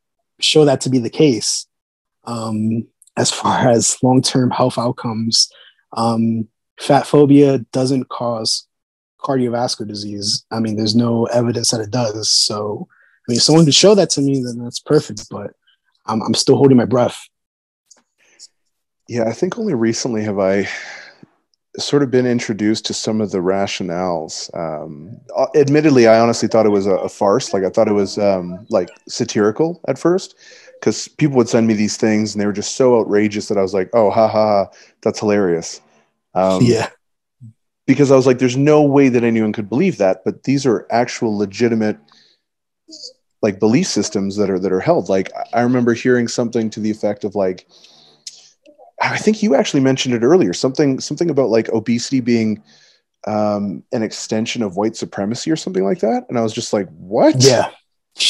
show 0.41 0.65
that 0.65 0.81
to 0.83 0.91
be 0.91 0.99
the 0.99 1.11
case 1.11 1.67
um, 2.25 2.87
as 3.17 3.31
far 3.31 3.69
as 3.69 3.97
long-term 4.03 4.51
health 4.51 4.79
outcomes. 4.79 5.51
Um, 5.97 6.49
fat 6.81 7.07
phobia 7.07 7.59
doesn't 7.73 8.09
cause 8.09 8.67
cardiovascular 9.21 9.87
disease. 9.87 10.45
I 10.51 10.59
mean 10.61 10.77
there's 10.77 10.97
no 10.97 11.27
evidence 11.27 11.71
that 11.71 11.81
it 11.81 11.91
does. 11.91 12.31
So 12.31 12.89
i 12.91 13.25
mean 13.29 13.37
if 13.37 13.43
someone 13.43 13.65
could 13.65 13.75
show 13.75 13.95
that 13.95 14.11
to 14.11 14.21
me 14.21 14.43
then 14.43 14.59
that's 14.59 14.81
perfect 14.81 15.29
but 15.31 15.53
i'm, 16.07 16.21
I'm 16.23 16.35
still 16.35 16.57
holding 16.57 16.77
my 16.77 16.87
breath. 16.87 17.21
Yeah 19.09 19.29
i 19.29 19.33
think 19.33 19.59
only 19.59 19.75
recently 19.75 20.25
have 20.25 20.41
i 20.41 20.69
sort 21.79 22.03
of 22.03 22.11
been 22.11 22.27
introduced 22.27 22.85
to 22.87 22.95
some 22.95 23.21
of 23.21 23.31
the 23.31 23.39
rationales. 23.39 24.55
Um, 24.57 25.19
uh, 25.37 25.47
admittedly, 25.55 26.07
I 26.07 26.21
honestly 26.21 26.49
thought 26.49 26.67
it 26.67 26.71
was 26.71 26.87
a, 26.87 26.97
a 26.97 27.09
farce. 27.09 27.55
Like 27.55 27.65
I 27.65 27.71
thought 27.71 27.89
it 27.89 27.93
was 27.93 28.19
um, 28.19 28.67
like 28.69 28.91
satirical 29.09 29.81
at 29.89 29.99
first, 29.99 30.35
because 30.79 31.09
people 31.09 31.37
would 31.37 31.49
send 31.49 31.67
me 31.67 31.75
these 31.75 31.97
things 31.97 32.35
and 32.35 32.41
they 32.41 32.47
were 32.47 32.53
just 32.53 32.77
so 32.77 33.01
outrageous 33.01 33.49
that 33.49 33.59
I 33.59 33.63
was 33.63 33.75
like, 33.75 33.91
"Oh, 33.95 34.11
ha 34.11 34.29
ha, 34.29 34.67
that's 35.03 35.21
hilarious." 35.21 35.81
Um, 36.35 36.63
yeah. 36.63 36.89
Because 37.87 38.11
I 38.11 38.17
was 38.17 38.27
like, 38.27 38.39
"There's 38.39 38.57
no 38.57 38.83
way 38.83 39.09
that 39.09 39.25
anyone 39.25 39.53
could 39.53 39.69
believe 39.69 39.99
that," 39.99 40.23
but 40.25 40.45
these 40.45 40.67
are 40.67 40.87
actual 40.91 41.37
legitimate 41.37 41.99
like 43.41 43.59
belief 43.59 43.89
systems 43.89 44.37
that 44.37 44.51
are 44.51 44.59
that 44.59 44.73
are 44.73 44.81
held. 44.81 45.09
Like 45.09 45.31
I 45.53 45.63
remember 45.63 45.95
hearing 45.95 46.29
something 46.29 46.71
to 46.71 46.81
the 46.81 46.91
effect 46.91 47.25
of 47.25 47.35
like 47.35 47.67
I 49.01 49.17
think 49.17 49.43
you 49.43 49.55
actually 49.55 49.81
mentioned 49.81 50.15
it 50.15 50.23
earlier. 50.23 50.53
Something 50.53 51.01
something 51.01 51.31
about 51.31 51.49
like 51.49 51.69
obesity 51.71 52.21
being 52.21 52.63
um, 53.27 53.83
an 53.93 54.03
extension 54.03 54.63
of 54.63 54.77
white 54.77 54.97
supremacy 54.97 55.51
or 55.51 55.57
something 55.57 55.85
like 55.85 56.01
that. 56.01 56.25
And 56.29 56.39
I 56.39 56.43
was 56.43 56.53
just 56.53 56.73
like, 56.73 56.89
what? 56.91 57.37
Yeah. 57.39 57.71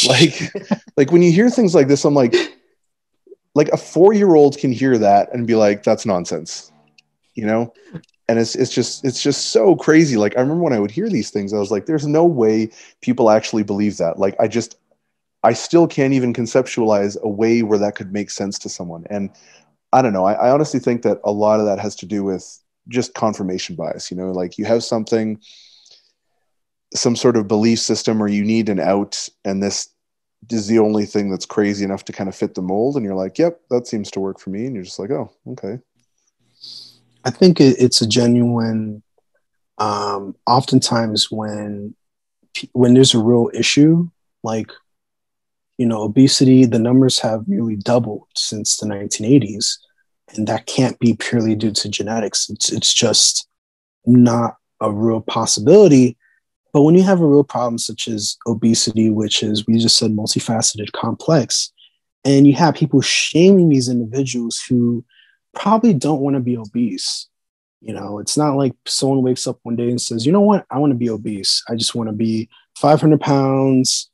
Like, 0.07 0.55
like 0.97 1.11
when 1.11 1.23
you 1.23 1.33
hear 1.33 1.51
things 1.51 1.75
like 1.75 1.89
this, 1.89 2.05
I'm 2.05 2.15
like, 2.15 2.37
like 3.57 3.69
a 3.71 3.77
four 3.77 4.13
year 4.13 4.37
old 4.37 4.57
can 4.57 4.71
hear 4.71 4.97
that 4.97 5.35
and 5.35 5.45
be 5.45 5.57
like, 5.57 5.83
that's 5.83 6.07
nonsense, 6.07 6.71
you 7.35 7.45
know? 7.45 7.75
And 8.29 8.39
it's, 8.39 8.55
it's 8.55 8.73
just, 8.73 9.05
it's 9.05 9.21
just 9.21 9.51
so 9.51 9.75
crazy. 9.75 10.17
Like, 10.17 10.37
I 10.37 10.41
remember 10.41 10.63
when 10.63 10.73
I 10.73 10.79
would 10.79 10.93
hear 10.93 11.09
these 11.09 11.31
things, 11.31 11.53
I 11.53 11.59
was 11.59 11.73
like, 11.73 11.87
there's 11.87 12.07
no 12.07 12.25
way 12.25 12.71
people 13.01 13.29
actually 13.29 13.65
believe 13.65 13.97
that. 13.97 14.21
Like, 14.21 14.37
I 14.39 14.47
just, 14.47 14.79
I 15.43 15.53
still 15.53 15.89
can't 15.89 16.15
even 16.15 16.33
conceptualize 16.33 17.21
a 17.21 17.29
way 17.29 17.63
where 17.63 17.79
that 17.79 17.97
could 17.97 18.13
make 18.13 18.31
sense 18.31 18.61
to 18.61 18.69
someone. 18.69 19.05
And 19.11 19.31
I 19.93 20.03
don't 20.03 20.13
know. 20.13 20.25
I, 20.25 20.35
I, 20.35 20.51
honestly 20.51 20.81
think 20.81 21.03
that 21.03 21.21
a 21.25 21.33
lot 21.33 21.61
of 21.61 21.67
that 21.67 21.79
has 21.79 21.95
to 21.97 22.07
do 22.07 22.25
with 22.25 22.59
just 22.89 23.15
confirmation 23.15 23.77
bias. 23.77 24.11
You 24.11 24.17
know, 24.17 24.31
like 24.31 24.59
you 24.59 24.65
have 24.65 24.83
something, 24.83 25.39
some 26.95 27.17
sort 27.17 27.37
of 27.37 27.49
belief 27.49 27.79
system, 27.79 28.23
or 28.23 28.29
you 28.29 28.45
need 28.45 28.69
an 28.69 28.81
out, 28.81 29.29
and 29.45 29.63
this 29.63 29.89
is 30.51 30.67
the 30.67 30.79
only 30.79 31.05
thing 31.05 31.31
that's 31.31 31.47
crazy 31.47 31.85
enough 31.85 32.05
to 32.07 32.13
kind 32.13 32.29
of 32.29 32.35
fit 32.35 32.55
the 32.55 32.63
mold. 32.63 32.97
And 32.97 33.05
you're 33.05 33.15
like, 33.15 33.39
yep, 33.39 33.61
that 33.71 33.87
seems 33.87 34.11
to 34.13 34.21
work 34.21 34.41
for 34.41 34.51
me. 34.51 34.67
And 34.67 34.75
you're 34.75 34.85
just 34.85 34.99
like, 34.99 35.11
oh, 35.11 35.31
okay. 35.49 35.79
I 37.25 37.31
think 37.31 37.61
it's 37.61 38.01
a 38.01 38.07
genuine. 38.07 39.03
Um, 39.79 40.37
oftentimes, 40.47 41.31
when 41.31 41.95
when 42.73 42.95
there's 42.95 43.15
a 43.15 43.19
real 43.19 43.51
issue, 43.55 44.09
like 44.43 44.71
you 45.79 45.87
know, 45.87 46.03
obesity, 46.03 46.65
the 46.65 46.79
numbers 46.79 47.19
have 47.21 47.49
nearly 47.49 47.77
doubled 47.77 48.29
since 48.37 48.77
the 48.77 48.87
1980s. 48.87 49.79
And 50.35 50.47
that 50.47 50.67
can't 50.67 50.99
be 50.99 51.15
purely 51.15 51.55
due 51.55 51.73
to 51.73 51.89
genetics. 51.89 52.49
It's, 52.49 52.73
it's 52.73 52.95
just 52.95 53.49
not 54.07 54.57
a 54.81 54.91
real 54.91 55.21
possibility. 55.21 56.17
But 56.73 56.83
when 56.83 56.95
you 56.95 57.03
have 57.03 57.21
a 57.21 57.27
real 57.27 57.45
problem 57.45 57.79
such 57.79 58.09
as 58.09 58.37
obesity, 58.47 59.11
which 59.11 59.43
is, 59.43 59.67
we 59.67 59.79
just 59.79 59.99
said, 59.99 60.13
multifaceted, 60.13 60.93
complex, 60.93 61.73
and 62.25 62.47
you 62.47 62.55
have 62.55 62.75
people 62.75 63.01
shaming 63.01 63.69
these 63.69 63.89
individuals 63.89 64.63
who 64.69 65.05
probably 65.55 65.93
don't 65.93 66.21
want 66.21 66.35
to 66.35 66.41
be 66.41 66.57
obese. 66.57 67.29
You 67.81 67.93
know, 67.93 68.21
it's 68.21 68.37
not 68.37 68.57
like 68.57 68.75
someone 68.87 69.23
wakes 69.23 69.47
up 69.47 69.59
one 69.65 69.77
day 69.77 69.91
and 69.91 70.01
says, 70.01 70.25
you 70.25 70.33
know 70.33 70.41
what, 70.41 70.65
I 70.71 70.79
want 70.79 70.93
to 70.93 70.99
be 70.99 71.11
obese. 71.11 71.63
I 71.69 71.75
just 71.75 71.95
want 71.95 72.09
to 72.09 72.15
be 72.15 72.49
500 72.79 73.21
pounds, 73.21 74.09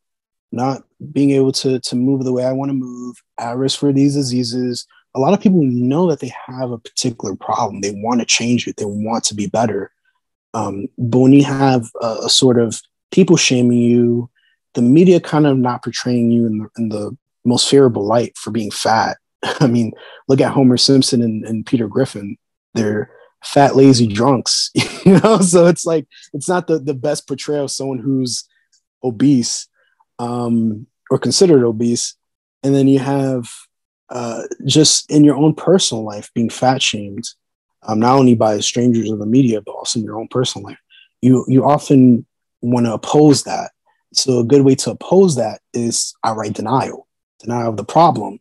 not 0.51 0.83
being 1.13 1.31
able 1.31 1.53
to 1.53 1.79
to 1.81 1.97
move 1.97 2.25
the 2.25 2.33
way 2.33 2.45
I 2.45 2.53
want 2.53 2.71
to 2.71 2.75
move, 2.75 3.17
at 3.39 3.57
risk 3.57 3.79
for 3.79 3.93
these 3.93 4.15
diseases. 4.15 4.87
A 5.15 5.21
lot 5.21 5.33
of 5.33 5.41
people 5.41 5.63
know 5.63 6.09
that 6.11 6.21
they 6.21 6.33
have 6.47 6.71
a 6.71 6.79
particular 6.79 7.35
problem. 7.35 7.81
They 7.81 7.93
want 7.93 8.21
to 8.21 8.27
change 8.27 8.67
it. 8.67 8.77
They 8.77 8.85
want 8.85 9.25
to 9.25 9.35
be 9.35 9.47
better. 9.47 9.91
Um, 10.55 10.87
but 10.97 11.19
when 11.19 11.33
you 11.33 11.45
have 11.45 11.91
a, 12.01 12.19
a, 12.25 12.31
sort 12.31 12.59
of 12.59 12.81
people 13.11 13.37
shaming 13.37 13.79
you, 13.79 14.31
the 14.75 14.83
media 14.83 15.21
kind 15.21 15.47
of 15.47 15.59
not 15.59 15.83
portraying 15.83 16.31
you 16.31 16.47
in 16.47 16.59
the, 16.59 16.69
in 16.79 16.89
the 16.89 17.17
most 17.45 17.69
favorable 17.69 18.05
light 18.05 18.37
for 18.37 18.51
being 18.51 18.71
fat. 18.71 19.19
I 19.61 19.67
mean, 19.67 19.93
look 20.27 20.41
at 20.41 20.53
Homer 20.53 20.77
Simpson 20.77 21.23
and, 21.23 21.45
and 21.45 21.67
Peter 21.67 21.89
Griffin. 21.89 22.37
They're 22.75 23.11
fat, 23.45 23.77
lazy 23.77 24.07
drunks, 24.07 24.71
you 25.05 25.19
know. 25.21 25.39
So 25.39 25.67
it's 25.67 25.87
like 25.87 26.07
it's 26.33 26.49
not 26.49 26.67
the 26.67 26.79
the 26.79 26.95
best 26.95 27.27
portrayal 27.27 27.65
of 27.65 27.71
someone 27.71 27.99
who's 27.99 28.45
obese 29.03 29.69
um, 30.19 30.87
or 31.11 31.19
considered 31.19 31.65
obese, 31.65 32.15
and 32.63 32.75
then 32.75 32.89
you 32.89 32.99
have 32.99 33.49
uh, 34.11 34.43
just 34.65 35.11
in 35.11 35.25
your 35.25 35.37
own 35.37 35.55
personal 35.55 36.05
life 36.05 36.31
being 36.35 36.51
fat 36.51 36.83
shamed, 36.83 37.29
um, 37.83 37.99
not 38.01 38.17
only 38.17 38.35
by 38.35 38.59
strangers 38.61 39.11
or 39.11 39.17
the 39.17 39.27
media, 39.27 39.61
but 39.61 39.73
also 39.73 39.99
in 39.99 40.05
your 40.05 40.19
own 40.19 40.29
personal 40.29 40.67
life. 40.67 40.79
You 41.21 41.45
you 41.49 41.65
often 41.65 42.27
want 42.61 42.87
to 42.87 42.95
oppose 42.95 43.45
that. 43.45 43.73
So 44.15 44.39
a 44.39 44.45
good 44.45 44.63
way 44.63 44.75
to 44.77 44.93
oppose 44.93 45.37
that 45.37 45.61
is 45.75 46.15
outright 46.25 46.55
denial, 46.55 47.07
denial 47.41 47.71
of 47.71 47.77
the 47.77 47.85
problem. 47.85 48.41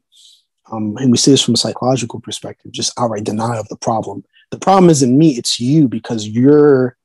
Um, 0.72 0.98
and 0.98 1.12
we 1.12 1.18
see 1.18 1.32
this 1.32 1.44
from 1.44 1.54
a 1.54 1.58
psychological 1.58 2.20
perspective, 2.20 2.72
just 2.72 2.98
outright 3.00 3.24
denial 3.24 3.60
of 3.60 3.68
the 3.68 3.78
problem. 3.78 4.24
The 4.52 4.60
problem 4.60 4.90
isn't 4.90 5.18
me; 5.18 5.32
it's 5.32 5.60
you 5.60 5.88
because 5.88 6.28
you're 6.28 6.98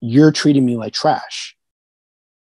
you're 0.00 0.32
treating 0.32 0.64
me 0.64 0.76
like 0.76 0.92
trash 0.92 1.55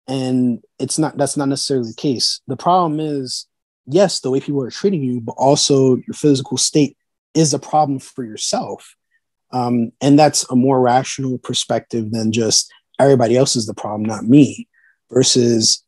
and 0.09 0.62
it's 0.78 0.98
not 0.98 1.16
that's 1.16 1.36
not 1.36 1.48
necessarily 1.48 1.88
the 1.88 1.96
case. 1.96 2.40
The 2.46 2.57
problem 2.57 3.00
is 3.00 3.46
yes 3.86 4.20
the 4.20 4.30
way 4.30 4.40
people 4.40 4.62
are 4.62 4.70
treating 4.70 5.02
you 5.02 5.20
but 5.20 5.36
also 5.38 5.96
your 5.96 6.14
physical 6.14 6.57
state 6.57 6.96
is 7.34 7.54
a 7.54 7.59
problem 7.59 7.98
for 7.98 8.24
yourself. 8.24 8.94
Um, 9.52 9.92
and 10.00 10.18
that's 10.18 10.48
a 10.50 10.57
more 10.57 10.80
rational 10.80 11.38
perspective 11.38 12.11
than 12.11 12.32
just 12.32 12.72
everybody 12.98 13.36
else 13.36 13.57
is 13.57 13.66
the 13.66 13.74
problem 13.74 14.02
not 14.04 14.24
me 14.24 14.68
versus 15.11 15.84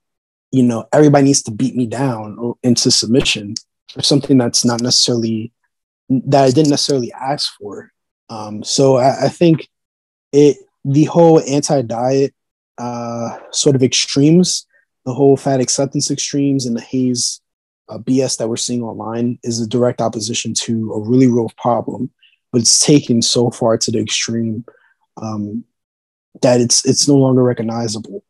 you 0.52 0.62
know 0.62 0.86
everybody 0.92 1.24
needs 1.24 1.42
to 1.42 1.50
beat 1.50 1.74
me 1.74 1.86
down 1.86 2.54
into 2.62 2.90
submission 2.90 3.54
for 3.92 4.02
something 4.02 4.38
that's 4.38 4.64
not 4.64 4.80
necessarily 4.80 5.52
that 6.08 6.44
i 6.44 6.50
didn't 6.50 6.70
necessarily 6.70 7.12
ask 7.12 7.52
for. 7.58 7.90
Um, 8.30 8.62
so 8.62 8.96
I, 8.96 9.26
I 9.26 9.28
think 9.28 9.68
it 10.32 10.56
the 10.84 11.04
whole 11.04 11.40
anti-diet 11.40 12.34
uh, 12.78 13.38
sort 13.50 13.76
of 13.76 13.82
extremes, 13.82 14.66
the 15.04 15.14
whole 15.14 15.36
fat 15.36 15.60
acceptance 15.60 16.10
extremes 16.10 16.66
and 16.66 16.76
the 16.76 16.80
HAES 16.82 17.40
uh, 17.88 17.98
BS 17.98 18.36
that 18.38 18.48
we're 18.48 18.56
seeing 18.56 18.82
online 18.82 19.38
is 19.42 19.60
a 19.60 19.66
direct 19.66 20.00
opposition 20.00 20.54
to 20.54 20.92
a 20.92 21.00
really 21.00 21.26
real 21.26 21.50
problem, 21.56 22.10
but 22.52 22.60
it's 22.60 22.84
taken 22.84 23.22
so 23.22 23.50
far 23.50 23.78
to 23.78 23.90
the 23.90 23.98
extreme 23.98 24.64
um, 25.16 25.64
that 26.42 26.60
it's 26.60 26.84
it's 26.84 27.08
no 27.08 27.14
longer 27.14 27.42
recognizable. 27.42 28.22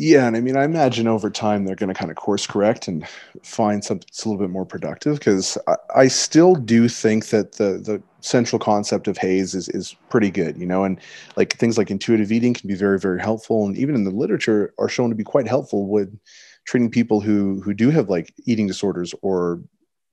Yeah, 0.00 0.28
and 0.28 0.36
I 0.36 0.40
mean, 0.40 0.56
I 0.56 0.62
imagine 0.62 1.08
over 1.08 1.28
time 1.28 1.64
they're 1.64 1.74
going 1.74 1.92
to 1.92 1.94
kind 1.94 2.10
of 2.10 2.16
course 2.16 2.46
correct 2.46 2.86
and 2.86 3.04
find 3.42 3.82
something 3.82 4.06
that's 4.06 4.24
a 4.24 4.28
little 4.28 4.40
bit 4.40 4.50
more 4.50 4.64
productive 4.64 5.18
because 5.18 5.58
I, 5.66 5.74
I, 5.94 6.08
still 6.08 6.54
do 6.54 6.88
think 6.88 7.26
that 7.26 7.52
the 7.52 7.78
the 7.78 8.02
central 8.20 8.58
concept 8.58 9.08
of 9.08 9.16
HAES 9.16 9.54
is 9.54 9.68
is 9.68 9.94
pretty 10.10 10.30
good, 10.30 10.56
you 10.58 10.66
know, 10.66 10.84
and 10.84 11.00
like 11.36 11.54
things 11.54 11.78
like 11.78 11.90
intuitive 11.90 12.32
eating 12.32 12.54
can 12.54 12.68
be 12.68 12.74
very 12.74 12.98
very 12.98 13.20
helpful, 13.20 13.66
and 13.66 13.76
even 13.76 13.94
in 13.94 14.04
the 14.04 14.10
literature 14.10 14.74
are 14.78 14.88
shown 14.88 15.08
to 15.10 15.16
be 15.16 15.24
quite 15.24 15.48
helpful 15.48 15.86
with 15.86 16.18
treating 16.64 16.90
people 16.90 17.20
who 17.20 17.60
who 17.62 17.74
do 17.74 17.90
have 17.90 18.08
like 18.08 18.34
eating 18.44 18.66
disorders 18.66 19.14
or 19.22 19.60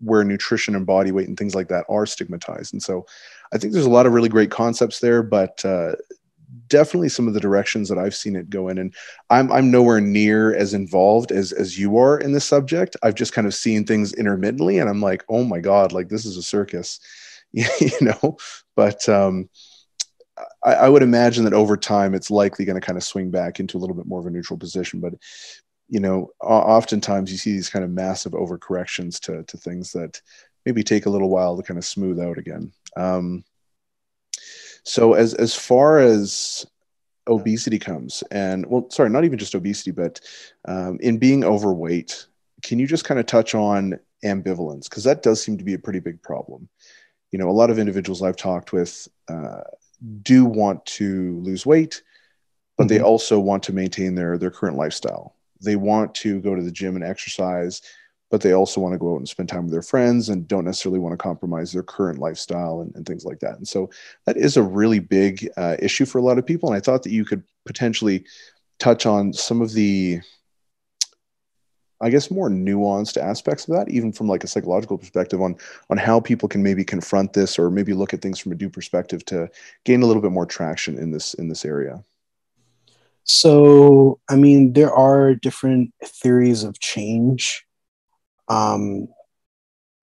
where 0.01 0.23
nutrition 0.23 0.75
and 0.75 0.85
body 0.85 1.11
weight 1.11 1.27
and 1.27 1.37
things 1.37 1.55
like 1.55 1.67
that 1.69 1.85
are 1.89 2.05
stigmatized, 2.05 2.73
and 2.73 2.83
so 2.83 3.05
I 3.53 3.57
think 3.57 3.73
there's 3.73 3.85
a 3.85 3.89
lot 3.89 4.05
of 4.05 4.13
really 4.13 4.29
great 4.29 4.51
concepts 4.51 4.99
there, 4.99 5.23
but 5.23 5.63
uh, 5.65 5.93
definitely 6.67 7.09
some 7.09 7.27
of 7.27 7.33
the 7.33 7.39
directions 7.39 7.89
that 7.89 7.97
I've 7.97 8.15
seen 8.15 8.35
it 8.35 8.49
go 8.49 8.67
in. 8.69 8.77
And 8.77 8.93
I'm 9.29 9.51
I'm 9.51 9.71
nowhere 9.71 10.01
near 10.01 10.55
as 10.55 10.73
involved 10.73 11.31
as 11.31 11.51
as 11.51 11.77
you 11.77 11.97
are 11.97 12.17
in 12.19 12.33
this 12.33 12.45
subject. 12.45 12.95
I've 13.03 13.15
just 13.15 13.33
kind 13.33 13.47
of 13.47 13.53
seen 13.53 13.85
things 13.85 14.13
intermittently, 14.13 14.79
and 14.79 14.89
I'm 14.89 15.01
like, 15.01 15.23
oh 15.29 15.43
my 15.43 15.59
god, 15.59 15.91
like 15.91 16.09
this 16.09 16.25
is 16.25 16.37
a 16.37 16.43
circus, 16.43 16.99
you 17.79 17.91
know. 18.01 18.37
But 18.75 19.07
um, 19.07 19.49
I, 20.63 20.73
I 20.73 20.89
would 20.89 21.03
imagine 21.03 21.45
that 21.45 21.53
over 21.53 21.77
time 21.77 22.13
it's 22.13 22.29
likely 22.29 22.65
going 22.65 22.79
to 22.79 22.85
kind 22.85 22.97
of 22.97 23.03
swing 23.03 23.31
back 23.31 23.59
into 23.59 23.77
a 23.77 23.79
little 23.79 23.95
bit 23.95 24.05
more 24.05 24.19
of 24.19 24.25
a 24.25 24.29
neutral 24.29 24.59
position. 24.59 24.99
But 24.99 25.13
you 25.87 25.99
know, 25.99 26.31
oftentimes 26.41 27.31
you 27.31 27.37
see 27.37 27.51
these 27.53 27.69
kind 27.69 27.85
of 27.85 27.91
massive 27.91 28.33
overcorrections 28.33 29.19
to 29.21 29.43
to 29.43 29.57
things 29.57 29.91
that 29.93 30.21
maybe 30.65 30.83
take 30.83 31.05
a 31.05 31.09
little 31.09 31.29
while 31.29 31.55
to 31.55 31.63
kind 31.63 31.77
of 31.77 31.85
smooth 31.85 32.19
out 32.19 32.37
again. 32.37 32.71
Um, 32.97 33.45
so 34.83 35.13
as 35.13 35.33
as 35.33 35.55
far 35.55 35.99
as 35.99 36.65
obesity 37.27 37.79
comes, 37.79 38.23
and 38.31 38.65
well, 38.65 38.89
sorry, 38.89 39.09
not 39.09 39.23
even 39.23 39.39
just 39.39 39.55
obesity, 39.55 39.91
but 39.91 40.19
um, 40.67 40.97
in 40.99 41.17
being 41.17 41.43
overweight, 41.43 42.27
can 42.63 42.79
you 42.79 42.87
just 42.87 43.05
kind 43.05 43.19
of 43.19 43.25
touch 43.25 43.55
on 43.55 43.99
ambivalence 44.25 44.89
because 44.89 45.03
that 45.03 45.23
does 45.23 45.41
seem 45.41 45.57
to 45.57 45.63
be 45.63 45.75
a 45.75 45.79
pretty 45.79 45.99
big 45.99 46.21
problem. 46.21 46.67
You 47.35 47.39
know, 47.39 47.49
a 47.49 47.51
lot 47.51 47.69
of 47.69 47.77
individuals 47.77 48.21
I've 48.21 48.37
talked 48.37 48.71
with 48.71 49.09
uh, 49.27 49.59
do 50.21 50.45
want 50.45 50.85
to 50.85 51.37
lose 51.41 51.65
weight, 51.65 52.01
but 52.77 52.83
mm-hmm. 52.83 52.95
they 52.95 53.01
also 53.01 53.41
want 53.41 53.61
to 53.63 53.73
maintain 53.73 54.15
their 54.15 54.37
their 54.37 54.49
current 54.49 54.77
lifestyle. 54.77 55.35
They 55.59 55.75
want 55.75 56.15
to 56.15 56.39
go 56.39 56.55
to 56.55 56.63
the 56.63 56.71
gym 56.71 56.95
and 56.95 57.03
exercise, 57.03 57.81
but 58.31 58.39
they 58.39 58.53
also 58.53 58.79
want 58.79 58.93
to 58.93 58.97
go 58.97 59.15
out 59.15 59.17
and 59.17 59.27
spend 59.27 59.49
time 59.49 59.63
with 59.63 59.73
their 59.73 59.81
friends 59.81 60.29
and 60.29 60.47
don't 60.47 60.63
necessarily 60.63 60.99
want 60.99 61.11
to 61.11 61.17
compromise 61.17 61.73
their 61.73 61.83
current 61.83 62.19
lifestyle 62.19 62.79
and, 62.79 62.95
and 62.95 63.05
things 63.05 63.25
like 63.25 63.39
that. 63.39 63.57
And 63.57 63.67
so 63.67 63.89
that 64.25 64.37
is 64.37 64.55
a 64.55 64.63
really 64.63 64.99
big 64.99 65.49
uh, 65.57 65.75
issue 65.79 66.05
for 66.05 66.19
a 66.19 66.23
lot 66.23 66.37
of 66.37 66.45
people. 66.45 66.69
And 66.69 66.77
I 66.77 66.79
thought 66.79 67.03
that 67.03 67.11
you 67.11 67.25
could 67.25 67.43
potentially 67.65 68.23
touch 68.79 69.05
on 69.05 69.33
some 69.33 69.61
of 69.61 69.73
the 69.73 70.21
I 72.01 72.09
guess 72.09 72.29
more 72.29 72.49
nuanced 72.49 73.17
aspects 73.21 73.67
of 73.67 73.75
that, 73.75 73.89
even 73.89 74.11
from 74.11 74.27
like 74.27 74.43
a 74.43 74.47
psychological 74.47 74.97
perspective 74.97 75.41
on 75.41 75.55
on 75.89 75.97
how 75.97 76.19
people 76.19 76.49
can 76.49 76.61
maybe 76.61 76.83
confront 76.83 77.33
this 77.33 77.57
or 77.57 77.69
maybe 77.69 77.93
look 77.93 78.13
at 78.13 78.21
things 78.21 78.39
from 78.39 78.51
a 78.51 78.55
due 78.55 78.69
perspective 78.69 79.23
to 79.25 79.49
gain 79.85 80.01
a 80.01 80.05
little 80.05 80.21
bit 80.21 80.31
more 80.31 80.45
traction 80.45 80.97
in 80.97 81.11
this 81.11 81.33
in 81.35 81.47
this 81.47 81.63
area. 81.63 82.03
So, 83.23 84.19
I 84.29 84.35
mean, 84.35 84.73
there 84.73 84.93
are 84.93 85.33
different 85.33 85.93
theories 86.03 86.63
of 86.63 86.79
change. 86.79 87.65
Um, 88.49 89.07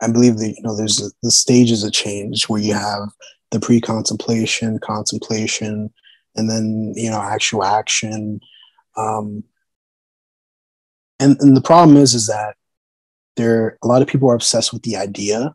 I 0.01 0.11
believe 0.11 0.39
that 0.39 0.55
you 0.57 0.63
know 0.63 0.77
there's 0.77 0.97
the, 0.97 1.13
the 1.23 1.31
stages 1.31 1.85
of 1.85 1.93
change 1.93 2.49
where 2.49 2.61
you 2.61 2.75
have 2.75 3.11
the 3.53 3.61
pre-contemplation, 3.61 4.81
contemplation, 4.81 5.93
and 6.35 6.51
then 6.51 6.95
you 6.97 7.11
know 7.11 7.21
actual 7.21 7.65
action. 7.65 8.41
Um, 8.97 9.45
and, 11.23 11.41
and 11.41 11.57
the 11.57 11.63
problem 11.63 11.97
is 11.97 12.15
is 12.15 12.27
that 12.27 12.57
there 13.37 13.79
a 13.83 13.87
lot 13.87 14.03
of 14.03 14.09
people 14.09 14.31
are 14.31 14.35
obsessed 14.35 14.73
with 14.73 14.83
the 14.83 14.97
idea 14.97 15.55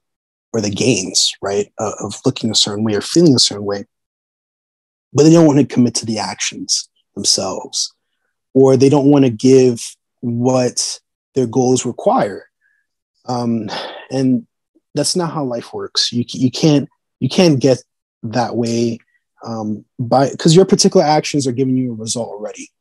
or 0.53 0.61
the 0.61 0.69
gains 0.69 1.33
right 1.41 1.71
of 1.77 2.19
looking 2.25 2.49
a 2.49 2.55
certain 2.55 2.83
way 2.83 2.95
or 2.95 3.01
feeling 3.01 3.35
a 3.35 3.39
certain 3.39 3.65
way 3.65 3.85
but 5.13 5.23
they 5.23 5.31
don't 5.31 5.45
want 5.45 5.59
to 5.59 5.73
commit 5.73 5.95
to 5.95 6.05
the 6.05 6.19
actions 6.19 6.89
themselves 7.15 7.93
or 8.53 8.75
they 8.75 8.89
don't 8.89 9.11
want 9.11 9.23
to 9.25 9.29
give 9.29 9.95
what 10.21 10.99
their 11.35 11.47
goals 11.47 11.85
require. 11.85 12.49
Um, 13.25 13.69
and 14.09 14.47
that's 14.95 15.15
not 15.15 15.31
how 15.31 15.43
life 15.43 15.73
works. 15.73 16.11
You, 16.11 16.25
you 16.27 16.49
can't 16.49 16.89
you 17.19 17.29
can't 17.29 17.59
get 17.59 17.83
that 18.23 18.55
way 18.55 18.99
um, 19.45 19.85
by 19.99 20.31
because 20.31 20.55
your 20.55 20.65
particular 20.65 21.05
actions 21.05 21.45
are 21.45 21.51
giving 21.51 21.77
you 21.77 21.91
a 21.91 21.95
result 21.95 22.29
already. 22.29 22.71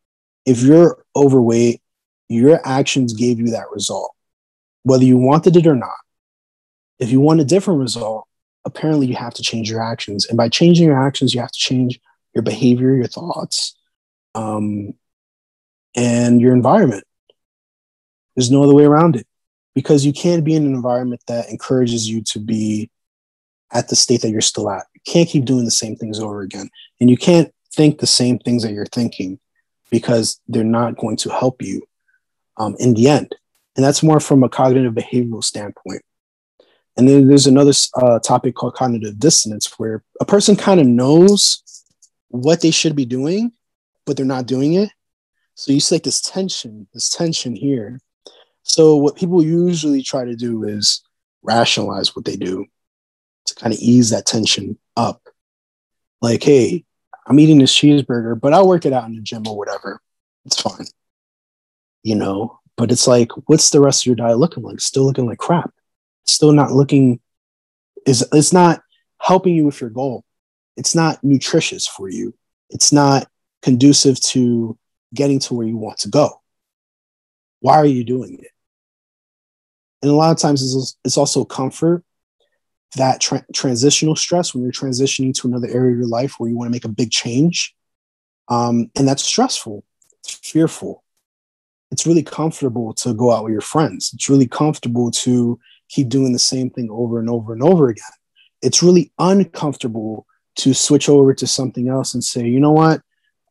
If 0.47 0.62
you're 0.62 1.05
overweight 1.14 1.82
your 2.29 2.61
actions 2.64 3.12
gave 3.12 3.39
you 3.39 3.51
that 3.51 3.70
result, 3.70 4.12
whether 4.83 5.05
you 5.05 5.16
wanted 5.16 5.57
it 5.57 5.66
or 5.66 5.77
not. 5.77 5.97
If 6.99 7.11
you 7.11 7.20
want 7.20 7.41
a 7.41 7.45
different 7.45 7.81
result, 7.81 8.27
apparently 8.64 9.07
you 9.07 9.14
have 9.14 9.35
to 9.35 9.43
change 9.43 9.70
your 9.70 9.83
actions. 9.83 10.27
And 10.27 10.37
by 10.37 10.49
changing 10.49 10.87
your 10.87 11.01
actions, 11.01 11.35
you 11.35 11.41
have 11.41 11.53
to 11.53 11.59
change 11.59 12.01
your 12.35 12.43
behavior, 12.43 12.95
your 12.95 13.07
thoughts, 13.07 13.77
um, 14.35 14.95
and 15.95 16.41
your 16.41 16.53
environment. 16.53 17.05
There's 18.35 18.51
no 18.51 18.62
other 18.62 18.74
way 18.74 18.85
around 18.85 19.16
it 19.16 19.27
because 19.74 20.05
you 20.05 20.12
can't 20.12 20.45
be 20.45 20.55
in 20.55 20.66
an 20.66 20.74
environment 20.74 21.22
that 21.27 21.49
encourages 21.49 22.09
you 22.09 22.22
to 22.22 22.39
be 22.39 22.91
at 23.72 23.89
the 23.89 23.97
state 23.97 24.22
that 24.22 24.31
you're 24.31 24.41
still 24.41 24.70
at. 24.70 24.87
You 24.95 25.01
can't 25.05 25.29
keep 25.29 25.45
doing 25.45 25.64
the 25.64 25.70
same 25.70 25.97
things 25.97 26.18
over 26.20 26.41
again. 26.41 26.68
And 27.01 27.09
you 27.09 27.16
can't 27.16 27.53
think 27.74 27.99
the 27.99 28.07
same 28.07 28.39
things 28.39 28.62
that 28.62 28.72
you're 28.72 28.87
thinking 28.87 29.39
because 29.91 30.41
they're 30.49 30.64
not 30.64 30.97
going 30.97 31.16
to 31.18 31.31
help 31.31 31.62
you 31.62 31.83
um, 32.59 32.77
in 32.79 32.95
the 32.95 33.09
end. 33.09 33.35
And 33.77 33.85
that's 33.85 34.03
more 34.03 34.21
from 34.21 34.43
a 34.43 34.49
cognitive 34.49 34.95
behavioral 34.95 35.45
standpoint. 35.45 36.03
And 36.97 37.07
then 37.07 37.29
there's 37.29 37.47
another 37.47 37.73
uh, 37.95 38.19
topic 38.21 38.55
called 38.55 38.75
cognitive 38.75 39.19
dissonance, 39.19 39.79
where 39.79 40.03
a 40.21 40.25
person 40.25 40.57
kind 40.57 40.81
of 40.81 40.87
knows 40.87 41.63
what 42.29 42.63
they 42.63 42.71
should 42.71 42.97
be 42.97 43.05
doing, 43.05 43.53
but 44.07 44.17
they're 44.17 44.25
not 44.25 44.47
doing 44.47 44.75
it. 44.75 44.91
So 45.55 45.73
you 45.73 45.81
see 45.81 45.97
like 45.97 46.05
this 46.05 46.23
tension, 46.23 46.89
this 46.95 47.11
tension 47.11 47.55
here. 47.55 48.01
So 48.63 48.97
what 48.97 49.17
people 49.17 49.43
usually 49.43 50.03
try 50.03 50.25
to 50.25 50.37
do 50.37 50.65
is 50.65 51.03
rationalize 51.43 52.17
what 52.17 52.25
they 52.25 52.37
do 52.37 52.67
to 53.47 53.55
kind 53.55 53.73
of 53.73 53.79
ease 53.79 54.11
that 54.11 54.27
tension 54.27 54.79
up. 54.97 55.21
Like, 56.23 56.43
hey, 56.43 56.85
I'm 57.27 57.39
eating 57.39 57.59
this 57.59 57.75
cheeseburger, 57.75 58.41
but 58.41 58.55
I'll 58.55 58.67
work 58.67 58.87
it 58.87 58.93
out 58.93 59.07
in 59.07 59.15
the 59.15 59.21
gym 59.21 59.47
or 59.47 59.57
whatever. 59.57 60.01
It's 60.47 60.61
fine 60.61 60.87
you 62.07 62.15
know, 62.15 62.61
but 62.77 62.93
it's 62.93 63.09
like, 63.09 63.33
what's 63.47 63.71
the 63.71 63.81
rest 63.81 64.03
of 64.03 64.07
your 64.07 64.15
diet 64.15 64.39
looking 64.39 64.63
like? 64.63 64.81
Still 64.81 65.05
looking 65.05 65.27
like 65.27 65.39
crap. 65.39 65.73
Still 66.25 66.53
not 66.53 66.71
looking 66.71 67.19
is 68.07 68.25
it's 68.33 68.53
not 68.53 68.81
helping 69.21 69.57
you 69.57 69.67
with 69.67 69.81
your 69.81 69.91
goal. 69.91 70.25
It's 70.77 70.95
not 70.95 71.19
nutritious 71.25 71.85
for 71.85 72.09
you. 72.09 72.33
It's 72.71 72.93
not 72.93 73.29
conducive 73.61 74.21
to 74.21 74.79
getting 75.15 75.41
to 75.41 75.55
where 75.55 75.67
you 75.67 75.77
want 75.77 75.99
to 76.01 76.09
go. 76.09 76.41
Why 77.59 77.75
are 77.75 77.87
you 77.87 78.05
doing 78.05 78.39
it? 78.39 78.53
And 80.01 80.13
a 80.13 80.15
lot 80.15 80.31
of 80.31 80.39
times 80.39 80.97
it's, 81.05 81.19
also 81.19 81.45
comfort, 81.45 82.05
that 82.95 83.21
tra- 83.21 83.47
transitional 83.53 84.15
stress 84.15 84.55
when 84.55 84.63
you're 84.63 84.71
transitioning 84.71 85.35
to 85.41 85.49
another 85.49 85.69
area 85.69 85.91
of 85.91 85.99
your 85.99 86.07
life 86.07 86.39
where 86.39 86.49
you 86.49 86.57
want 86.57 86.69
to 86.69 86.73
make 86.73 86.85
a 86.85 86.89
big 86.89 87.11
change. 87.11 87.75
Um, 88.47 88.93
and 88.95 89.09
that's 89.09 89.25
stressful, 89.25 89.83
it's 90.21 90.35
fearful 90.35 91.03
it's 91.91 92.07
really 92.07 92.22
comfortable 92.22 92.93
to 92.95 93.14
go 93.14 93.32
out 93.32 93.45
with 93.45 93.53
your 93.53 93.61
friends. 93.61 94.11
It's 94.14 94.28
really 94.28 94.49
comfortable 94.49 95.11
to 95.12 95.59
keep 95.89 96.09
doing 96.09 96.32
the 96.32 96.39
same 96.39 96.70
thing 96.70 96.89
over 96.91 97.18
and 97.18 97.30
over 97.30 97.53
and 97.53 97.62
over 97.62 97.89
again. 97.89 98.05
It's 98.62 98.82
really 98.82 99.12
uncomfortable 99.18 100.26
to 100.57 100.74
switch 100.74 101.09
over 101.09 101.34
to 101.34 101.47
something 101.47 101.89
else 101.89 102.14
and 102.14 102.24
say, 102.24 102.47
you 102.47 102.61
know 102.61 102.72
what? 102.72 103.03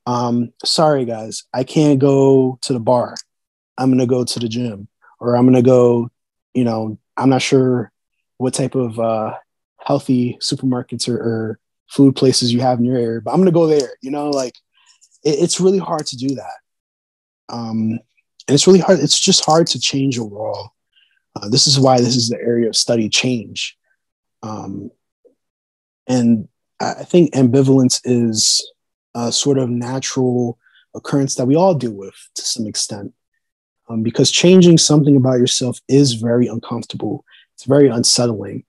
Um, 0.06 0.52
sorry, 0.64 1.06
guys, 1.06 1.44
I 1.54 1.64
can't 1.64 2.00
go 2.00 2.60
to 2.64 2.74
the 2.74 2.80
bar. 2.80 3.16
I'm 3.78 3.90
going 3.90 4.00
to 4.00 4.06
go 4.06 4.24
to 4.24 4.40
the 4.40 4.48
gym 4.48 4.88
or 5.20 5.36
I'm 5.36 5.46
going 5.46 5.56
to 5.56 5.62
go, 5.62 6.10
you 6.54 6.64
know, 6.64 6.98
I'm 7.18 7.30
not 7.30 7.42
sure 7.42 7.92
what 8.38 8.54
type 8.54 8.76
of 8.76 9.00
uh, 9.00 9.36
healthy 9.80 10.38
supermarkets 10.42 11.08
or, 11.08 11.18
or, 11.18 11.60
food 11.88 12.16
places 12.16 12.52
you 12.52 12.60
have 12.60 12.80
in 12.80 12.86
your 12.86 12.98
area, 12.98 13.22
but 13.22 13.30
I'm 13.30 13.38
going 13.38 13.46
to 13.46 13.52
go 13.52 13.68
there. 13.68 13.92
You 14.02 14.10
know, 14.10 14.32
like 14.32 14.56
it, 15.24 15.38
it's 15.40 15.62
really 15.62 15.78
hard 15.78 16.08
to 16.08 16.18
do 16.18 16.30
that. 16.36 16.58
Um, 17.48 18.00
and 18.48 18.54
it's 18.54 18.68
really 18.68 18.80
hard. 18.80 19.00
It's 19.00 19.20
just 19.20 19.46
hard 19.46 19.68
to 19.68 19.80
change 19.80 20.20
overall. 20.20 20.72
Uh, 21.36 21.50
this 21.50 21.68
is 21.68 21.80
why 21.80 22.00
this 22.00 22.16
is 22.16 22.30
the 22.30 22.38
area 22.38 22.68
of 22.68 22.76
study 22.76 23.10
change. 23.10 23.78
Um, 24.44 24.92
and 26.08 26.48
I 26.80 27.04
think 27.04 27.34
ambivalence 27.34 28.02
is 28.04 28.72
a 29.16 29.32
sort 29.32 29.58
of 29.58 29.70
natural 29.70 30.60
occurrence 30.94 31.36
that 31.36 31.46
we 31.46 31.56
all 31.56 31.74
deal 31.74 31.94
with 31.94 32.16
to 32.36 32.42
some 32.42 32.68
extent. 32.68 33.14
Um, 33.88 34.02
because 34.02 34.32
changing 34.32 34.78
something 34.78 35.16
about 35.16 35.40
yourself 35.40 35.80
is 35.88 36.14
very 36.14 36.48
uncomfortable, 36.48 37.24
it's 37.54 37.66
very 37.66 37.88
unsettling, 37.88 38.64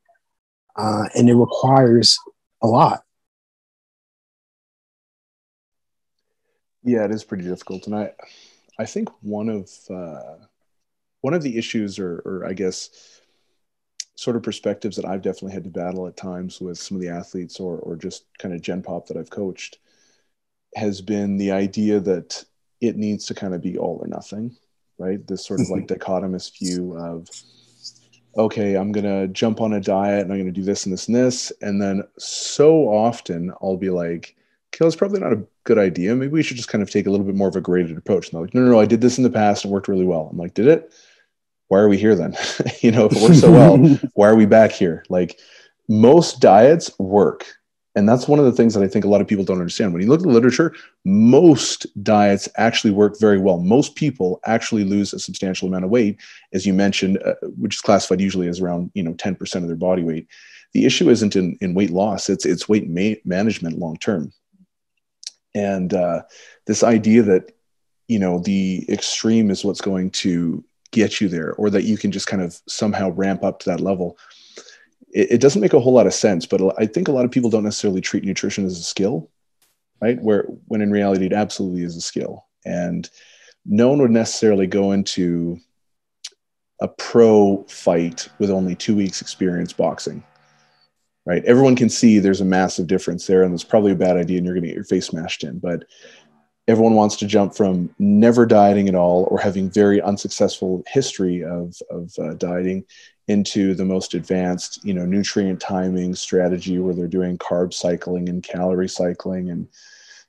uh, 0.76 1.08
and 1.14 1.30
it 1.30 1.34
requires 1.34 2.18
a 2.62 2.66
lot. 2.66 3.02
Yeah, 6.82 7.04
it 7.04 7.10
is 7.10 7.24
pretty 7.24 7.44
difficult. 7.44 7.86
And 7.86 7.96
I, 7.96 8.12
I 8.78 8.84
think 8.84 9.08
one 9.22 9.48
of 9.48 9.70
uh, 9.90 10.44
one 11.20 11.34
of 11.34 11.42
the 11.42 11.56
issues, 11.58 11.98
or, 11.98 12.22
or 12.24 12.46
I 12.46 12.52
guess, 12.52 13.20
sort 14.14 14.36
of 14.36 14.42
perspectives 14.42 14.96
that 14.96 15.04
I've 15.04 15.22
definitely 15.22 15.52
had 15.52 15.64
to 15.64 15.70
battle 15.70 16.06
at 16.06 16.16
times 16.16 16.60
with 16.60 16.78
some 16.78 16.96
of 16.96 17.02
the 17.02 17.08
athletes, 17.08 17.58
or 17.60 17.78
or 17.78 17.96
just 17.96 18.24
kind 18.38 18.54
of 18.54 18.62
Gen 18.62 18.82
Pop 18.82 19.06
that 19.06 19.16
I've 19.16 19.30
coached, 19.30 19.78
has 20.74 21.00
been 21.00 21.36
the 21.36 21.52
idea 21.52 22.00
that 22.00 22.44
it 22.80 22.96
needs 22.96 23.26
to 23.26 23.34
kind 23.34 23.54
of 23.54 23.62
be 23.62 23.78
all 23.78 23.98
or 24.00 24.06
nothing, 24.06 24.56
right? 24.98 25.26
This 25.26 25.46
sort 25.46 25.60
of 25.60 25.70
like 25.70 25.86
mm-hmm. 25.86 25.94
dichotomous 25.94 26.56
view 26.58 26.96
of 26.96 27.28
okay, 28.36 28.74
I'm 28.74 28.92
going 28.92 29.04
to 29.04 29.32
jump 29.32 29.60
on 29.60 29.72
a 29.72 29.80
diet 29.80 30.22
and 30.22 30.32
I'm 30.32 30.38
going 30.38 30.52
to 30.52 30.60
do 30.60 30.62
this 30.64 30.84
and 30.84 30.92
this 30.92 31.08
and 31.08 31.16
this. 31.16 31.52
And 31.62 31.80
then 31.80 32.02
so 32.18 32.88
often 32.88 33.52
I'll 33.62 33.76
be 33.76 33.90
like, 33.90 34.36
okay, 34.76 34.86
it's 34.86 34.96
probably 34.96 35.20
not 35.20 35.32
a 35.32 35.42
good 35.64 35.78
idea. 35.78 36.14
Maybe 36.14 36.32
we 36.32 36.42
should 36.42 36.56
just 36.56 36.68
kind 36.68 36.82
of 36.82 36.90
take 36.90 37.06
a 37.06 37.10
little 37.10 37.26
bit 37.26 37.34
more 37.34 37.48
of 37.48 37.56
a 37.56 37.60
graded 37.60 37.96
approach. 37.96 38.28
And 38.28 38.34
they're 38.34 38.42
like, 38.42 38.54
no, 38.54 38.62
no, 38.62 38.72
no, 38.72 38.80
I 38.80 38.86
did 38.86 39.00
this 39.00 39.18
in 39.18 39.24
the 39.24 39.30
past 39.30 39.64
and 39.64 39.70
it 39.70 39.74
worked 39.74 39.88
really 39.88 40.04
well. 40.04 40.28
I'm 40.30 40.38
like, 40.38 40.54
did 40.54 40.66
it? 40.66 40.92
Why 41.68 41.78
are 41.78 41.88
we 41.88 41.98
here 41.98 42.14
then? 42.14 42.36
you 42.80 42.90
know, 42.90 43.06
if 43.06 43.16
it 43.16 43.22
works 43.22 43.40
so 43.40 43.50
well, 43.50 43.78
why 44.14 44.28
are 44.28 44.36
we 44.36 44.46
back 44.46 44.72
here? 44.72 45.04
Like 45.08 45.38
most 45.88 46.40
diets 46.40 46.90
work 46.98 47.46
And 47.96 48.06
that's 48.06 48.28
one 48.28 48.38
of 48.38 48.44
the 48.44 48.52
things 48.52 48.74
that 48.74 48.82
I 48.82 48.88
think 48.88 49.06
a 49.06 49.08
lot 49.08 49.22
of 49.22 49.26
people 49.26 49.44
don't 49.44 49.58
understand. 49.58 49.92
When 49.92 50.02
you 50.02 50.08
look 50.08 50.20
at 50.20 50.26
the 50.26 50.32
literature, 50.32 50.74
most 51.06 51.86
diets 52.04 52.46
actually 52.56 52.90
work 52.90 53.18
very 53.18 53.38
well. 53.38 53.58
Most 53.58 53.96
people 53.96 54.38
actually 54.44 54.84
lose 54.84 55.14
a 55.14 55.18
substantial 55.18 55.66
amount 55.66 55.86
of 55.86 55.90
weight, 55.90 56.20
as 56.52 56.66
you 56.66 56.74
mentioned, 56.74 57.18
uh, 57.24 57.34
which 57.56 57.76
is 57.76 57.80
classified 57.80 58.20
usually 58.20 58.48
as 58.48 58.60
around 58.60 58.90
you 58.94 59.02
know 59.02 59.14
10% 59.14 59.56
of 59.56 59.66
their 59.66 59.76
body 59.76 60.02
weight. 60.02 60.28
The 60.74 60.84
issue 60.84 61.08
isn't 61.08 61.36
in, 61.36 61.56
in 61.62 61.72
weight 61.72 61.90
loss; 61.90 62.28
it's 62.28 62.44
it's 62.44 62.68
weight 62.68 62.86
ma- 62.86 63.20
management 63.24 63.78
long 63.78 63.96
term. 63.96 64.30
And 65.56 65.92
uh, 65.94 66.22
this 66.66 66.82
idea 66.82 67.22
that 67.22 67.52
you 68.08 68.18
know 68.18 68.38
the 68.38 68.84
extreme 68.88 69.50
is 69.50 69.64
what's 69.64 69.80
going 69.80 70.10
to 70.10 70.64
get 70.92 71.20
you 71.20 71.28
there, 71.28 71.54
or 71.54 71.70
that 71.70 71.84
you 71.84 71.96
can 71.96 72.12
just 72.12 72.28
kind 72.28 72.42
of 72.42 72.60
somehow 72.68 73.10
ramp 73.10 73.42
up 73.42 73.58
to 73.60 73.70
that 73.70 73.80
level 73.80 74.16
it, 75.16 75.32
it 75.32 75.40
doesn't 75.40 75.62
make 75.62 75.72
a 75.72 75.80
whole 75.80 75.94
lot 75.94 76.06
of 76.06 76.14
sense, 76.14 76.46
but 76.46 76.60
I 76.78 76.86
think 76.86 77.08
a 77.08 77.12
lot 77.12 77.24
of 77.24 77.30
people 77.30 77.50
don't 77.50 77.64
necessarily 77.64 78.00
treat 78.00 78.22
nutrition 78.22 78.66
as 78.66 78.78
a 78.78 78.82
skill, 78.82 79.30
right? 80.00 80.20
Where 80.20 80.44
when 80.68 80.82
in 80.82 80.90
reality, 80.90 81.26
it 81.26 81.32
absolutely 81.32 81.82
is 81.82 81.96
a 81.96 82.00
skill. 82.00 82.46
And 82.64 83.08
no 83.64 83.88
one 83.88 83.98
would 84.00 84.10
necessarily 84.10 84.66
go 84.66 84.92
into 84.92 85.58
a 86.80 86.88
pro 86.88 87.64
fight 87.68 88.28
with 88.38 88.50
only 88.50 88.74
two 88.74 88.94
weeks 88.94 89.22
experience 89.22 89.72
boxing 89.72 90.22
right 91.26 91.44
everyone 91.44 91.76
can 91.76 91.90
see 91.90 92.18
there's 92.18 92.40
a 92.40 92.44
massive 92.44 92.86
difference 92.86 93.26
there 93.26 93.42
and 93.42 93.52
it's 93.52 93.64
probably 93.64 93.92
a 93.92 93.96
bad 93.96 94.16
idea 94.16 94.38
and 94.38 94.46
you're 94.46 94.54
going 94.54 94.62
to 94.62 94.68
get 94.68 94.76
your 94.76 94.84
face 94.84 95.06
smashed 95.06 95.44
in 95.44 95.58
but 95.58 95.84
everyone 96.68 96.94
wants 96.94 97.16
to 97.16 97.26
jump 97.26 97.54
from 97.54 97.94
never 97.98 98.44
dieting 98.44 98.88
at 98.88 98.94
all 98.94 99.28
or 99.30 99.38
having 99.38 99.70
very 99.70 100.00
unsuccessful 100.02 100.82
history 100.88 101.44
of, 101.44 101.76
of 101.90 102.12
uh, 102.18 102.34
dieting 102.34 102.84
into 103.28 103.74
the 103.74 103.84
most 103.84 104.14
advanced, 104.14 104.84
you 104.84 104.94
know, 104.94 105.04
nutrient 105.04 105.60
timing 105.60 106.14
strategy 106.14 106.78
where 106.78 106.94
they're 106.94 107.06
doing 107.06 107.38
carb 107.38 107.72
cycling 107.72 108.28
and 108.28 108.42
calorie 108.42 108.88
cycling. 108.88 109.50
And, 109.50 109.68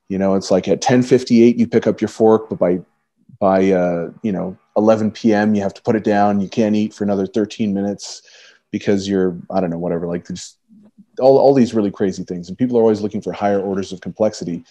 you 0.10 0.18
know, 0.18 0.36
it's 0.36 0.52
like 0.52 0.68
at 0.68 0.84
1058, 0.84 1.58
you 1.58 1.68
pick 1.68 1.88
up 1.88 2.02
your 2.02 2.08
fork, 2.08 2.50
but 2.50 2.60
by, 2.60 2.80
by, 3.40 3.72
uh, 3.72 4.12
you 4.24 4.32
know, 4.32 4.58
11 4.78 5.12
PM, 5.12 5.56
you 5.56 5.62
have 5.62 5.74
to 5.74 5.82
put 5.82 5.96
it 5.96 6.04
down. 6.04 6.40
You 6.40 6.50
can't 6.50 6.76
eat 6.76 6.94
for 6.94 7.04
another 7.04 7.28
13 7.28 7.74
minutes 7.74 8.22
because 8.72 9.08
you're, 9.08 9.38
I 9.52 9.60
don't 9.60 9.70
know, 9.70 9.80
whatever, 9.80 10.08
like 10.08 10.28
just 10.28 10.58
all, 11.20 11.38
all 11.38 11.54
these 11.54 11.74
really 11.74 11.92
crazy 11.92 12.24
things. 12.24 12.50
And 12.50 12.58
people 12.58 12.78
are 12.78 12.82
always 12.82 13.02
looking 13.02 13.22
for 13.22 13.34
higher 13.34 13.60
orders 13.60 13.92
of 13.92 14.02
complexity 14.02 14.64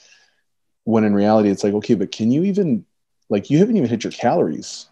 when 0.84 1.04
in 1.04 1.14
reality, 1.14 1.50
it's 1.50 1.64
like, 1.64 1.74
okay, 1.74 1.94
but 1.94 2.12
can 2.12 2.30
you 2.30 2.44
even, 2.44 2.84
like, 3.28 3.50
you 3.50 3.58
haven't 3.58 3.76
even 3.76 3.88
hit 3.88 4.04
your 4.04 4.12
calories 4.12 4.88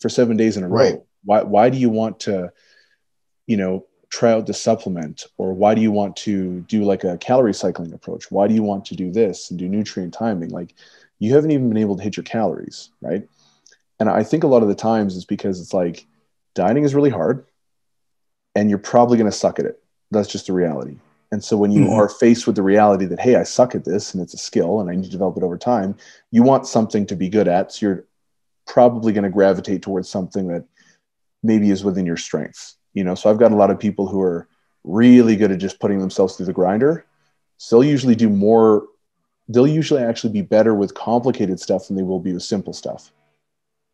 for 0.00 0.08
seven 0.08 0.36
days 0.36 0.56
in 0.56 0.64
a 0.64 0.68
right. 0.68 0.94
row. 0.94 1.06
Why 1.24 1.42
why 1.42 1.70
do 1.70 1.78
you 1.78 1.88
want 1.88 2.20
to 2.20 2.52
you 3.46 3.56
know 3.56 3.86
try 4.10 4.32
out 4.32 4.46
the 4.46 4.52
supplement? 4.52 5.26
Or 5.38 5.54
why 5.54 5.74
do 5.74 5.80
you 5.80 5.92
want 5.92 6.16
to 6.16 6.60
do 6.62 6.84
like 6.84 7.04
a 7.04 7.16
calorie 7.18 7.54
cycling 7.54 7.92
approach? 7.92 8.30
Why 8.30 8.46
do 8.46 8.54
you 8.54 8.62
want 8.62 8.84
to 8.86 8.96
do 8.96 9.10
this 9.10 9.50
and 9.50 9.58
do 9.58 9.68
nutrient 9.68 10.12
timing? 10.12 10.50
Like 10.50 10.74
you 11.18 11.34
haven't 11.34 11.52
even 11.52 11.68
been 11.68 11.78
able 11.78 11.96
to 11.96 12.02
hit 12.02 12.16
your 12.16 12.24
calories 12.24 12.90
right? 13.00 13.26
And 14.00 14.08
i 14.10 14.24
think 14.24 14.44
a 14.44 14.48
lot 14.48 14.62
of 14.62 14.68
the 14.68 14.74
times 14.74 15.16
it's 15.16 15.24
because 15.24 15.60
it's 15.60 15.72
like 15.72 16.06
dieting 16.54 16.84
is 16.84 16.94
really 16.94 17.10
hard 17.10 17.46
and 18.54 18.68
you're 18.68 18.78
probably 18.78 19.16
going 19.16 19.30
to 19.30 19.36
suck 19.36 19.58
at 19.58 19.64
it 19.64 19.82
that's 20.10 20.28
just 20.28 20.46
the 20.46 20.52
reality 20.52 20.96
and 21.32 21.42
so 21.42 21.56
when 21.56 21.70
you 21.70 21.82
mm-hmm. 21.82 21.94
are 21.94 22.08
faced 22.08 22.46
with 22.46 22.56
the 22.56 22.62
reality 22.62 23.04
that 23.04 23.20
hey 23.20 23.36
i 23.36 23.42
suck 23.42 23.74
at 23.74 23.84
this 23.84 24.14
and 24.14 24.22
it's 24.22 24.34
a 24.34 24.38
skill 24.38 24.80
and 24.80 24.90
i 24.90 24.94
need 24.94 25.04
to 25.04 25.10
develop 25.10 25.36
it 25.36 25.42
over 25.42 25.58
time 25.58 25.96
you 26.30 26.42
want 26.42 26.66
something 26.66 27.06
to 27.06 27.16
be 27.16 27.28
good 27.28 27.48
at 27.48 27.72
so 27.72 27.86
you're 27.86 28.04
probably 28.66 29.12
going 29.12 29.24
to 29.24 29.30
gravitate 29.30 29.82
towards 29.82 30.08
something 30.08 30.48
that 30.48 30.64
maybe 31.42 31.70
is 31.70 31.84
within 31.84 32.06
your 32.06 32.16
strengths. 32.16 32.76
You 32.94 33.04
know, 33.04 33.14
so 33.14 33.30
I've 33.30 33.38
got 33.38 33.52
a 33.52 33.56
lot 33.56 33.70
of 33.70 33.78
people 33.78 34.06
who 34.06 34.20
are 34.20 34.48
really 34.84 35.36
good 35.36 35.50
at 35.50 35.58
just 35.58 35.80
putting 35.80 35.98
themselves 35.98 36.36
through 36.36 36.46
the 36.46 36.52
grinder. 36.52 37.04
So 37.56 37.80
they'll 37.80 37.90
usually 37.90 38.14
do 38.14 38.28
more, 38.28 38.86
they'll 39.48 39.66
usually 39.66 40.02
actually 40.02 40.32
be 40.32 40.42
better 40.42 40.74
with 40.74 40.94
complicated 40.94 41.60
stuff 41.60 41.86
than 41.86 41.96
they 41.96 42.02
will 42.02 42.20
be 42.20 42.32
with 42.32 42.42
simple 42.42 42.72
stuff. 42.72 43.12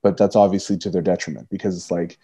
But 0.02 0.16
that's 0.16 0.36
obviously 0.36 0.78
to 0.78 0.90
their 0.90 1.02
detriment 1.02 1.48
because 1.50 1.76
it's 1.76 1.90
like 1.90 2.18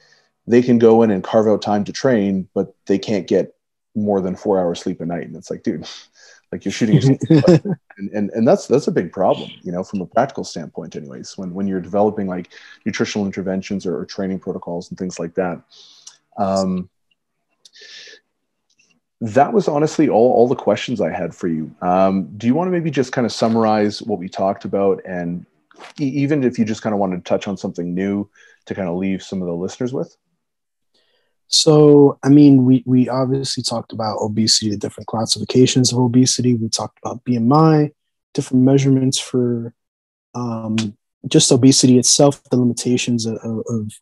they 0.46 0.62
can 0.62 0.78
go 0.78 1.02
in 1.02 1.10
and 1.10 1.24
carve 1.24 1.46
out 1.46 1.62
time 1.62 1.84
to 1.84 1.92
train, 1.92 2.48
but 2.54 2.74
they 2.86 2.98
can't 2.98 3.26
get 3.26 3.54
more 3.96 4.20
than 4.20 4.36
four 4.36 4.60
hours 4.60 4.80
sleep 4.80 5.00
a 5.00 5.06
night. 5.06 5.26
And 5.26 5.34
it's 5.34 5.50
like, 5.50 5.62
dude, 5.62 5.88
like 6.52 6.64
you're 6.64 6.72
shooting 6.72 6.94
yourself 6.94 7.18
and, 7.98 8.10
and 8.12 8.30
and 8.30 8.46
that's 8.46 8.68
that's 8.68 8.86
a 8.86 8.92
big 8.92 9.10
problem 9.10 9.50
you 9.64 9.72
know 9.72 9.82
from 9.82 10.00
a 10.00 10.06
practical 10.06 10.44
standpoint 10.44 10.94
anyways. 10.94 11.36
When 11.36 11.52
when 11.54 11.66
you're 11.66 11.80
developing 11.80 12.28
like 12.28 12.50
nutritional 12.84 13.26
interventions 13.26 13.84
or, 13.84 13.98
or 13.98 14.04
training 14.04 14.38
protocols 14.38 14.88
and 14.88 14.98
things 14.98 15.18
like 15.18 15.34
that 15.34 15.60
um, 16.36 16.88
that 19.20 19.52
was 19.52 19.68
honestly 19.68 20.08
all, 20.08 20.32
all 20.32 20.48
the 20.48 20.54
questions 20.54 21.00
i 21.00 21.10
had 21.10 21.34
for 21.34 21.48
you. 21.48 21.74
Um, 21.80 22.24
do 22.36 22.46
you 22.46 22.54
want 22.54 22.68
to 22.68 22.72
maybe 22.72 22.90
just 22.90 23.12
kind 23.12 23.24
of 23.24 23.32
summarize 23.32 24.02
what 24.02 24.18
we 24.18 24.28
talked 24.28 24.64
about? 24.64 25.00
And 25.06 25.46
e- 25.98 26.04
even 26.08 26.44
if 26.44 26.58
you 26.58 26.64
just 26.64 26.82
kind 26.82 26.92
of 26.92 26.98
wanted 26.98 27.16
to 27.16 27.22
touch 27.22 27.48
on 27.48 27.56
something 27.56 27.94
new 27.94 28.28
to 28.66 28.74
kind 28.74 28.88
of 28.88 28.96
leave 28.96 29.22
some 29.22 29.40
of 29.40 29.48
the 29.48 29.54
listeners 29.54 29.92
with 29.92 30.16
so, 31.48 32.18
I 32.22 32.28
mean, 32.28 32.64
we, 32.64 32.82
we 32.86 33.08
obviously 33.08 33.62
talked 33.62 33.92
about 33.92 34.18
obesity, 34.20 34.70
the 34.70 34.76
different 34.76 35.06
classifications 35.06 35.92
of 35.92 35.98
obesity. 35.98 36.54
We 36.54 36.68
talked 36.68 36.98
about 37.02 37.24
BMI, 37.24 37.92
different 38.34 38.64
measurements 38.64 39.18
for 39.18 39.72
um, 40.34 40.76
just 41.28 41.52
obesity 41.52 41.98
itself, 41.98 42.42
the 42.50 42.56
limitations 42.56 43.26
of, 43.26 43.38
of, 43.68 43.92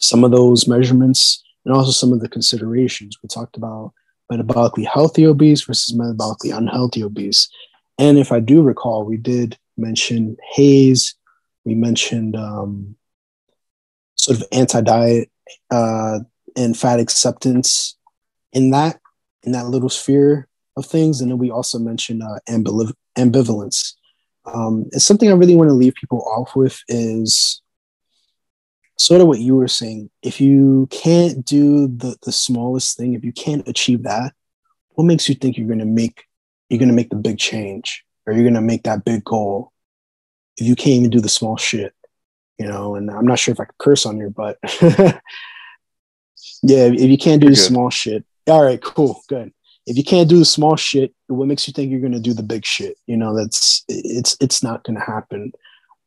some 0.00 0.22
of 0.22 0.30
those 0.30 0.68
measurements, 0.68 1.42
and 1.64 1.74
also 1.74 1.90
some 1.90 2.12
of 2.12 2.20
the 2.20 2.28
considerations. 2.28 3.18
We 3.20 3.28
talked 3.28 3.56
about 3.56 3.92
metabolically 4.30 4.86
healthy 4.86 5.26
obese 5.26 5.62
versus 5.62 5.96
metabolically 5.96 6.56
unhealthy 6.56 7.02
obese. 7.02 7.48
And 7.98 8.16
if 8.16 8.30
I 8.30 8.38
do 8.38 8.62
recall, 8.62 9.04
we 9.04 9.16
did 9.16 9.58
mention 9.76 10.36
HAES, 10.54 11.14
we 11.64 11.74
mentioned 11.74 12.36
um, 12.36 12.94
sort 14.14 14.38
of 14.38 14.46
anti 14.52 14.80
diet. 14.82 15.30
Uh, 15.68 16.20
and 16.56 16.76
fat 16.76 17.00
acceptance 17.00 17.96
in 18.52 18.70
that 18.70 19.00
in 19.42 19.52
that 19.52 19.66
little 19.66 19.88
sphere 19.88 20.48
of 20.76 20.86
things. 20.86 21.20
And 21.20 21.30
then 21.30 21.38
we 21.38 21.50
also 21.50 21.78
mentioned 21.78 22.22
uh, 22.22 22.38
ambival- 22.48 22.94
ambivalence. 23.16 23.94
Um, 24.44 24.86
it's 24.92 25.04
something 25.04 25.28
I 25.28 25.34
really 25.34 25.56
want 25.56 25.68
to 25.68 25.74
leave 25.74 25.94
people 25.94 26.22
off 26.22 26.56
with 26.56 26.80
is 26.88 27.60
sort 28.96 29.20
of 29.20 29.26
what 29.26 29.40
you 29.40 29.56
were 29.56 29.68
saying. 29.68 30.10
If 30.22 30.40
you 30.40 30.88
can't 30.90 31.44
do 31.44 31.88
the 31.88 32.16
the 32.22 32.32
smallest 32.32 32.96
thing, 32.96 33.14
if 33.14 33.24
you 33.24 33.32
can't 33.32 33.66
achieve 33.68 34.04
that, 34.04 34.32
what 34.90 35.04
makes 35.04 35.28
you 35.28 35.34
think 35.34 35.56
you're 35.56 35.66
going 35.66 35.78
to 35.78 35.84
make 35.84 36.24
you're 36.68 36.78
going 36.78 36.88
to 36.88 36.94
make 36.94 37.10
the 37.10 37.16
big 37.16 37.38
change 37.38 38.04
or 38.26 38.32
you're 38.32 38.42
going 38.42 38.54
to 38.54 38.60
make 38.60 38.84
that 38.84 39.04
big 39.04 39.24
goal 39.24 39.72
if 40.56 40.66
you 40.66 40.74
can't 40.74 40.96
even 40.96 41.10
do 41.10 41.20
the 41.20 41.28
small 41.28 41.56
shit? 41.56 41.94
You 42.58 42.66
know, 42.66 42.96
and 42.96 43.10
I'm 43.10 43.26
not 43.26 43.38
sure 43.38 43.52
if 43.52 43.60
I 43.60 43.64
could 43.64 43.78
curse 43.78 44.04
on 44.04 44.16
here, 44.16 44.30
but 44.30 44.58
Yeah, 46.62 46.86
if 46.86 47.00
you 47.00 47.18
can't 47.18 47.40
do 47.40 47.48
the 47.48 47.56
small 47.56 47.90
shit, 47.90 48.24
all 48.46 48.64
right, 48.64 48.80
cool, 48.80 49.22
good. 49.28 49.52
If 49.86 49.96
you 49.96 50.04
can't 50.04 50.28
do 50.28 50.38
the 50.38 50.44
small 50.44 50.76
shit, 50.76 51.14
what 51.28 51.48
makes 51.48 51.66
you 51.66 51.72
think 51.72 51.90
you're 51.90 52.00
gonna 52.00 52.20
do 52.20 52.34
the 52.34 52.42
big 52.42 52.64
shit? 52.64 52.96
You 53.06 53.16
know, 53.16 53.36
that's 53.36 53.84
it's 53.88 54.36
it's 54.40 54.62
not 54.62 54.84
gonna 54.84 55.04
happen. 55.04 55.52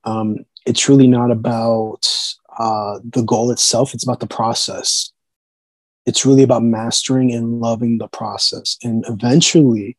Um, 0.04 0.46
it's 0.66 0.88
really 0.88 1.08
not 1.08 1.32
about 1.32 2.08
uh, 2.58 3.00
the 3.04 3.24
goal 3.24 3.52
itself. 3.52 3.94
It's 3.94 4.04
about 4.04 4.20
the 4.20 4.28
process. 4.28 5.12
It's 6.06 6.26
really 6.26 6.44
about 6.44 6.64
mastering 6.64 7.32
and 7.32 7.60
loving 7.60 7.98
the 7.98 8.08
process, 8.08 8.78
and 8.84 9.04
eventually, 9.08 9.98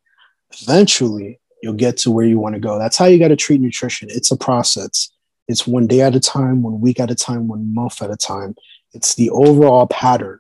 eventually, 0.63 1.41
you'll 1.63 1.75
get 1.75 1.97
to 1.99 2.11
where 2.11 2.27
you 2.27 2.39
want 2.39 2.55
to 2.55 2.61
go. 2.61 2.79
That's 2.79 2.97
how 2.97 3.07
you 3.07 3.19
got 3.19 3.29
to 3.29 3.37
treat 3.37 3.61
nutrition. 3.61 4.09
It's 4.11 4.31
a 4.31 4.37
process. 4.37 5.11
It's 5.49 5.67
one 5.67 5.87
day 5.87 6.01
at 6.01 6.15
a 6.15 6.21
time, 6.21 6.63
one 6.63 6.81
week 6.81 7.01
at 7.01 7.11
a 7.11 7.15
time, 7.15 7.49
one 7.49 7.73
month 7.75 8.03
at 8.03 8.11
a 8.11 8.17
time. 8.17 8.55
It's 8.95 9.15
the 9.15 9.31
overall 9.31 9.87
pattern. 9.87 10.39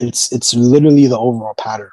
It's 0.00 0.32
it's 0.32 0.54
literally 0.54 1.06
the 1.06 1.18
overall 1.18 1.54
pattern. 1.58 1.90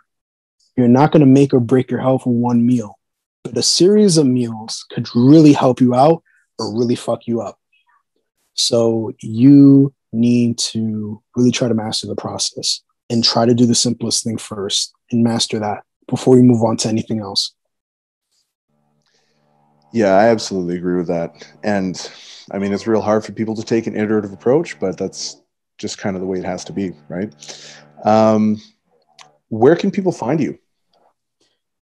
You're 0.76 0.88
not 0.88 1.12
going 1.12 1.22
to 1.22 1.26
make 1.26 1.54
or 1.54 1.60
break 1.60 1.92
your 1.92 2.00
health 2.00 2.26
with 2.26 2.36
one 2.36 2.66
meal, 2.66 2.98
but 3.44 3.58
a 3.58 3.64
series 3.64 4.18
of 4.18 4.26
meals 4.26 4.86
could 4.92 5.08
really 5.16 5.54
help 5.54 5.82
you 5.82 5.94
out 5.94 6.24
or 6.58 6.78
really 6.78 6.96
fuck 6.96 7.28
you 7.28 7.42
up. 7.42 7.60
So 8.54 9.14
you 9.22 9.94
need 10.12 10.58
to 10.58 11.22
really 11.36 11.52
try 11.52 11.68
to 11.68 11.74
master 11.74 12.08
the 12.08 12.16
process 12.16 12.82
and 13.10 13.24
try 13.24 13.46
to 13.46 13.54
do 13.54 13.66
the 13.66 13.76
simplest 13.76 14.24
thing 14.24 14.38
first 14.38 14.94
and 15.12 15.24
master 15.24 15.60
that 15.60 15.84
before 16.08 16.38
you 16.38 16.44
move 16.44 16.64
on 16.64 16.78
to 16.78 16.90
anything 16.90 17.20
else. 17.20 17.54
Yeah, 19.92 20.16
I 20.16 20.28
absolutely 20.28 20.78
agree 20.78 20.98
with 20.98 21.08
that. 21.08 21.52
And 21.64 22.12
I 22.52 22.60
mean, 22.60 22.74
it's 22.74 22.88
real 22.88 23.02
hard 23.02 23.26
for 23.26 23.32
people 23.32 23.56
to 23.56 23.64
take 23.64 23.88
an 23.88 23.96
iterative 23.96 24.34
approach, 24.34 24.80
but 24.80 24.98
that's 24.98 25.39
just 25.80 25.98
kind 25.98 26.16
of 26.16 26.22
the 26.22 26.28
way 26.28 26.38
it 26.38 26.46
has 26.46 26.64
to 26.66 26.74
be, 26.74 26.92
right? 27.08 27.34
Um, 28.06 28.62
where 29.48 29.76
can 29.76 29.90
people 29.90 30.12
find 30.12 30.40
you? 30.40 30.60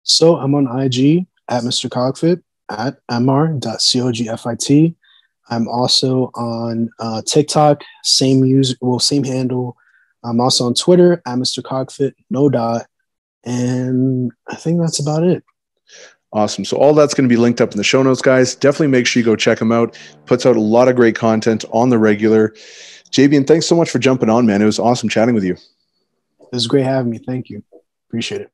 So 0.04 0.36
I'm 0.36 0.54
on 0.54 0.66
IG 0.66 1.26
at 1.48 1.62
Mr. 1.62 1.90
Cogfit 1.90 2.42
at 2.70 2.98
mr.cogfit. 3.10 4.94
I'm 5.50 5.68
also 5.68 6.30
on 6.34 6.88
uh, 6.98 7.20
TikTok, 7.26 7.82
same 8.04 8.44
user, 8.44 8.74
well, 8.80 8.98
same 8.98 9.24
handle. 9.24 9.76
I'm 10.24 10.40
also 10.40 10.66
on 10.66 10.74
Twitter 10.74 11.14
at 11.26 11.36
Mr. 11.36 11.62
Cogfit, 11.62 12.14
no 12.30 12.48
dot. 12.48 12.86
And 13.44 14.30
I 14.48 14.54
think 14.54 14.80
that's 14.80 15.00
about 15.00 15.24
it. 15.24 15.44
Awesome. 16.32 16.64
So 16.64 16.78
all 16.78 16.94
that's 16.94 17.12
going 17.12 17.28
to 17.28 17.32
be 17.32 17.38
linked 17.38 17.60
up 17.60 17.72
in 17.72 17.76
the 17.76 17.84
show 17.84 18.02
notes, 18.02 18.22
guys. 18.22 18.54
Definitely 18.54 18.86
make 18.86 19.06
sure 19.06 19.20
you 19.20 19.26
go 19.26 19.36
check 19.36 19.60
him 19.60 19.72
out. 19.72 19.98
Puts 20.24 20.46
out 20.46 20.56
a 20.56 20.60
lot 20.60 20.88
of 20.88 20.96
great 20.96 21.16
content 21.16 21.64
on 21.72 21.90
the 21.90 21.98
regular. 21.98 22.54
Jabian, 23.12 23.46
thanks 23.46 23.66
so 23.66 23.76
much 23.76 23.90
for 23.90 23.98
jumping 23.98 24.30
on, 24.30 24.46
man. 24.46 24.62
It 24.62 24.66
was 24.66 24.78
awesome 24.78 25.08
chatting 25.08 25.34
with 25.34 25.44
you. 25.44 25.52
It 25.52 26.48
was 26.52 26.66
great 26.66 26.84
having 26.84 27.10
me. 27.10 27.18
Thank 27.18 27.50
you. 27.50 27.62
Appreciate 28.08 28.40
it. 28.42 28.51